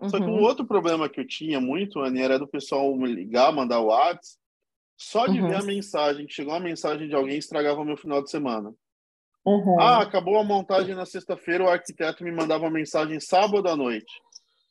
Uhum. 0.00 0.08
Só 0.08 0.18
que 0.18 0.24
um 0.24 0.34
uhum. 0.34 0.42
outro 0.42 0.64
problema 0.64 1.08
que 1.08 1.20
eu 1.20 1.26
tinha 1.26 1.60
muito, 1.60 2.00
Anny, 2.00 2.22
era 2.22 2.38
do 2.38 2.46
pessoal 2.46 2.94
me 2.96 3.12
ligar, 3.12 3.52
mandar 3.52 3.80
o 3.80 3.86
WhatsApp, 3.86 4.42
só 4.96 5.26
de 5.26 5.40
uhum. 5.40 5.48
ver 5.48 5.56
a 5.56 5.62
mensagem, 5.62 6.26
que 6.26 6.32
chegou 6.32 6.52
uma 6.52 6.60
mensagem 6.60 7.08
de 7.08 7.14
alguém, 7.14 7.36
estragava 7.36 7.80
o 7.80 7.84
meu 7.84 7.96
final 7.96 8.22
de 8.22 8.30
semana. 8.30 8.72
Uhum. 9.44 9.80
Ah, 9.80 10.02
acabou 10.02 10.38
a 10.38 10.44
montagem 10.44 10.94
na 10.94 11.04
sexta-feira, 11.04 11.64
o 11.64 11.68
arquiteto 11.68 12.22
me 12.22 12.30
mandava 12.30 12.64
uma 12.64 12.70
mensagem 12.70 13.18
sábado 13.18 13.68
à 13.68 13.76
noite. 13.76 14.12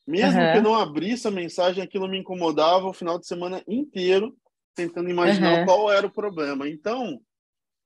Mesmo 0.07 0.39
que 0.39 0.57
eu 0.57 0.63
não 0.63 0.75
abrisse 0.75 1.27
a 1.27 1.31
mensagem, 1.31 1.83
aquilo 1.83 2.07
me 2.07 2.17
incomodava 2.17 2.87
o 2.87 2.93
final 2.93 3.19
de 3.19 3.27
semana 3.27 3.61
inteiro, 3.67 4.35
tentando 4.73 5.09
imaginar 5.09 5.65
qual 5.65 5.91
era 5.91 6.07
o 6.07 6.11
problema. 6.11 6.67
Então, 6.67 7.19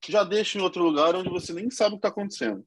já 0.07 0.23
deixa 0.23 0.57
em 0.57 0.61
outro 0.61 0.83
lugar 0.83 1.15
onde 1.15 1.29
você 1.29 1.51
nem 1.51 1.69
sabe 1.69 1.95
o 1.95 1.97
que 1.97 2.07
está 2.07 2.09
acontecendo. 2.09 2.63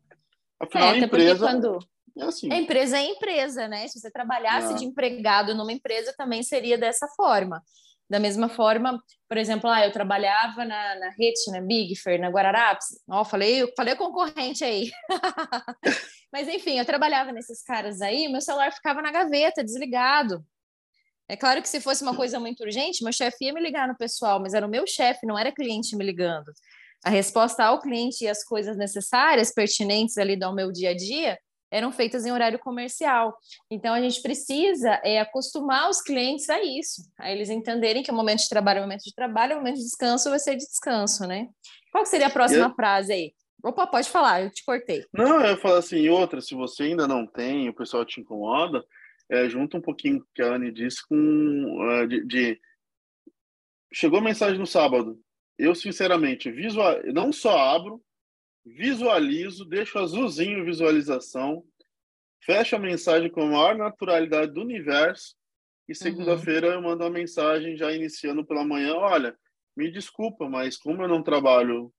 Afinal, 0.61 0.89
é, 0.89 0.91
a 0.91 0.99
empresa. 0.99 1.47
Quando 1.47 1.79
é 2.19 2.25
assim. 2.25 2.53
A 2.53 2.57
empresa 2.57 2.99
é 2.99 3.03
empresa, 3.03 3.69
né? 3.69 3.87
Se 3.89 3.99
você 3.99 4.11
trabalhasse 4.11 4.75
de 4.75 4.85
empregado 4.85 5.55
numa 5.55 5.73
empresa, 5.73 6.15
também 6.17 6.43
seria 6.43 6.77
dessa 6.77 7.07
forma. 7.09 7.63
Da 8.11 8.19
mesma 8.19 8.49
forma, 8.49 9.03
por 9.29 9.37
exemplo, 9.37 9.69
ah, 9.69 9.85
eu 9.85 9.93
trabalhava 9.93 10.65
na, 10.65 10.95
na 10.99 11.11
RET, 11.11 11.35
na 11.53 11.61
Big 11.61 11.95
Fair, 11.97 12.19
na 12.19 12.31
Guararapes. 12.31 12.87
Ó, 13.09 13.21
oh, 13.21 13.25
falei, 13.25 13.71
falei 13.77 13.95
concorrente 13.97 14.65
aí. 14.65 14.91
Mas 16.33 16.49
enfim, 16.49 16.79
eu 16.79 16.87
trabalhava 16.87 17.33
nesses 17.33 17.63
caras 17.63 18.01
aí, 18.01 18.29
meu 18.29 18.41
celular 18.41 18.73
ficava 18.73 19.03
na 19.03 19.11
gaveta, 19.11 19.63
desligado. 19.63 20.45
É 21.29 21.37
claro 21.37 21.61
que 21.61 21.69
se 21.69 21.81
fosse 21.81 22.03
uma 22.03 22.17
coisa 22.17 22.41
muito 22.41 22.63
urgente, 22.63 23.05
meu 23.05 23.13
chefe 23.13 23.45
ia 23.45 23.53
me 23.53 23.61
ligar 23.61 23.87
no 23.87 23.97
pessoal, 23.97 24.41
mas 24.41 24.55
era 24.55 24.67
o 24.67 24.71
meu 24.71 24.87
chefe, 24.87 25.27
não 25.27 25.39
era 25.39 25.53
cliente 25.53 25.95
me 25.95 26.03
ligando. 26.03 26.51
A 27.05 27.11
resposta 27.11 27.65
ao 27.65 27.81
cliente 27.81 28.25
e 28.25 28.29
as 28.29 28.43
coisas 28.43 28.79
necessárias, 28.79 29.53
pertinentes 29.53 30.17
ali 30.17 30.43
ao 30.43 30.55
meu 30.55 30.73
dia 30.73 30.91
a 30.91 30.97
dia, 30.97 31.39
eram 31.71 31.93
feitas 31.93 32.25
em 32.25 32.33
horário 32.33 32.59
comercial. 32.59 33.37
Então 33.71 33.95
a 33.95 34.01
gente 34.01 34.21
precisa 34.23 35.01
é, 35.05 35.21
acostumar 35.21 35.89
os 35.89 36.01
clientes 36.01 36.49
a 36.49 36.63
isso, 36.63 37.03
a 37.19 37.31
eles 37.31 37.51
entenderem 37.51 38.03
que 38.03 38.11
o 38.11 38.15
momento 38.15 38.41
de 38.41 38.49
trabalho 38.49 38.79
é 38.79 38.81
o 38.81 38.85
momento 38.85 39.05
de 39.05 39.15
trabalho, 39.15 39.55
o 39.55 39.59
momento 39.59 39.77
de 39.77 39.85
descanso 39.85 40.31
vai 40.31 40.39
ser 40.39 40.57
de 40.57 40.65
descanso, 40.65 41.27
né? 41.27 41.49
Qual 41.93 42.05
seria 42.07 42.27
a 42.27 42.31
próxima 42.31 42.67
eu... 42.67 42.75
frase 42.75 43.13
aí? 43.13 43.33
Opa, 43.63 43.87
pode 43.87 44.09
falar, 44.09 44.43
eu 44.43 44.51
te 44.51 44.65
cortei. 44.65 45.05
Não, 45.13 45.45
eu 45.45 45.57
falar 45.57 45.79
assim, 45.79 46.09
outra, 46.09 46.41
se 46.41 46.55
você 46.55 46.85
ainda 46.85 47.09
não 47.09 47.27
tem, 47.27 47.69
o 47.69 47.75
pessoal 47.75 48.05
te 48.05 48.21
incomoda, 48.21 48.85
é, 49.29 49.49
junta 49.49 49.77
um 49.77 49.81
pouquinho 49.81 50.25
que 50.35 50.43
a 50.43 50.55
Anne 50.55 50.71
disse 50.71 51.07
com 51.07 51.17
uh, 51.17 52.07
de, 52.07 52.25
de, 52.25 52.61
chegou 53.93 54.21
mensagem 54.21 54.59
no 54.59 54.67
sábado. 54.67 55.21
Eu 55.59 55.75
sinceramente 55.75 56.53
visual, 56.53 56.95
não 57.13 57.33
só 57.33 57.59
abro, 57.59 58.01
visualizo, 58.77 59.65
deixo 59.65 59.99
azulzinho 59.99 60.65
visualização, 60.65 61.65
fecho 62.41 62.77
a 62.77 62.79
mensagem 62.79 63.31
com 63.31 63.43
a 63.43 63.47
maior 63.47 63.77
naturalidade 63.77 64.53
do 64.53 64.61
universo 64.61 65.37
e 65.89 65.95
segunda-feira 65.95 66.69
uhum. 66.69 66.75
eu 66.75 66.83
mando 66.83 67.05
uma 67.05 67.11
mensagem 67.11 67.77
já 67.77 67.91
iniciando 67.93 68.45
pela 68.45 68.65
manhã, 68.65 68.95
olha, 68.95 69.37
me 69.77 69.91
desculpa, 69.91 70.49
mas 70.49 70.77
como 70.77 71.03
eu 71.03 71.09
não 71.09 71.23
trabalho 71.23 71.93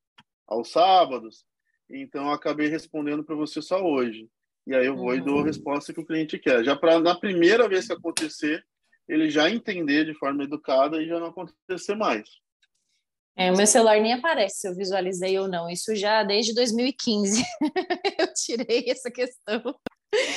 aos 0.48 0.72
sábados, 0.72 1.46
então 1.90 2.26
eu 2.26 2.32
acabei 2.32 2.68
respondendo 2.68 3.24
para 3.24 3.36
você 3.36 3.62
só 3.62 3.84
hoje. 3.84 4.30
E 4.68 4.76
aí 4.76 4.86
eu 4.86 4.96
vou 4.96 5.08
uhum. 5.08 5.16
e 5.16 5.22
dou 5.22 5.36
a 5.36 5.38
uhum. 5.40 5.44
resposta 5.46 5.94
que 5.94 6.00
o 6.00 6.06
cliente 6.06 6.38
quer. 6.38 6.64
Já 6.64 6.76
para 6.76 7.00
na 7.00 7.18
primeira 7.18 7.68
vez 7.68 7.88
que 7.88 7.94
acontecer, 7.94 8.64
ele 9.08 9.30
já 9.30 9.50
entender 9.50 10.06
de 10.06 10.14
forma 10.14 10.44
educada 10.44 11.02
e 11.02 11.08
já 11.08 11.20
não 11.20 11.28
acontecer 11.28 11.96
mais. 11.96 12.30
É, 13.40 13.54
o 13.54 13.56
meu 13.56 13.66
celular 13.66 14.02
nem 14.02 14.12
aparece 14.12 14.60
se 14.60 14.68
eu 14.68 14.76
visualizei 14.76 15.40
ou 15.40 15.48
não. 15.48 15.70
Isso 15.70 15.96
já 15.96 16.24
desde 16.24 16.54
2015 16.54 17.42
eu 18.20 18.34
tirei 18.34 18.84
essa 18.90 19.10
questão. 19.10 19.64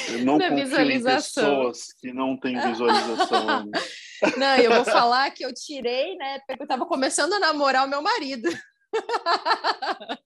Eu 0.08 0.24
não 0.24 0.38
da 0.38 0.50
visualização. 0.50 1.72
pessoas 1.72 1.92
que 1.94 2.12
não 2.12 2.36
têm 2.36 2.60
visualização. 2.60 3.68
não, 4.38 4.56
eu 4.56 4.72
vou 4.72 4.84
falar 4.84 5.32
que 5.32 5.44
eu 5.44 5.52
tirei, 5.52 6.14
né? 6.14 6.38
Porque 6.46 6.62
eu 6.62 6.64
estava 6.64 6.86
começando 6.86 7.32
a 7.32 7.40
namorar 7.40 7.84
o 7.84 7.90
meu 7.90 8.00
marido. 8.00 8.48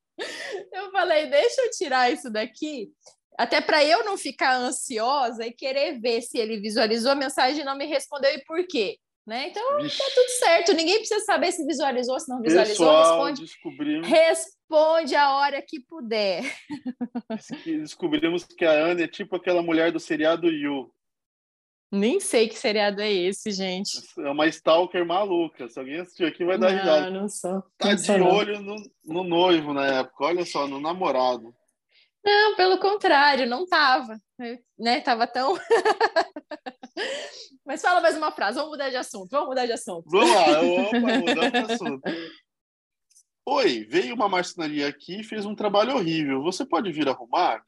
eu 0.74 0.90
falei, 0.92 1.30
deixa 1.30 1.62
eu 1.62 1.70
tirar 1.70 2.12
isso 2.12 2.28
daqui, 2.28 2.90
até 3.38 3.62
para 3.62 3.82
eu 3.82 4.04
não 4.04 4.18
ficar 4.18 4.54
ansiosa 4.54 5.46
e 5.46 5.52
querer 5.52 5.98
ver 5.98 6.20
se 6.20 6.36
ele 6.36 6.60
visualizou 6.60 7.12
a 7.12 7.14
mensagem 7.14 7.62
e 7.62 7.64
não 7.64 7.76
me 7.76 7.86
respondeu 7.86 8.30
e 8.34 8.44
por 8.44 8.66
quê. 8.66 8.98
Né? 9.26 9.48
Então 9.48 9.82
Vixe. 9.82 9.98
tá 9.98 10.04
tudo 10.14 10.28
certo. 10.38 10.72
Ninguém 10.72 10.98
precisa 10.98 11.20
saber 11.24 11.50
se 11.50 11.66
visualizou, 11.66 12.20
se 12.20 12.28
não 12.28 12.40
visualizou. 12.40 12.86
Pessoal, 12.86 13.24
responde, 13.24 13.40
descobrimos... 13.40 14.08
responde 14.08 15.16
a 15.16 15.36
hora 15.36 15.60
que 15.60 15.80
puder. 15.80 16.44
Descobrimos 17.64 18.44
que 18.44 18.64
a 18.64 18.70
Ana 18.70 19.02
é 19.02 19.08
tipo 19.08 19.34
aquela 19.34 19.62
mulher 19.62 19.90
do 19.90 19.98
seriado 19.98 20.48
You. 20.48 20.92
Nem 21.90 22.20
sei 22.20 22.48
que 22.48 22.56
seriado 22.56 23.00
é 23.00 23.12
esse, 23.12 23.50
gente. 23.50 24.00
É 24.18 24.30
uma 24.30 24.46
stalker 24.46 25.04
maluca. 25.04 25.68
Se 25.68 25.78
alguém 25.78 26.00
assistiu 26.00 26.26
aqui, 26.26 26.44
vai 26.44 26.58
dar 26.58 26.70
não, 26.70 26.78
risada. 26.78 27.10
Não, 27.10 27.28
sou. 27.28 27.62
Tá 27.78 27.88
não 27.88 27.96
de 27.96 28.10
olho 28.12 28.60
no, 28.60 28.76
no 29.04 29.24
noivo 29.24 29.72
na 29.72 29.86
época. 29.86 30.24
Olha 30.24 30.44
só, 30.44 30.66
no 30.66 30.80
namorado. 30.80 31.54
Não, 32.26 32.56
pelo 32.56 32.78
contrário, 32.78 33.46
não 33.46 33.64
tava. 33.64 34.20
Né? 34.76 35.00
Tava 35.00 35.28
tão. 35.28 35.54
Mas 37.64 37.80
fala 37.80 38.00
mais 38.00 38.16
uma 38.16 38.32
frase, 38.32 38.56
vamos 38.56 38.72
mudar 38.72 38.90
de 38.90 38.96
assunto, 38.96 39.30
vamos 39.30 39.48
mudar 39.48 39.66
de 39.66 39.72
assunto. 39.72 40.04
Vamos 40.08 40.28
lá, 40.28 40.60
opa, 40.60 40.90
de 41.50 41.72
assunto. 41.72 42.02
Oi, 43.48 43.86
veio 43.88 44.14
uma 44.14 44.28
marcenaria 44.28 44.88
aqui 44.88 45.20
e 45.20 45.24
fez 45.24 45.46
um 45.46 45.54
trabalho 45.54 45.94
horrível. 45.94 46.42
Você 46.42 46.64
pode 46.64 46.90
vir 46.90 47.08
arrumar? 47.08 47.62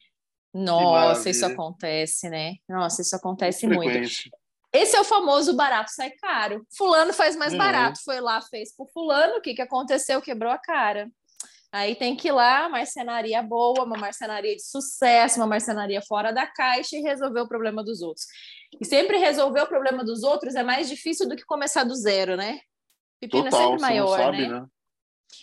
Nossa, 0.53 1.29
isso 1.29 1.45
acontece, 1.45 2.29
né? 2.29 2.55
Nossa, 2.67 3.01
isso 3.01 3.15
acontece 3.15 3.65
muito. 3.65 4.09
Esse 4.73 4.95
é 4.95 5.01
o 5.01 5.05
famoso 5.05 5.55
barato 5.55 5.91
sai 5.91 6.11
caro. 6.11 6.65
Fulano 6.75 7.13
faz 7.13 7.35
mais 7.35 7.53
uhum. 7.53 7.59
barato. 7.59 7.99
Foi 8.03 8.19
lá, 8.19 8.41
fez 8.41 8.75
pro 8.75 8.87
fulano, 8.87 9.37
o 9.37 9.41
que, 9.41 9.53
que 9.53 9.61
aconteceu? 9.61 10.21
Quebrou 10.21 10.51
a 10.51 10.57
cara. 10.57 11.09
Aí 11.71 11.95
tem 11.95 12.15
que 12.15 12.29
ir 12.29 12.31
lá, 12.31 12.67
marcenaria 12.67 13.43
boa, 13.43 13.83
uma 13.83 13.97
marcenaria 13.97 14.55
de 14.55 14.63
sucesso, 14.63 15.39
uma 15.39 15.45
marcenaria 15.45 16.01
fora 16.01 16.31
da 16.31 16.47
caixa 16.47 16.97
e 16.97 17.01
resolver 17.01 17.41
o 17.41 17.47
problema 17.47 17.83
dos 17.83 18.01
outros. 18.01 18.25
E 18.81 18.85
sempre 18.85 19.17
resolver 19.17 19.61
o 19.61 19.67
problema 19.67 20.03
dos 20.03 20.23
outros 20.23 20.55
é 20.55 20.63
mais 20.63 20.89
difícil 20.89 21.29
do 21.29 21.35
que 21.35 21.45
começar 21.45 21.83
do 21.83 21.95
zero, 21.95 22.35
né? 22.35 22.59
Pepino 23.19 23.47
é 23.47 23.51
sempre 23.51 23.81
maior, 23.81 24.17
sabe, 24.17 24.47
né? 24.47 24.61
né? 24.61 24.67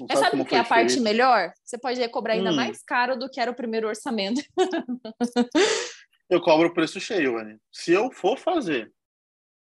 Mas 0.08 0.18
sabe 0.18 0.40
o 0.40 0.44
que 0.44 0.56
é 0.56 0.58
a 0.58 0.64
parte 0.64 0.94
feito. 0.94 1.02
melhor? 1.02 1.52
Você 1.64 1.78
pode 1.78 2.06
cobrar 2.08 2.34
ainda 2.34 2.50
hum. 2.50 2.56
mais 2.56 2.82
caro 2.82 3.16
do 3.16 3.30
que 3.30 3.40
era 3.40 3.50
o 3.50 3.54
primeiro 3.54 3.86
orçamento. 3.86 4.42
eu 6.28 6.40
cobro 6.40 6.68
o 6.68 6.74
preço 6.74 7.00
cheio, 7.00 7.34
Vani. 7.34 7.56
Se 7.70 7.92
eu 7.92 8.10
for 8.10 8.36
fazer, 8.36 8.92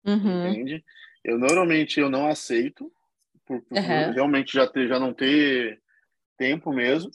uhum. 0.03 0.47
entende? 0.47 0.83
Eu 1.23 1.37
normalmente 1.37 1.99
eu 1.99 2.09
não 2.09 2.27
aceito, 2.27 2.91
por, 3.45 3.61
por 3.61 3.77
uhum. 3.77 4.11
realmente 4.11 4.53
já 4.53 4.65
ter, 4.65 4.87
já 4.87 4.99
não 4.99 5.13
ter 5.13 5.79
tempo 6.37 6.71
mesmo. 6.71 7.11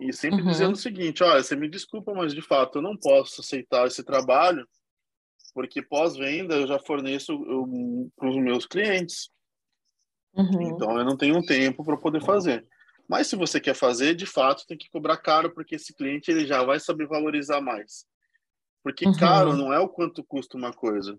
E 0.00 0.12
sempre 0.12 0.42
uhum. 0.42 0.48
dizendo 0.48 0.72
o 0.74 0.78
seguinte: 0.78 1.22
olha, 1.22 1.42
você 1.42 1.56
me 1.56 1.68
desculpa, 1.68 2.14
mas 2.14 2.32
de 2.32 2.42
fato 2.42 2.78
eu 2.78 2.82
não 2.82 2.96
posso 2.96 3.40
aceitar 3.40 3.86
esse 3.86 4.02
trabalho, 4.02 4.66
porque 5.54 5.82
pós-venda 5.82 6.54
eu 6.54 6.66
já 6.66 6.78
forneço 6.78 7.38
para 8.16 8.28
os 8.28 8.36
meus 8.36 8.66
clientes. 8.66 9.30
Uhum. 10.34 10.62
Então 10.62 10.98
eu 10.98 11.04
não 11.04 11.16
tenho 11.16 11.44
tempo 11.44 11.84
para 11.84 11.96
poder 11.96 12.22
fazer. 12.22 12.66
Mas 13.08 13.26
se 13.26 13.34
você 13.34 13.60
quer 13.60 13.74
fazer, 13.74 14.14
de 14.14 14.24
fato 14.24 14.64
tem 14.66 14.78
que 14.78 14.88
cobrar 14.88 15.16
caro, 15.16 15.52
porque 15.52 15.74
esse 15.74 15.92
cliente 15.92 16.30
ele 16.30 16.46
já 16.46 16.62
vai 16.62 16.78
saber 16.78 17.08
valorizar 17.08 17.60
mais. 17.60 18.06
Porque 18.82 19.04
uhum. 19.04 19.16
caro 19.18 19.56
não 19.56 19.72
é 19.72 19.78
o 19.78 19.88
quanto 19.88 20.24
custa 20.24 20.56
uma 20.56 20.72
coisa, 20.72 21.18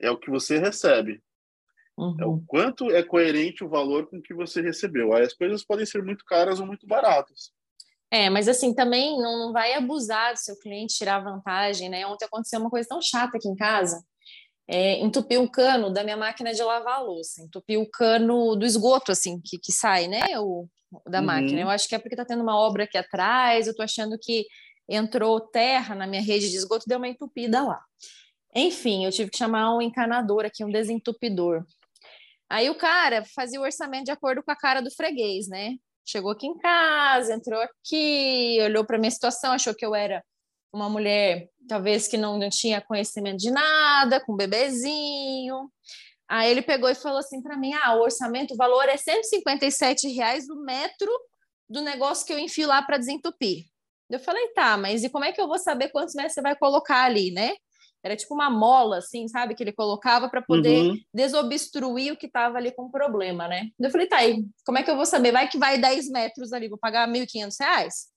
é 0.00 0.10
o 0.10 0.18
que 0.18 0.30
você 0.30 0.58
recebe. 0.58 1.22
Uhum. 1.96 2.16
É 2.20 2.26
o 2.26 2.42
quanto 2.46 2.90
é 2.90 3.02
coerente 3.02 3.64
o 3.64 3.68
valor 3.68 4.08
com 4.08 4.20
que 4.20 4.34
você 4.34 4.60
recebeu. 4.60 5.12
Aí 5.12 5.22
as 5.22 5.32
coisas 5.32 5.64
podem 5.64 5.86
ser 5.86 6.02
muito 6.02 6.24
caras 6.24 6.60
ou 6.60 6.66
muito 6.66 6.86
baratas. 6.86 7.52
É, 8.10 8.30
mas 8.30 8.48
assim, 8.48 8.74
também 8.74 9.18
não, 9.18 9.46
não 9.46 9.52
vai 9.52 9.74
abusar 9.74 10.32
do 10.32 10.38
seu 10.38 10.58
cliente, 10.58 10.94
tirar 10.94 11.18
vantagem, 11.18 11.88
né? 11.88 12.06
Ontem 12.06 12.24
aconteceu 12.24 12.60
uma 12.60 12.70
coisa 12.70 12.88
tão 12.88 13.00
chata 13.02 13.36
aqui 13.36 13.48
em 13.48 13.56
casa. 13.56 14.02
É, 14.68 14.98
entupiu 15.00 15.42
o 15.42 15.50
cano 15.50 15.92
da 15.92 16.02
minha 16.02 16.16
máquina 16.16 16.52
de 16.52 16.62
lavar 16.62 16.98
a 16.98 17.02
louça, 17.02 17.42
entupiu 17.42 17.82
o 17.82 17.90
cano 17.90 18.56
do 18.56 18.64
esgoto, 18.64 19.12
assim, 19.12 19.40
que, 19.44 19.58
que 19.58 19.72
sai, 19.72 20.06
né? 20.08 20.22
O, 20.38 20.66
da 21.06 21.20
uhum. 21.20 21.26
máquina. 21.26 21.60
Eu 21.60 21.68
acho 21.68 21.88
que 21.88 21.94
é 21.94 21.98
porque 21.98 22.16
tá 22.16 22.24
tendo 22.24 22.42
uma 22.42 22.56
obra 22.56 22.84
aqui 22.84 22.96
atrás, 22.96 23.66
eu 23.66 23.74
tô 23.74 23.82
achando 23.82 24.18
que 24.20 24.46
entrou 24.88 25.40
terra 25.40 25.94
na 25.94 26.06
minha 26.06 26.22
rede 26.22 26.50
de 26.50 26.56
esgoto, 26.56 26.86
deu 26.86 26.98
uma 26.98 27.08
entupida 27.08 27.62
lá. 27.62 27.80
Enfim, 28.54 29.04
eu 29.04 29.10
tive 29.10 29.30
que 29.30 29.38
chamar 29.38 29.74
um 29.74 29.82
encanador 29.82 30.44
aqui, 30.44 30.64
um 30.64 30.70
desentupidor. 30.70 31.64
Aí 32.48 32.68
o 32.70 32.74
cara 32.74 33.24
fazia 33.34 33.60
o 33.60 33.64
orçamento 33.64 34.04
de 34.04 34.10
acordo 34.10 34.42
com 34.42 34.50
a 34.50 34.56
cara 34.56 34.80
do 34.80 34.90
freguês, 34.90 35.48
né? 35.48 35.76
Chegou 36.06 36.32
aqui 36.32 36.46
em 36.46 36.58
casa, 36.58 37.34
entrou 37.34 37.60
aqui, 37.60 38.58
olhou 38.62 38.84
para 38.84 38.98
minha 38.98 39.10
situação, 39.10 39.52
achou 39.52 39.74
que 39.74 39.84
eu 39.84 39.94
era 39.94 40.22
uma 40.72 40.88
mulher, 40.90 41.48
talvez 41.68 42.06
que 42.08 42.16
não, 42.16 42.38
não 42.38 42.50
tinha 42.50 42.80
conhecimento 42.80 43.38
de 43.38 43.50
nada, 43.50 44.20
com 44.20 44.32
um 44.32 44.36
bebezinho. 44.36 45.70
Aí 46.28 46.50
ele 46.50 46.62
pegou 46.62 46.90
e 46.90 46.94
falou 46.94 47.18
assim 47.18 47.40
para 47.40 47.56
mim: 47.56 47.72
ah, 47.74 47.94
o 47.96 48.02
orçamento, 48.02 48.54
o 48.54 48.56
valor 48.56 48.88
é 48.88 48.96
157 48.96 50.08
reais 50.08 50.48
o 50.48 50.56
metro 50.56 51.10
do 51.68 51.80
negócio 51.80 52.26
que 52.26 52.32
eu 52.32 52.38
enfio 52.38 52.68
lá 52.68 52.82
para 52.82 52.98
desentupir. 52.98 53.64
Eu 54.10 54.20
falei, 54.20 54.48
tá, 54.48 54.76
mas 54.76 55.02
e 55.02 55.08
como 55.08 55.24
é 55.24 55.32
que 55.32 55.40
eu 55.40 55.48
vou 55.48 55.58
saber 55.58 55.88
quantos 55.88 56.14
metros 56.14 56.34
você 56.34 56.42
vai 56.42 56.54
colocar 56.54 57.04
ali, 57.04 57.30
né? 57.30 57.54
Era 58.04 58.14
tipo 58.14 58.34
uma 58.34 58.50
mola, 58.50 58.98
assim, 58.98 59.26
sabe? 59.28 59.54
Que 59.54 59.62
ele 59.62 59.72
colocava 59.72 60.28
para 60.28 60.42
poder 60.42 60.90
uhum. 60.90 61.00
desobstruir 61.14 62.12
o 62.12 62.16
que 62.16 62.26
estava 62.26 62.58
ali 62.58 62.70
com 62.70 62.90
problema, 62.90 63.48
né? 63.48 63.70
Eu 63.80 63.90
falei, 63.90 64.06
tá, 64.06 64.18
aí, 64.18 64.44
como 64.66 64.76
é 64.76 64.82
que 64.82 64.90
eu 64.90 64.96
vou 64.96 65.06
saber? 65.06 65.32
Vai 65.32 65.48
que 65.48 65.56
vai 65.56 65.78
10 65.78 66.10
metros 66.10 66.52
ali, 66.52 66.68
vou 66.68 66.76
pagar 66.76 67.08
1.500 67.08 67.54
reais? 67.58 68.08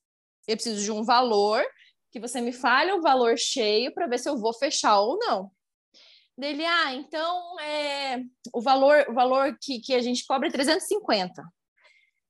Eu 0.45 0.57
preciso 0.57 0.83
de 0.83 0.91
um 0.91 1.03
valor 1.03 1.63
que 2.11 2.19
você 2.19 2.41
me 2.41 2.51
fale 2.51 2.91
o 2.91 3.01
valor 3.01 3.37
cheio 3.37 3.93
para 3.93 4.07
ver 4.07 4.19
se 4.19 4.27
eu 4.27 4.37
vou 4.37 4.53
fechar 4.53 4.99
ou 4.99 5.17
não. 5.17 5.49
Dele, 6.37 6.65
ah, 6.65 6.93
então 6.93 7.59
é, 7.61 8.21
o 8.53 8.61
valor, 8.61 9.05
o 9.09 9.13
valor 9.13 9.57
que, 9.61 9.79
que 9.79 9.95
a 9.95 10.01
gente 10.01 10.25
cobra 10.25 10.49
é 10.49 10.51
350. 10.51 11.41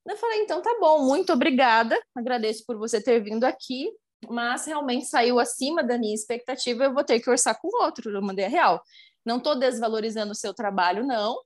Eu 0.07 0.15
falei, 0.15 0.41
então 0.41 0.61
tá 0.61 0.77
bom, 0.79 1.05
muito 1.05 1.33
obrigada, 1.33 1.99
agradeço 2.15 2.63
por 2.65 2.77
você 2.77 3.03
ter 3.03 3.21
vindo 3.21 3.43
aqui, 3.43 3.89
mas 4.29 4.65
realmente 4.65 5.05
saiu 5.05 5.39
acima 5.39 5.83
da 5.83 5.97
minha 5.97 6.13
expectativa, 6.13 6.85
eu 6.85 6.93
vou 6.93 7.03
ter 7.03 7.19
que 7.19 7.29
orçar 7.29 7.59
com 7.59 7.83
outro, 7.83 8.09
eu 8.09 8.21
mandei 8.21 8.45
a 8.45 8.49
real. 8.49 8.81
Não 9.25 9.37
estou 9.37 9.57
desvalorizando 9.57 10.31
o 10.31 10.35
seu 10.35 10.53
trabalho, 10.53 11.05
não, 11.05 11.41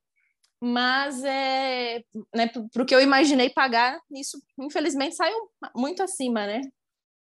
mas 0.62 1.24
é, 1.24 2.04
né, 2.34 2.48
para 2.48 2.84
o 2.84 2.86
que 2.86 2.94
eu 2.94 3.02
imaginei 3.02 3.50
pagar, 3.50 4.00
isso 4.12 4.40
infelizmente 4.60 5.16
saiu 5.16 5.36
muito 5.76 6.04
acima, 6.04 6.46
né? 6.46 6.62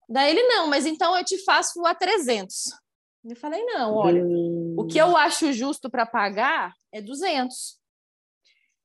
Daí 0.08 0.30
ele, 0.30 0.42
não, 0.44 0.68
mas 0.68 0.86
então 0.86 1.16
eu 1.16 1.24
te 1.24 1.36
faço 1.44 1.84
a 1.84 1.94
300. 1.94 2.70
Eu 3.24 3.34
falei, 3.34 3.64
não, 3.64 3.94
olha, 3.94 4.24
hum. 4.24 4.76
o 4.78 4.86
que 4.86 4.98
eu 4.98 5.16
acho 5.16 5.52
justo 5.52 5.90
para 5.90 6.06
pagar 6.06 6.72
é 6.92 7.02
200. 7.02 7.76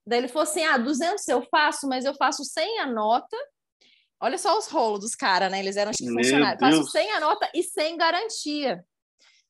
Daí 0.07 0.17
ele 0.17 0.27
falou 0.27 0.43
assim, 0.43 0.63
ah, 0.63 0.79
200 0.79 1.27
eu 1.27 1.43
faço, 1.43 1.87
mas 1.87 2.05
eu 2.05 2.15
faço 2.15 2.43
sem 2.43 2.79
a 2.79 2.87
nota 2.87 3.37
Olha 4.21 4.37
só 4.37 4.57
os 4.57 4.67
rolos 4.67 4.99
dos 4.99 5.15
caras, 5.15 5.51
né? 5.51 5.59
Eles 5.59 5.75
eram 5.75 5.91
tipo, 5.91 6.11
funcionários. 6.11 6.59
Faço 6.59 6.91
sem 6.91 7.11
a 7.11 7.19
nota 7.19 7.49
e 7.55 7.63
sem 7.63 7.97
garantia. 7.97 8.85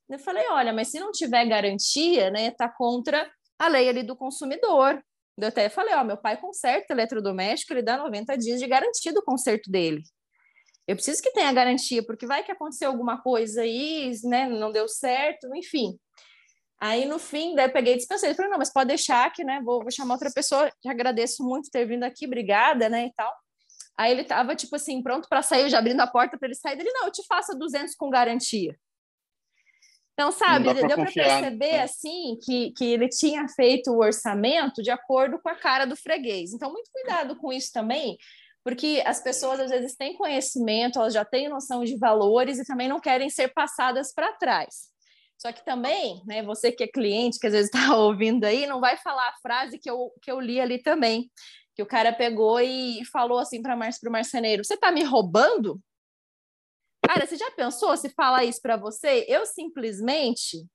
Eu 0.10 0.20
falei, 0.20 0.46
olha, 0.50 0.74
mas 0.74 0.90
se 0.90 1.00
não 1.00 1.12
tiver 1.12 1.46
garantia, 1.46 2.30
né, 2.30 2.52
tá 2.52 2.70
contra 2.70 3.30
a 3.60 3.68
lei 3.68 3.88
ali 3.88 4.04
do 4.04 4.16
consumidor. 4.16 5.02
Eu 5.38 5.48
até 5.48 5.70
falei, 5.70 5.94
ó, 5.96 6.04
meu 6.04 6.18
pai 6.18 6.40
conserta 6.40 6.94
eletrodoméstico, 6.94 7.74
ele 7.74 7.82
dá 7.82 7.98
90 7.98 8.38
dias 8.38 8.60
de 8.60 8.68
garantia 8.68 9.14
do 9.14 9.24
conserto 9.24 9.72
dele. 9.72 10.02
Eu 10.88 10.96
preciso 10.96 11.22
que 11.22 11.32
tenha 11.32 11.52
garantia, 11.54 12.06
porque 12.06 12.26
vai 12.26 12.44
que 12.44 12.52
aconteceu 12.52 12.90
alguma 12.90 13.22
coisa 13.22 13.62
aí, 13.62 14.12
né, 14.26 14.48
não 14.50 14.72
deu 14.72 14.88
certo, 14.88 15.48
enfim. 15.56 15.98
Aí, 16.80 17.06
no 17.06 17.20
fim, 17.20 17.56
daí 17.56 17.68
eu 17.68 17.74
peguei 17.74 17.94
e 17.94 17.98
dispensei. 17.98 18.30
Ele 18.30 18.36
falou, 18.36 18.52
não, 18.52 18.58
mas 18.58 18.74
pode 18.74 18.88
deixar 18.88 19.32
que, 19.32 19.44
né, 19.44 19.62
vou, 19.64 19.82
vou 19.82 19.92
chamar 19.92 20.16
outra 20.16 20.32
pessoa, 20.34 20.70
te 20.82 20.90
agradeço 20.90 21.44
muito 21.44 21.70
ter 21.72 21.86
vindo 21.86 22.04
aqui, 22.04 22.26
obrigada, 22.26 22.90
né, 22.90 23.06
e 23.06 23.14
tal. 23.14 23.32
Aí 24.02 24.12
ele 24.12 24.24
tava, 24.24 24.56
tipo 24.56 24.76
assim, 24.76 25.04
pronto 25.04 25.30
para 25.30 25.44
sair, 25.44 25.62
eu 25.62 25.70
já 25.70 25.78
abrindo 25.78 26.00
a 26.02 26.08
porta 26.08 26.36
para 26.36 26.48
ele 26.48 26.56
sair. 26.56 26.80
Ele, 26.80 26.92
não, 26.92 27.06
eu 27.06 27.12
te 27.12 27.24
faço 27.28 27.56
200 27.56 27.94
com 27.94 28.10
garantia. 28.10 28.76
Então, 30.14 30.32
sabe, 30.32 30.74
deu 30.74 30.88
para 30.88 31.12
perceber, 31.12 31.72
né? 31.74 31.84
assim, 31.84 32.36
que, 32.44 32.72
que 32.72 32.84
ele 32.84 33.08
tinha 33.10 33.48
feito 33.50 33.92
o 33.92 34.00
orçamento 34.00 34.82
de 34.82 34.90
acordo 34.90 35.40
com 35.40 35.50
a 35.50 35.56
cara 35.56 35.86
do 35.86 35.96
freguês. 35.96 36.52
Então, 36.52 36.72
muito 36.72 36.90
cuidado 36.92 37.36
com 37.36 37.54
isso 37.54 37.72
também, 37.72 38.18
porque 38.64 39.04
as 39.06 39.22
pessoas, 39.22 39.60
às 39.60 39.70
vezes, 39.70 39.96
têm 39.96 40.18
conhecimento, 40.18 40.98
elas 40.98 41.14
já 41.14 41.24
têm 41.24 41.48
noção 41.48 41.84
de 41.84 41.96
valores 41.96 42.58
e 42.58 42.66
também 42.66 42.88
não 42.88 43.00
querem 43.00 43.30
ser 43.30 43.54
passadas 43.54 44.12
para 44.12 44.34
trás. 44.34 44.90
Só 45.38 45.52
que 45.52 45.64
também, 45.64 46.24
né, 46.26 46.42
você 46.44 46.72
que 46.72 46.84
é 46.84 46.88
cliente, 46.88 47.40
que 47.40 47.48
às 47.48 47.54
vezes 47.54 47.72
está 47.72 47.96
ouvindo 47.98 48.46
aí, 48.46 48.66
não 48.66 48.80
vai 48.80 48.98
falar 48.98 49.28
a 49.30 49.38
frase 49.42 49.78
que 49.78 49.90
eu, 49.90 50.12
que 50.24 50.32
eu 50.32 50.40
li 50.40 50.60
ali 50.60 50.82
também, 50.82 51.32
que 51.76 51.82
o 51.82 51.86
cara 51.86 52.14
pegou 52.14 52.60
e 52.60 53.04
falou 53.06 53.40
assim 53.40 53.62
para 53.62 53.76
Mar 53.76 53.90
o 54.06 54.12
marceneiro: 54.12 54.64
Você 54.64 54.78
tá 54.78 54.92
me 54.92 55.04
roubando? 55.04 55.82
Cara, 57.06 57.26
você 57.26 57.36
já 57.36 57.50
pensou 57.52 57.98
se 57.98 58.10
falar 58.10 58.44
isso 58.46 58.62
para 58.62 58.78
você? 58.78 59.26
Eu 59.28 59.46
simplesmente, 59.46 60.66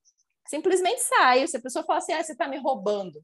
simplesmente 0.47 1.01
saio. 1.01 1.47
Se 1.47 1.57
a 1.57 1.62
pessoa 1.62 1.84
fala 1.84 1.99
assim, 1.99 2.12
ah, 2.12 2.22
você 2.22 2.36
tá 2.36 2.49
me 2.49 2.59
roubando, 2.59 3.22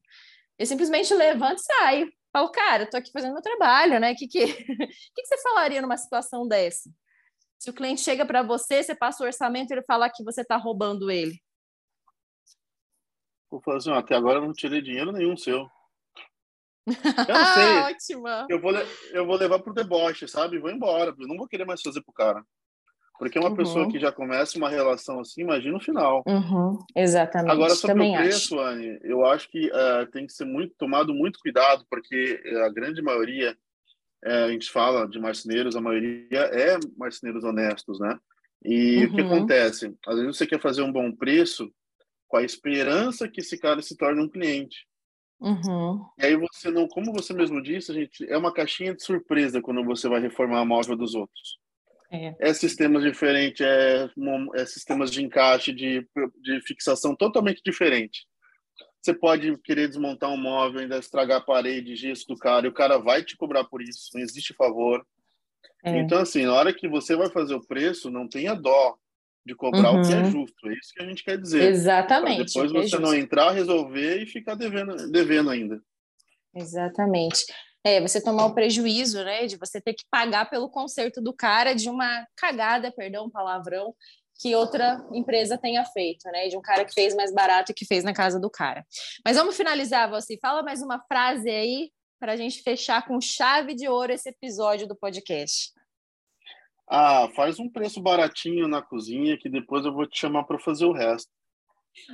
eu 0.57 0.65
simplesmente 0.65 1.13
levanto 1.13 1.59
e 1.59 1.63
saio. 1.63 2.13
Falo, 2.31 2.49
cara, 2.49 2.83
eu 2.83 2.89
tô 2.89 2.97
aqui 2.97 3.11
fazendo 3.11 3.33
meu 3.33 3.41
trabalho, 3.41 3.99
né? 3.99 4.13
O 4.13 4.15
que, 4.15 4.27
que, 4.27 4.47
que, 4.47 4.87
que 5.15 5.25
você 5.25 5.37
falaria 5.43 5.81
numa 5.81 5.97
situação 5.97 6.47
dessa? 6.47 6.89
Se 7.59 7.69
o 7.69 7.73
cliente 7.73 8.01
chega 8.01 8.25
para 8.25 8.41
você, 8.41 8.81
você 8.81 8.95
passa 8.95 9.23
o 9.23 9.27
orçamento 9.27 9.71
e 9.71 9.73
ele 9.75 9.83
fala 9.85 10.09
que 10.09 10.23
você 10.23 10.43
tá 10.43 10.57
roubando 10.57 11.11
ele. 11.11 11.39
Vou 13.51 13.61
falar 13.61 13.77
assim, 13.77 13.91
até 13.91 14.15
agora 14.15 14.39
eu 14.39 14.45
não 14.45 14.53
tirei 14.53 14.81
dinheiro 14.81 15.11
nenhum 15.11 15.37
seu. 15.37 15.69
Eu 16.87 16.93
sei. 17.53 17.77
Ótima. 17.93 18.47
Eu 18.49 18.59
vou, 18.59 18.71
eu 19.11 19.25
vou 19.25 19.37
levar 19.37 19.59
pro 19.59 19.73
deboche, 19.73 20.27
sabe? 20.27 20.59
Vou 20.59 20.69
embora. 20.69 21.13
Eu 21.17 21.27
não 21.27 21.37
vou 21.37 21.47
querer 21.47 21.65
mais 21.65 21.81
fazer 21.81 22.01
pro 22.01 22.13
cara. 22.13 22.43
Porque 23.17 23.37
uma 23.39 23.49
uhum. 23.49 23.55
pessoa 23.55 23.89
que 23.89 23.99
já 23.99 24.11
começa 24.11 24.57
uma 24.57 24.69
relação 24.69 25.19
assim, 25.19 25.41
imagina 25.41 25.77
o 25.77 25.81
final. 25.81 26.23
Uhum. 26.27 26.79
Exatamente. 26.95 27.51
Agora, 27.51 27.75
sobre 27.75 27.93
Também 27.95 28.15
o 28.15 28.17
preço, 28.17 28.59
acho. 28.59 28.67
Anne, 28.67 28.99
eu 29.03 29.25
acho 29.25 29.49
que 29.49 29.67
uh, 29.67 30.05
tem 30.11 30.25
que 30.25 30.33
ser 30.33 30.45
muito 30.45 30.73
tomado 30.77 31.13
muito 31.13 31.39
cuidado, 31.39 31.85
porque 31.89 32.41
a 32.65 32.69
grande 32.69 33.01
maioria, 33.01 33.55
uh, 34.25 34.45
a 34.45 34.51
gente 34.51 34.69
fala 34.69 35.07
de 35.07 35.19
marceneiros, 35.19 35.75
a 35.75 35.81
maioria 35.81 36.39
é 36.51 36.77
marceneiros 36.97 37.43
honestos, 37.43 37.99
né? 37.99 38.17
E 38.65 38.97
uhum. 38.97 39.03
o 39.03 39.15
que 39.15 39.21
uhum. 39.21 39.33
acontece? 39.33 39.95
Às 40.07 40.15
vezes 40.15 40.35
você 40.35 40.47
quer 40.47 40.59
fazer 40.59 40.81
um 40.81 40.91
bom 40.91 41.11
preço 41.11 41.71
com 42.27 42.37
a 42.37 42.43
esperança 42.43 43.27
que 43.27 43.41
esse 43.41 43.59
cara 43.59 43.81
se 43.81 43.95
torne 43.95 44.21
um 44.21 44.29
cliente. 44.29 44.87
Uhum. 45.43 46.05
E 46.17 46.25
aí 46.25 46.37
você 46.37 46.71
não, 46.71 46.87
como 46.87 47.11
você 47.11 47.33
mesmo 47.33 47.61
disse, 47.61 47.93
gente, 47.93 48.25
é 48.31 48.37
uma 48.37 48.53
caixinha 48.53 48.95
de 48.95 49.03
surpresa 49.03 49.61
quando 49.61 49.83
você 49.83 50.07
vai 50.07 50.21
reformar 50.21 50.61
a 50.61 50.65
móvel 50.65 50.95
dos 50.95 51.13
outros. 51.13 51.59
É, 52.09 52.33
é 52.39 52.53
sistemas 52.53 53.03
diferentes, 53.03 53.59
é, 53.59 54.09
é 54.55 54.65
sistemas 54.65 55.11
de 55.11 55.21
encaixe, 55.21 55.73
de, 55.73 56.07
de 56.41 56.61
fixação 56.61 57.13
totalmente 57.13 57.61
diferente. 57.65 58.25
Você 59.01 59.13
pode 59.13 59.57
querer 59.57 59.89
desmontar 59.89 60.29
um 60.29 60.37
móvel, 60.37 60.79
ainda 60.79 60.97
estragar 60.97 61.39
a 61.39 61.43
parede, 61.43 61.97
gesso 61.97 62.25
do 62.25 62.37
cara, 62.37 62.65
e 62.65 62.69
o 62.69 62.73
cara 62.73 62.97
vai 62.97 63.21
te 63.21 63.35
cobrar 63.35 63.65
por 63.65 63.81
isso, 63.81 64.11
não 64.13 64.21
existe 64.21 64.53
favor. 64.53 65.05
É. 65.83 65.97
Então, 65.99 66.19
assim, 66.19 66.45
na 66.45 66.53
hora 66.53 66.73
que 66.73 66.87
você 66.87 67.17
vai 67.17 67.29
fazer 67.29 67.53
o 67.53 67.67
preço, 67.67 68.09
não 68.09 68.29
tenha 68.29 68.53
dó 68.53 68.97
de 69.45 69.55
cobrar 69.55 69.91
uhum. 69.91 70.01
o 70.01 70.07
que 70.07 70.13
é 70.13 70.17
uhum. 70.17 70.31
justo. 70.31 70.69
É 70.69 70.73
isso 70.73 70.93
que 70.93 71.03
a 71.03 71.05
gente 71.07 71.23
quer 71.23 71.37
dizer. 71.37 71.63
Exatamente. 71.71 72.53
Pra 72.53 72.63
depois 72.63 72.85
é 72.85 72.89
você 72.89 72.99
não 72.99 73.13
entrar, 73.13 73.51
resolver 73.51 74.21
e 74.21 74.25
ficar 74.25 74.55
devendo, 74.55 75.11
devendo 75.11 75.49
ainda. 75.49 75.81
Exatamente. 76.55 77.45
É, 77.83 77.99
você 77.99 78.23
tomar 78.23 78.45
o 78.45 78.53
prejuízo, 78.53 79.23
né, 79.25 79.45
de 79.45 79.57
você 79.57 79.81
ter 79.81 79.93
que 79.93 80.05
pagar 80.09 80.49
pelo 80.49 80.69
conserto 80.69 81.21
do 81.21 81.33
cara 81.33 81.73
de 81.73 81.89
uma 81.89 82.25
cagada, 82.35 82.91
perdão, 82.91 83.29
palavrão, 83.29 83.93
que 84.39 84.55
outra 84.55 85.05
empresa 85.11 85.57
tenha 85.57 85.83
feito, 85.85 86.23
né, 86.31 86.47
de 86.47 86.57
um 86.57 86.61
cara 86.61 86.85
que 86.85 86.93
fez 86.93 87.13
mais 87.13 87.33
barato 87.33 87.71
e 87.71 87.75
que 87.75 87.85
fez 87.85 88.03
na 88.03 88.13
casa 88.13 88.39
do 88.39 88.49
cara. 88.49 88.85
Mas 89.25 89.35
vamos 89.35 89.57
finalizar, 89.57 90.09
você 90.09 90.37
fala 90.41 90.63
mais 90.63 90.81
uma 90.81 90.99
frase 91.07 91.49
aí 91.49 91.91
para 92.19 92.33
a 92.33 92.37
gente 92.37 92.63
fechar 92.63 93.05
com 93.05 93.19
chave 93.19 93.75
de 93.75 93.89
ouro 93.89 94.13
esse 94.13 94.29
episódio 94.29 94.87
do 94.87 94.95
podcast. 94.95 95.73
Ah, 96.95 97.27
faz 97.35 97.57
um 97.57 97.67
preço 97.67 97.99
baratinho 97.99 98.67
na 98.67 98.79
cozinha 98.79 99.35
que 99.35 99.49
depois 99.49 99.83
eu 99.83 99.91
vou 99.91 100.05
te 100.05 100.19
chamar 100.19 100.43
para 100.43 100.59
fazer 100.59 100.85
o 100.85 100.91
resto. 100.91 101.27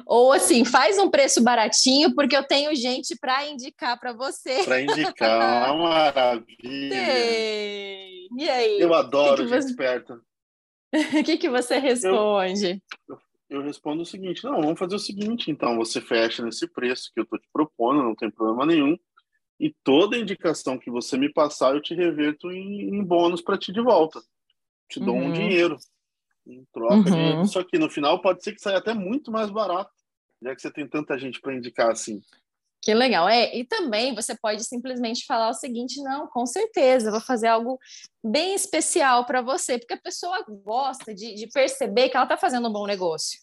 Ou 0.05 0.31
assim, 0.31 0.63
faz 0.63 0.97
um 0.97 1.09
preço 1.09 1.43
baratinho 1.43 2.15
porque 2.15 2.33
eu 2.33 2.47
tenho 2.47 2.73
gente 2.73 3.13
para 3.19 3.45
indicar 3.45 3.99
para 3.99 4.13
você. 4.13 4.63
Para 4.63 4.79
indicar, 4.79 5.75
maravilha. 5.77 6.95
Tem. 6.95 8.29
E 8.37 8.49
aí? 8.49 8.79
Eu 8.79 8.93
adoro 8.93 9.35
que 9.35 9.43
que 9.43 9.49
gente 9.49 9.63
você... 9.63 9.69
esperta. 9.69 10.13
O 10.13 10.21
que, 11.25 11.37
que 11.37 11.49
você 11.49 11.77
responde? 11.77 12.81
Eu, 13.05 13.19
eu 13.49 13.61
respondo 13.61 14.03
o 14.03 14.05
seguinte: 14.05 14.45
não, 14.45 14.61
vamos 14.61 14.79
fazer 14.79 14.95
o 14.95 14.99
seguinte, 14.99 15.51
então, 15.51 15.75
você 15.75 15.99
fecha 15.99 16.41
nesse 16.41 16.65
preço 16.65 17.11
que 17.13 17.19
eu 17.19 17.25
estou 17.25 17.37
te 17.37 17.49
propondo, 17.51 18.01
não 18.01 18.15
tem 18.15 18.31
problema 18.31 18.65
nenhum, 18.65 18.97
e 19.59 19.75
toda 19.83 20.17
indicação 20.17 20.79
que 20.79 20.89
você 20.89 21.17
me 21.17 21.29
passar, 21.29 21.75
eu 21.75 21.81
te 21.81 21.93
reverto 21.93 22.49
em, 22.49 22.95
em 22.95 23.03
bônus 23.03 23.41
para 23.41 23.57
ti 23.57 23.73
de 23.73 23.81
volta. 23.81 24.21
Te 24.89 24.99
dou 24.99 25.15
uhum. 25.15 25.27
um 25.27 25.33
dinheiro 25.33 25.77
em 26.47 26.65
troca 26.73 27.09
uhum. 27.09 27.43
disso 27.43 27.59
aqui. 27.59 27.77
No 27.77 27.89
final, 27.89 28.21
pode 28.21 28.43
ser 28.43 28.53
que 28.53 28.61
saia 28.61 28.77
até 28.77 28.93
muito 28.93 29.31
mais 29.31 29.49
barato, 29.49 29.91
já 30.41 30.55
que 30.55 30.61
você 30.61 30.71
tem 30.71 30.87
tanta 30.87 31.17
gente 31.17 31.39
para 31.39 31.55
indicar 31.55 31.91
assim. 31.91 32.21
Que 32.81 32.93
legal. 32.93 33.27
É, 33.27 33.55
e 33.55 33.65
também 33.65 34.15
você 34.15 34.35
pode 34.37 34.63
simplesmente 34.63 35.25
falar 35.25 35.49
o 35.49 35.53
seguinte: 35.53 36.01
não, 36.01 36.27
com 36.27 36.45
certeza, 36.45 37.11
vou 37.11 37.21
fazer 37.21 37.47
algo 37.47 37.77
bem 38.23 38.55
especial 38.55 39.25
para 39.25 39.41
você, 39.41 39.77
porque 39.77 39.93
a 39.93 40.01
pessoa 40.01 40.43
gosta 40.47 41.13
de, 41.13 41.35
de 41.35 41.47
perceber 41.47 42.09
que 42.09 42.15
ela 42.15 42.25
está 42.25 42.37
fazendo 42.37 42.69
um 42.69 42.73
bom 42.73 42.87
negócio. 42.87 43.39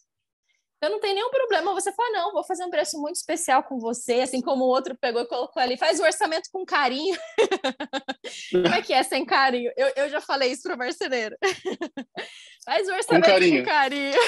Então 0.76 0.90
não 0.90 1.00
tem 1.00 1.14
nenhum 1.14 1.30
problema 1.30 1.72
você 1.72 1.90
falar, 1.92 2.10
não, 2.10 2.32
vou 2.32 2.44
fazer 2.44 2.64
um 2.64 2.70
preço 2.70 3.00
muito 3.00 3.16
especial 3.16 3.62
com 3.62 3.78
você, 3.78 4.20
assim 4.20 4.42
como 4.42 4.64
o 4.64 4.68
outro 4.68 4.94
pegou 5.00 5.22
e 5.22 5.26
colocou 5.26 5.62
ali, 5.62 5.78
faz 5.78 5.98
o 5.98 6.02
orçamento 6.02 6.50
com 6.52 6.66
carinho. 6.66 7.16
como 8.52 8.74
é 8.74 8.82
que 8.82 8.92
é 8.92 9.02
sem 9.02 9.24
carinho? 9.24 9.72
Eu, 9.74 9.90
eu 9.96 10.08
já 10.10 10.20
falei 10.20 10.52
isso 10.52 10.64
para 10.64 10.74
o 10.74 10.78
marceneiro. 10.78 11.34
faz 12.64 12.86
o 12.88 12.92
orçamento 12.92 13.24
com 13.24 13.30
carinho. 13.30 13.64
Com 13.64 13.70
carinho. 13.70 14.18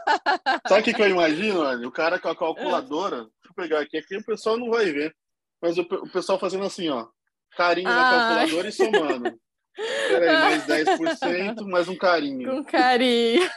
Sabe 0.66 0.80
o 0.80 0.84
que, 0.84 0.94
que 0.94 1.02
eu 1.02 1.08
imagino, 1.08 1.62
Anny? 1.62 1.84
O 1.84 1.92
cara 1.92 2.18
com 2.18 2.28
a 2.28 2.36
calculadora, 2.36 3.16
deixa 3.16 3.30
eu 3.48 3.54
pegar 3.54 3.80
aqui, 3.80 3.98
aqui 3.98 4.16
o 4.16 4.24
pessoal 4.24 4.56
não 4.56 4.70
vai 4.70 4.86
ver, 4.86 5.14
mas 5.60 5.76
o, 5.76 5.82
o 5.82 6.10
pessoal 6.10 6.38
fazendo 6.38 6.64
assim, 6.64 6.88
ó, 6.88 7.08
carinho 7.50 7.88
ah. 7.88 7.94
na 7.94 8.10
calculadora 8.10 8.68
e 8.68 8.72
somando. 8.72 9.40
Peraí, 10.08 10.66
mais 10.66 10.66
10%, 10.66 11.66
mais 11.66 11.88
um 11.88 11.96
carinho. 11.96 12.50
Com 12.50 12.64
carinho. 12.64 13.48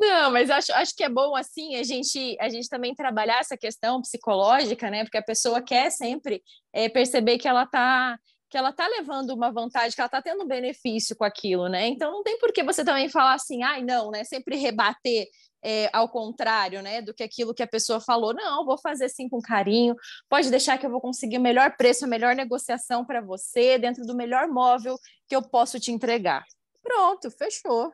Não, 0.00 0.30
mas 0.30 0.48
acho, 0.48 0.72
acho 0.72 0.96
que 0.96 1.04
é 1.04 1.10
bom 1.10 1.36
assim 1.36 1.76
a 1.76 1.82
gente 1.82 2.34
a 2.40 2.48
gente 2.48 2.70
também 2.70 2.94
trabalhar 2.94 3.38
essa 3.38 3.54
questão 3.54 4.00
psicológica, 4.00 4.88
né? 4.90 5.04
Porque 5.04 5.18
a 5.18 5.22
pessoa 5.22 5.60
quer 5.60 5.90
sempre 5.90 6.42
é, 6.72 6.88
perceber 6.88 7.36
que 7.36 7.46
ela 7.46 7.64
está 7.64 8.18
que 8.48 8.56
ela 8.56 8.72
tá 8.72 8.88
levando 8.88 9.30
uma 9.30 9.52
vantagem, 9.52 9.94
que 9.94 10.00
ela 10.00 10.06
está 10.06 10.22
tendo 10.22 10.42
um 10.42 10.48
benefício 10.48 11.14
com 11.14 11.22
aquilo, 11.22 11.68
né? 11.68 11.86
Então 11.86 12.10
não 12.10 12.22
tem 12.22 12.38
por 12.38 12.50
que 12.50 12.62
você 12.64 12.82
também 12.82 13.10
falar 13.10 13.34
assim, 13.34 13.62
ai, 13.62 13.82
não, 13.82 14.10
né? 14.10 14.24
Sempre 14.24 14.56
rebater 14.56 15.28
é, 15.62 15.90
ao 15.92 16.08
contrário, 16.08 16.82
né? 16.82 17.02
Do 17.02 17.12
que 17.12 17.22
aquilo 17.22 17.54
que 17.54 17.62
a 17.62 17.66
pessoa 17.66 18.00
falou. 18.00 18.32
Não, 18.32 18.64
vou 18.64 18.78
fazer 18.78 19.10
sim 19.10 19.28
com 19.28 19.40
carinho. 19.40 19.94
Pode 20.30 20.50
deixar 20.50 20.78
que 20.78 20.86
eu 20.86 20.90
vou 20.90 21.00
conseguir 21.00 21.36
o 21.36 21.42
melhor 21.42 21.76
preço, 21.76 22.06
a 22.06 22.08
melhor 22.08 22.34
negociação 22.34 23.04
para 23.04 23.20
você, 23.20 23.78
dentro 23.78 24.06
do 24.06 24.16
melhor 24.16 24.48
móvel 24.48 24.96
que 25.28 25.36
eu 25.36 25.42
posso 25.42 25.78
te 25.78 25.92
entregar. 25.92 26.42
Pronto, 26.82 27.30
fechou. 27.30 27.92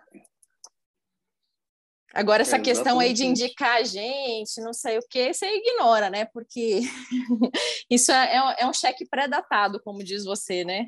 Agora, 2.17 2.41
essa 2.41 2.59
questão 2.59 2.99
aí 2.99 3.13
de 3.13 3.27
indicar 3.27 3.77
a 3.77 3.83
gente, 3.83 4.59
não 4.63 4.73
sei 4.73 4.97
o 4.97 5.07
que, 5.07 5.35
você 5.35 5.47
ignora, 5.47 6.09
né? 6.09 6.25
Porque 6.25 6.81
isso 7.91 8.11
é, 8.11 8.37
é, 8.37 8.57
é 8.61 8.67
um 8.67 8.73
cheque 8.73 9.07
pré-datado, 9.07 9.79
como 9.83 10.03
diz 10.03 10.25
você, 10.25 10.65
né? 10.65 10.87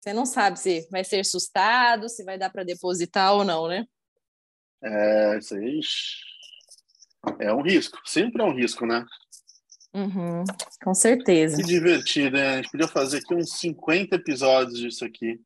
Você 0.00 0.12
não 0.12 0.26
sabe 0.26 0.58
se 0.58 0.88
vai 0.90 1.04
ser 1.04 1.24
sustado, 1.24 2.08
se 2.08 2.24
vai 2.24 2.36
dar 2.36 2.50
para 2.50 2.64
depositar 2.64 3.32
ou 3.32 3.44
não, 3.44 3.68
né? 3.68 3.86
É, 4.82 5.38
isso 5.38 5.54
aí 5.54 5.80
é 7.38 7.54
um 7.54 7.62
risco, 7.62 8.00
sempre 8.04 8.42
é 8.42 8.44
um 8.44 8.54
risco, 8.54 8.84
né? 8.84 9.06
Uhum, 9.94 10.42
com 10.82 10.94
certeza. 10.94 11.58
Que 11.58 11.62
divertido, 11.62 12.36
né? 12.36 12.48
A 12.48 12.56
gente 12.56 12.72
podia 12.72 12.88
fazer 12.88 13.18
aqui 13.18 13.34
uns 13.34 13.56
50 13.60 14.16
episódios 14.16 14.80
disso 14.80 15.04
aqui. 15.04 15.40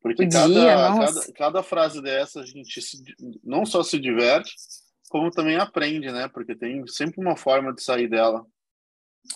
Porque 0.00 0.28
cada, 0.28 0.54
cada, 0.54 1.32
cada, 1.32 1.62
frase 1.62 2.00
dessa 2.00 2.40
a 2.40 2.46
gente 2.46 2.80
se, 2.80 3.02
não 3.42 3.66
só 3.66 3.82
se 3.82 3.98
diverte, 3.98 4.54
como 5.08 5.30
também 5.30 5.56
aprende, 5.56 6.10
né? 6.12 6.28
Porque 6.28 6.54
tem 6.54 6.86
sempre 6.86 7.20
uma 7.20 7.36
forma 7.36 7.74
de 7.74 7.82
sair 7.82 8.08
dela. 8.08 8.46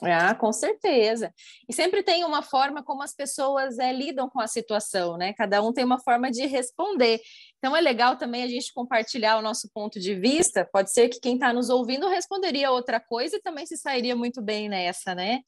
Ah, 0.00 0.34
com 0.34 0.52
certeza. 0.52 1.32
E 1.68 1.72
sempre 1.72 2.02
tem 2.02 2.24
uma 2.24 2.42
forma 2.42 2.82
como 2.82 3.02
as 3.02 3.14
pessoas 3.14 3.78
é, 3.78 3.92
lidam 3.92 4.28
com 4.28 4.40
a 4.40 4.46
situação, 4.46 5.18
né? 5.18 5.34
Cada 5.34 5.62
um 5.62 5.72
tem 5.72 5.84
uma 5.84 6.00
forma 6.00 6.30
de 6.30 6.46
responder. 6.46 7.20
Então 7.62 7.76
é 7.76 7.80
legal 7.80 8.16
também 8.16 8.42
a 8.42 8.48
gente 8.48 8.72
compartilhar 8.72 9.38
o 9.38 9.42
nosso 9.42 9.70
ponto 9.72 10.00
de 10.00 10.16
vista. 10.16 10.68
Pode 10.72 10.90
ser 10.90 11.08
que 11.08 11.20
quem 11.20 11.34
está 11.34 11.52
nos 11.52 11.70
ouvindo 11.70 12.08
responderia 12.08 12.72
outra 12.72 12.98
coisa 12.98 13.36
e 13.36 13.40
também 13.40 13.64
se 13.64 13.76
sairia 13.76 14.16
muito 14.16 14.42
bem 14.42 14.68
nessa, 14.68 15.14
né? 15.14 15.38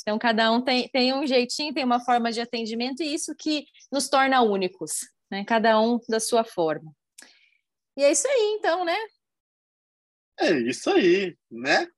Então 0.00 0.16
cada 0.16 0.52
um 0.52 0.62
tem, 0.62 0.88
tem 0.90 1.12
um 1.12 1.26
jeitinho, 1.26 1.74
tem 1.74 1.82
uma 1.82 1.98
forma 1.98 2.30
de 2.30 2.40
atendimento 2.40 3.02
e 3.02 3.12
isso 3.12 3.34
que 3.36 3.66
nos 3.90 4.08
torna 4.08 4.40
únicos, 4.40 5.00
né? 5.28 5.44
Cada 5.44 5.80
um 5.80 5.98
da 6.08 6.20
sua 6.20 6.44
forma. 6.44 6.94
E 7.96 8.04
é 8.04 8.12
isso 8.12 8.28
aí, 8.28 8.56
então, 8.56 8.84
né? 8.84 8.96
É 10.38 10.52
isso 10.52 10.88
aí, 10.90 11.36
né? 11.50 11.88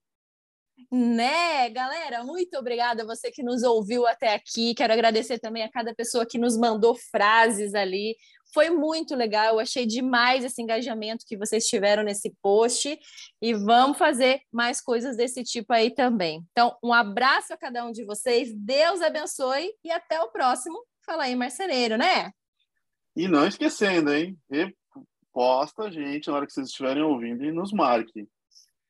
Né, 0.90 1.68
galera, 1.70 2.22
muito 2.22 2.56
obrigada 2.56 3.02
a 3.02 3.06
você 3.06 3.30
que 3.30 3.42
nos 3.42 3.62
ouviu 3.62 4.06
até 4.06 4.34
aqui. 4.34 4.74
Quero 4.74 4.92
agradecer 4.92 5.38
também 5.38 5.62
a 5.62 5.70
cada 5.70 5.94
pessoa 5.94 6.24
que 6.24 6.38
nos 6.38 6.56
mandou 6.56 6.94
frases 6.94 7.74
ali. 7.74 8.16
Foi 8.54 8.70
muito 8.70 9.14
legal, 9.14 9.54
eu 9.54 9.60
achei 9.60 9.84
demais 9.84 10.44
esse 10.44 10.62
engajamento 10.62 11.24
que 11.26 11.36
vocês 11.36 11.66
tiveram 11.66 12.02
nesse 12.02 12.32
post 12.40 12.98
e 13.42 13.54
vamos 13.54 13.98
fazer 13.98 14.40
mais 14.52 14.80
coisas 14.80 15.16
desse 15.16 15.42
tipo 15.42 15.72
aí 15.72 15.92
também. 15.92 16.44
Então, 16.52 16.76
um 16.82 16.92
abraço 16.92 17.52
a 17.52 17.56
cada 17.56 17.84
um 17.84 17.90
de 17.90 18.04
vocês, 18.04 18.54
Deus 18.54 19.02
abençoe 19.02 19.72
e 19.84 19.90
até 19.90 20.20
o 20.20 20.30
próximo. 20.30 20.78
Fala 21.04 21.24
aí, 21.24 21.34
marceneiro, 21.34 21.96
né? 21.96 22.30
E 23.16 23.26
não 23.26 23.46
esquecendo, 23.46 24.12
hein? 24.12 24.38
Reposta 24.48 25.84
a 25.84 25.90
gente 25.90 26.28
na 26.28 26.36
hora 26.36 26.46
que 26.46 26.52
vocês 26.52 26.68
estiverem 26.68 27.02
ouvindo 27.02 27.44
e 27.44 27.52
nos 27.52 27.72
marque. 27.72 28.28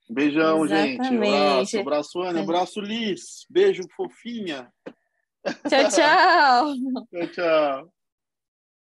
Beijão, 0.09 0.65
Exatamente. 0.65 1.05
gente. 1.05 1.17
Abraço, 1.17 1.79
abraço, 1.81 2.23
Ana, 2.23 2.41
abraço, 2.41 2.81
Liz. 2.81 3.45
Beijo, 3.51 3.83
fofinha. 3.97 4.73
Tchau, 5.69 5.89
tchau. 5.91 6.75
tchau, 7.11 7.27
tchau. 7.33 7.96